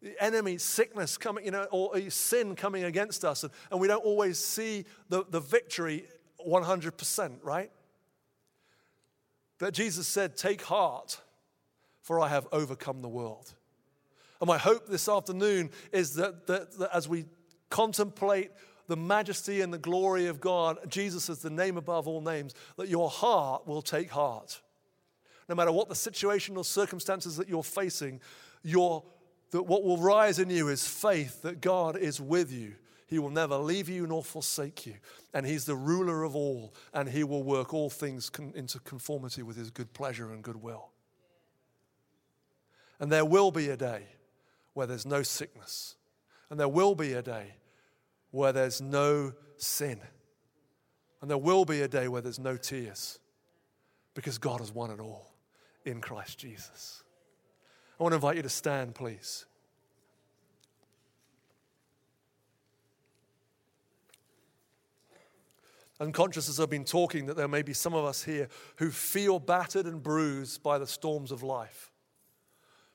The 0.00 0.14
enemy, 0.22 0.58
sickness 0.58 1.16
coming, 1.16 1.44
you 1.44 1.50
know, 1.50 1.64
or 1.72 1.98
sin 2.08 2.54
coming 2.54 2.84
against 2.84 3.24
us. 3.24 3.42
And, 3.42 3.52
and 3.72 3.80
we 3.80 3.88
don't 3.88 4.04
always 4.04 4.38
see 4.38 4.84
the, 5.08 5.24
the 5.28 5.40
victory 5.40 6.06
100%, 6.46 7.32
right? 7.42 7.70
But 9.58 9.74
Jesus 9.74 10.06
said, 10.06 10.36
Take 10.36 10.62
heart, 10.62 11.20
for 12.04 12.20
I 12.20 12.28
have 12.28 12.46
overcome 12.52 13.00
the 13.00 13.08
world. 13.08 13.54
And 14.40 14.46
my 14.46 14.58
hope 14.58 14.86
this 14.86 15.08
afternoon 15.08 15.70
is 15.90 16.14
that, 16.14 16.46
that, 16.46 16.78
that 16.78 16.94
as 16.94 17.08
we 17.08 17.24
contemplate 17.70 18.50
the 18.88 18.96
majesty 18.96 19.62
and 19.62 19.72
the 19.72 19.78
glory 19.78 20.26
of 20.26 20.38
God, 20.38 20.78
Jesus 20.86 21.30
is 21.30 21.38
the 21.38 21.48
name 21.48 21.78
above 21.78 22.06
all 22.06 22.20
names, 22.20 22.54
that 22.76 22.88
your 22.88 23.08
heart 23.08 23.66
will 23.66 23.80
take 23.80 24.10
heart. 24.10 24.60
No 25.48 25.54
matter 25.54 25.72
what 25.72 25.88
the 25.88 25.94
situation 25.94 26.58
or 26.58 26.64
circumstances 26.64 27.38
that 27.38 27.48
you're 27.48 27.62
facing, 27.62 28.20
your, 28.62 29.02
that 29.52 29.62
what 29.62 29.82
will 29.82 29.96
rise 29.96 30.38
in 30.38 30.50
you 30.50 30.68
is 30.68 30.86
faith 30.86 31.40
that 31.40 31.62
God 31.62 31.96
is 31.96 32.20
with 32.20 32.52
you. 32.52 32.74
He 33.06 33.18
will 33.18 33.30
never 33.30 33.56
leave 33.56 33.88
you 33.88 34.06
nor 34.06 34.22
forsake 34.22 34.84
you. 34.84 34.94
And 35.32 35.46
He's 35.46 35.64
the 35.64 35.76
ruler 35.76 36.22
of 36.22 36.36
all, 36.36 36.74
and 36.92 37.08
He 37.08 37.24
will 37.24 37.42
work 37.42 37.72
all 37.72 37.88
things 37.88 38.28
con- 38.28 38.52
into 38.54 38.78
conformity 38.80 39.42
with 39.42 39.56
His 39.56 39.70
good 39.70 39.94
pleasure 39.94 40.32
and 40.32 40.42
good 40.42 40.62
will. 40.62 40.90
And 43.04 43.12
there 43.12 43.26
will 43.26 43.50
be 43.50 43.68
a 43.68 43.76
day 43.76 44.00
where 44.72 44.86
there's 44.86 45.04
no 45.04 45.22
sickness, 45.22 45.96
and 46.48 46.58
there 46.58 46.70
will 46.70 46.94
be 46.94 47.12
a 47.12 47.20
day 47.20 47.56
where 48.30 48.50
there's 48.50 48.80
no 48.80 49.34
sin. 49.58 50.00
And 51.20 51.30
there 51.30 51.36
will 51.36 51.66
be 51.66 51.82
a 51.82 51.86
day 51.86 52.08
where 52.08 52.22
there's 52.22 52.38
no 52.38 52.56
tears 52.56 53.18
because 54.14 54.38
God 54.38 54.60
has 54.60 54.72
won 54.72 54.90
it 54.90 55.00
all 55.00 55.34
in 55.84 56.00
Christ 56.00 56.38
Jesus. 56.38 57.02
I 58.00 58.02
want 58.02 58.12
to 58.12 58.16
invite 58.16 58.36
you 58.36 58.42
to 58.42 58.48
stand, 58.48 58.94
please. 58.94 59.44
Unconscious 66.00 66.48
as 66.48 66.58
I've 66.58 66.70
been 66.70 66.86
talking, 66.86 67.26
that 67.26 67.36
there 67.36 67.48
may 67.48 67.60
be 67.60 67.74
some 67.74 67.92
of 67.92 68.06
us 68.06 68.24
here 68.24 68.48
who 68.76 68.90
feel 68.90 69.38
battered 69.38 69.84
and 69.84 70.02
bruised 70.02 70.62
by 70.62 70.78
the 70.78 70.86
storms 70.86 71.30
of 71.30 71.42
life, 71.42 71.90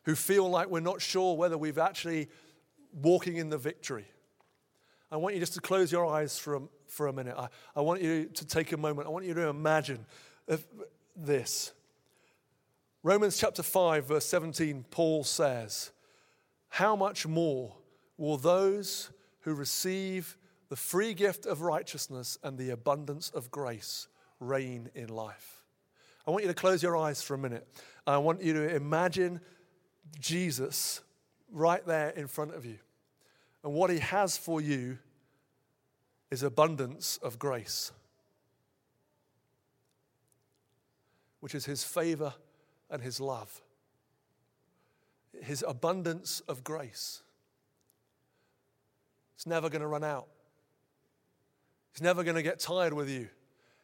who 0.10 0.16
feel 0.16 0.50
like 0.50 0.68
we're 0.72 0.80
not 0.80 1.00
sure 1.00 1.38
whether 1.38 1.56
we've 1.56 1.78
actually 1.78 2.28
walking 2.92 3.38
in 3.38 3.48
the 3.48 3.60
victory. 3.60 4.06
I 5.12 5.18
want 5.18 5.36
you 5.36 5.40
just 5.40 5.54
to 5.54 5.62
close 5.62 5.92
your 5.92 6.08
eyes 6.08 6.36
for 6.36 6.56
a, 6.56 6.62
for 6.88 7.06
a 7.06 7.14
minute. 7.14 7.36
I, 7.38 7.48
I 7.76 7.82
want 7.82 8.02
you 8.02 8.26
to 8.26 8.48
take 8.48 8.72
a 8.72 8.78
moment. 8.78 9.08
I 9.08 9.12
want 9.12 9.26
you 9.26 9.36
to 9.36 9.50
imagine 9.50 10.08
this. 11.16 11.74
Romans 13.04 13.38
chapter 13.38 13.62
5, 13.62 14.08
verse 14.08 14.26
17, 14.26 14.84
Paul 14.90 15.24
says, 15.24 15.92
How 16.70 16.96
much 16.96 17.28
more 17.28 17.76
will 18.18 18.38
those 18.38 19.12
who 19.42 19.54
receive 19.54 20.40
the 20.70 20.76
free 20.76 21.14
gift 21.14 21.46
of 21.46 21.62
righteousness 21.62 22.40
and 22.42 22.58
the 22.58 22.72
abundance 22.72 23.30
of 23.30 23.52
grace 23.52 24.08
reign 24.40 24.90
in 24.96 25.10
life? 25.10 25.62
I 26.26 26.32
want 26.32 26.46
you 26.46 26.50
to 26.50 26.56
close 26.56 26.82
your 26.82 26.98
eyes 26.98 27.22
for 27.22 27.36
a 27.36 27.38
minute. 27.38 27.68
I 28.08 28.18
want 28.18 28.42
you 28.42 28.54
to 28.54 28.76
imagine 28.76 29.40
Jesus 30.20 31.02
right 31.52 31.86
there 31.86 32.10
in 32.10 32.28
front 32.28 32.54
of 32.56 32.66
you. 32.66 32.78
And 33.64 33.74
what 33.74 33.90
He 33.90 34.00
has 34.00 34.38
for 34.38 34.62
you 34.62 34.98
is 36.32 36.44
abundance 36.44 37.18
of 37.22 37.40
grace, 37.40 37.92
which 41.40 41.56
is 41.56 41.66
His 41.66 41.84
favor 41.84 42.34
and 42.90 43.02
His 43.02 43.20
love. 43.20 43.62
His 45.42 45.64
abundance 45.68 46.42
of 46.48 46.64
grace. 46.64 47.22
It's 49.36 49.46
never 49.46 49.70
going 49.70 49.82
to 49.82 49.88
run 49.88 50.04
out. 50.04 50.28
He's 51.94 52.02
never 52.02 52.24
going 52.24 52.36
to 52.36 52.44
get 52.44 52.60
tired 52.60 52.94
with 52.94 53.10
you. 53.10 53.28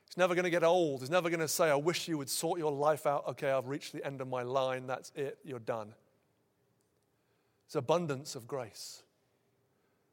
He's 0.05 0.17
never 0.17 0.35
going 0.35 0.43
to 0.43 0.49
get 0.49 0.63
old. 0.63 1.01
He's 1.01 1.09
never 1.09 1.29
going 1.29 1.39
to 1.39 1.47
say, 1.47 1.69
I 1.69 1.75
wish 1.75 2.07
you 2.07 2.17
would 2.17 2.29
sort 2.29 2.59
your 2.59 2.71
life 2.71 3.05
out. 3.05 3.27
Okay, 3.29 3.49
I've 3.49 3.67
reached 3.67 3.93
the 3.93 4.05
end 4.05 4.21
of 4.21 4.27
my 4.27 4.43
line. 4.43 4.85
That's 4.87 5.11
it. 5.15 5.39
You're 5.43 5.59
done. 5.59 5.93
It's 7.65 7.75
abundance 7.75 8.35
of 8.35 8.47
grace. 8.47 9.03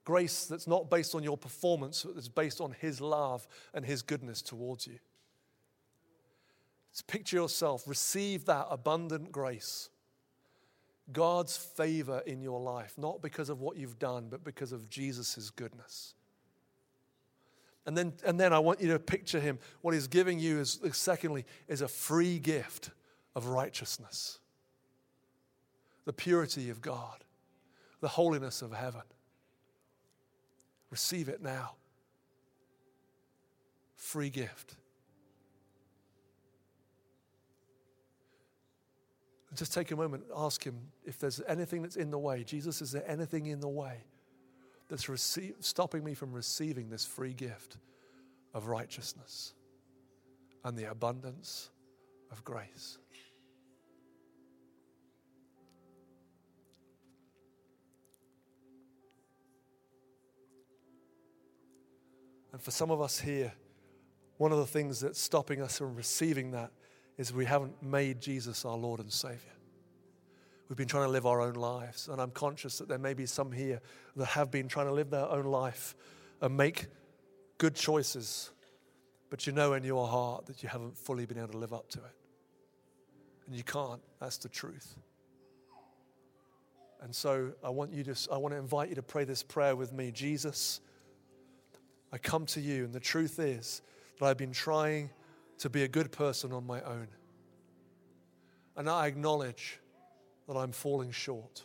Grace 0.04 0.46
that's 0.46 0.66
not 0.66 0.90
based 0.90 1.14
on 1.14 1.22
your 1.22 1.36
performance, 1.36 2.02
but 2.02 2.14
that's 2.14 2.28
based 2.28 2.60
on 2.60 2.74
His 2.80 3.00
love 3.00 3.46
and 3.72 3.84
His 3.84 4.02
goodness 4.02 4.42
towards 4.42 4.86
you. 4.86 4.98
Just 6.92 7.06
picture 7.06 7.36
yourself, 7.36 7.84
receive 7.86 8.44
that 8.46 8.66
abundant 8.70 9.32
grace. 9.32 9.88
God's 11.12 11.56
favor 11.56 12.22
in 12.26 12.42
your 12.42 12.60
life, 12.60 12.94
not 12.96 13.22
because 13.22 13.48
of 13.48 13.60
what 13.60 13.76
you've 13.76 13.98
done, 13.98 14.28
but 14.30 14.44
because 14.44 14.72
of 14.72 14.88
Jesus' 14.88 15.50
goodness. 15.50 16.14
And 17.86 17.96
then, 17.96 18.12
and 18.24 18.38
then 18.38 18.52
I 18.52 18.60
want 18.60 18.80
you 18.80 18.88
to 18.92 18.98
picture 18.98 19.40
him. 19.40 19.58
What 19.80 19.94
he's 19.94 20.06
giving 20.06 20.38
you 20.38 20.60
is, 20.60 20.78
secondly, 20.92 21.44
is 21.66 21.80
a 21.80 21.88
free 21.88 22.38
gift 22.38 22.90
of 23.34 23.46
righteousness, 23.46 24.38
the 26.04 26.12
purity 26.12 26.70
of 26.70 26.80
God, 26.80 27.24
the 28.02 28.08
holiness 28.08 28.60
of 28.60 28.74
heaven. 28.74 29.00
Receive 30.90 31.30
it 31.30 31.40
now. 31.40 31.76
Free 33.94 34.28
gift. 34.28 34.74
Just 39.54 39.72
take 39.72 39.90
a 39.90 39.96
moment 39.96 40.24
ask 40.34 40.64
Him 40.64 40.78
if 41.04 41.18
there's 41.18 41.40
anything 41.46 41.82
that's 41.82 41.96
in 41.96 42.10
the 42.10 42.18
way. 42.18 42.42
Jesus, 42.42 42.82
is 42.82 42.90
there 42.90 43.08
anything 43.08 43.46
in 43.46 43.60
the 43.60 43.68
way 43.68 43.98
that's 44.88 45.08
receive, 45.08 45.54
stopping 45.60 46.02
me 46.02 46.14
from 46.14 46.32
receiving 46.32 46.90
this 46.90 47.04
free 47.04 47.34
gift 47.34 47.76
of 48.52 48.66
righteousness 48.66 49.54
and 50.64 50.76
the 50.76 50.90
abundance 50.90 51.70
of 52.32 52.42
grace? 52.44 52.98
And 62.52 62.60
for 62.60 62.70
some 62.70 62.90
of 62.90 63.00
us 63.00 63.18
here, 63.18 63.52
one 64.36 64.52
of 64.52 64.58
the 64.58 64.66
things 64.66 65.00
that's 65.00 65.20
stopping 65.20 65.62
us 65.62 65.78
from 65.78 65.94
receiving 65.94 66.50
that 66.52 66.70
is 67.16 67.32
we 67.32 67.44
haven't 67.44 67.82
made 67.82 68.20
Jesus 68.20 68.64
our 68.64 68.76
Lord 68.76 69.00
and 69.00 69.12
Savior. 69.12 69.52
We've 70.68 70.76
been 70.76 70.88
trying 70.88 71.06
to 71.06 71.10
live 71.10 71.26
our 71.26 71.40
own 71.40 71.54
lives. 71.54 72.08
And 72.08 72.20
I'm 72.20 72.30
conscious 72.30 72.78
that 72.78 72.88
there 72.88 72.98
may 72.98 73.14
be 73.14 73.26
some 73.26 73.52
here 73.52 73.80
that 74.16 74.26
have 74.26 74.50
been 74.50 74.68
trying 74.68 74.86
to 74.86 74.92
live 74.92 75.10
their 75.10 75.28
own 75.28 75.44
life 75.44 75.94
and 76.40 76.56
make 76.56 76.86
good 77.58 77.74
choices, 77.74 78.50
but 79.30 79.46
you 79.46 79.52
know 79.52 79.74
in 79.74 79.84
your 79.84 80.08
heart 80.08 80.46
that 80.46 80.62
you 80.62 80.68
haven't 80.68 80.96
fully 80.96 81.26
been 81.26 81.38
able 81.38 81.48
to 81.48 81.58
live 81.58 81.72
up 81.72 81.88
to 81.90 81.98
it. 81.98 82.14
And 83.46 83.54
you 83.54 83.62
can't. 83.62 84.00
That's 84.18 84.38
the 84.38 84.48
truth. 84.48 84.96
And 87.02 87.14
so 87.14 87.52
I 87.62 87.70
want 87.70 87.92
you 87.92 88.04
to 88.04 88.16
I 88.32 88.36
want 88.36 88.54
to 88.54 88.58
invite 88.58 88.88
you 88.88 88.94
to 88.94 89.02
pray 89.02 89.24
this 89.24 89.42
prayer 89.42 89.74
with 89.74 89.92
me. 89.92 90.10
Jesus, 90.10 90.80
I 92.12 92.18
come 92.18 92.46
to 92.46 92.60
you, 92.60 92.84
and 92.84 92.92
the 92.92 93.00
truth 93.00 93.38
is 93.38 93.80
that 94.18 94.26
I've 94.26 94.36
been 94.36 94.52
trying 94.52 95.10
to 95.58 95.70
be 95.70 95.84
a 95.84 95.88
good 95.88 96.12
person 96.12 96.52
on 96.52 96.66
my 96.66 96.80
own. 96.82 97.08
And 98.76 98.88
I 98.88 99.06
acknowledge 99.06 99.78
that 100.48 100.56
I'm 100.56 100.72
falling 100.72 101.10
short. 101.10 101.64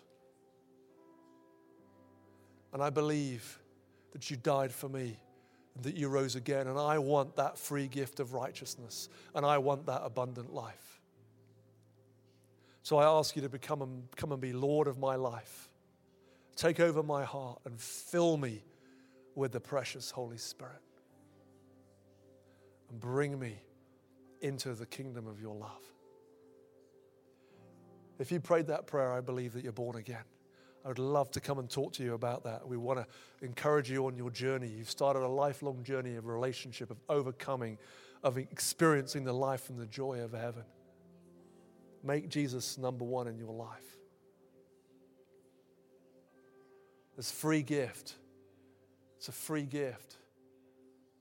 And 2.74 2.82
I 2.82 2.90
believe 2.90 3.60
that 4.12 4.30
you 4.30 4.38
died 4.38 4.72
for 4.72 4.90
me 4.90 5.18
and 5.76 5.84
that 5.84 5.96
you 5.96 6.10
rose 6.10 6.36
again. 6.36 6.68
And 6.68 6.78
I 6.78 7.00
want 7.00 7.36
that 7.38 7.58
free 7.58 7.88
gift 7.88 8.20
of 8.20 8.34
righteousness. 8.34 9.10
And 9.36 9.46
I 9.46 9.58
want 9.58 9.86
that 9.88 10.02
abundant 10.04 10.54
life. 10.54 11.02
So 12.84 12.98
I 12.98 13.06
ask 13.06 13.36
you 13.36 13.42
to 13.42 13.50
become 13.50 13.82
and, 13.82 14.04
come 14.16 14.32
and 14.32 14.40
be 14.40 14.54
Lord 14.54 14.88
of 14.88 14.98
my 14.98 15.16
life. 15.16 15.70
Take 16.56 16.80
over 16.80 17.04
my 17.04 17.24
heart 17.24 17.60
and 17.66 17.80
fill 17.80 18.38
me 18.38 18.64
with 19.38 19.52
the 19.52 19.60
precious 19.60 20.10
Holy 20.10 20.38
Spirit. 20.38 20.82
And 22.90 23.00
bring 23.00 23.38
me 23.38 23.56
into 24.42 24.74
the 24.74 24.88
kingdom 24.88 25.28
of 25.28 25.40
your 25.40 25.54
love. 25.54 25.84
If 28.18 28.32
you 28.32 28.40
prayed 28.40 28.66
that 28.68 28.88
prayer, 28.88 29.14
I 29.14 29.22
believe 29.22 29.54
that 29.54 29.64
you're 29.64 29.72
born 29.72 29.96
again. 29.96 30.24
I 30.84 30.88
would 30.88 30.98
love 30.98 31.30
to 31.32 31.40
come 31.40 31.60
and 31.60 31.70
talk 31.70 31.94
to 31.94 32.04
you 32.04 32.16
about 32.16 32.46
that. 32.46 32.68
We 32.68 32.78
want 32.78 32.98
to 32.98 33.46
encourage 33.46 33.92
you 33.92 34.08
on 34.08 34.18
your 34.18 34.32
journey. 34.32 34.70
You've 34.76 34.90
started 34.90 35.22
a 35.22 35.28
lifelong 35.28 35.84
journey 35.84 36.16
of 36.16 36.26
relationship, 36.26 36.90
of 36.90 36.98
overcoming, 37.08 37.78
of 38.24 38.40
experiencing 38.40 39.24
the 39.24 39.34
life 39.34 39.70
and 39.70 39.78
the 39.78 39.86
joy 39.86 40.22
of 40.22 40.32
heaven. 40.32 40.64
Make 42.04 42.30
Jesus 42.30 42.80
number 42.80 43.06
one 43.06 43.28
in 43.28 43.38
your 43.38 43.54
life. 43.54 43.98
This 47.16 47.32
free 47.32 47.62
gift 47.62 48.16
it's 49.18 49.28
a 49.30 49.32
free 49.32 49.64
gift 49.66 50.18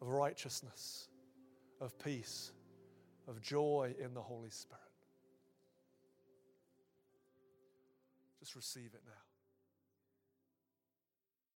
of 0.03 0.09
righteousness, 0.09 1.09
of 1.81 1.99
peace, 1.99 2.53
of 3.27 3.41
joy 3.41 3.95
in 3.99 4.13
the 4.13 4.21
Holy 4.21 4.51
Spirit. 4.51 4.83
Just 8.39 8.55
receive 8.55 8.91
it 8.95 9.01
now. 9.07 9.26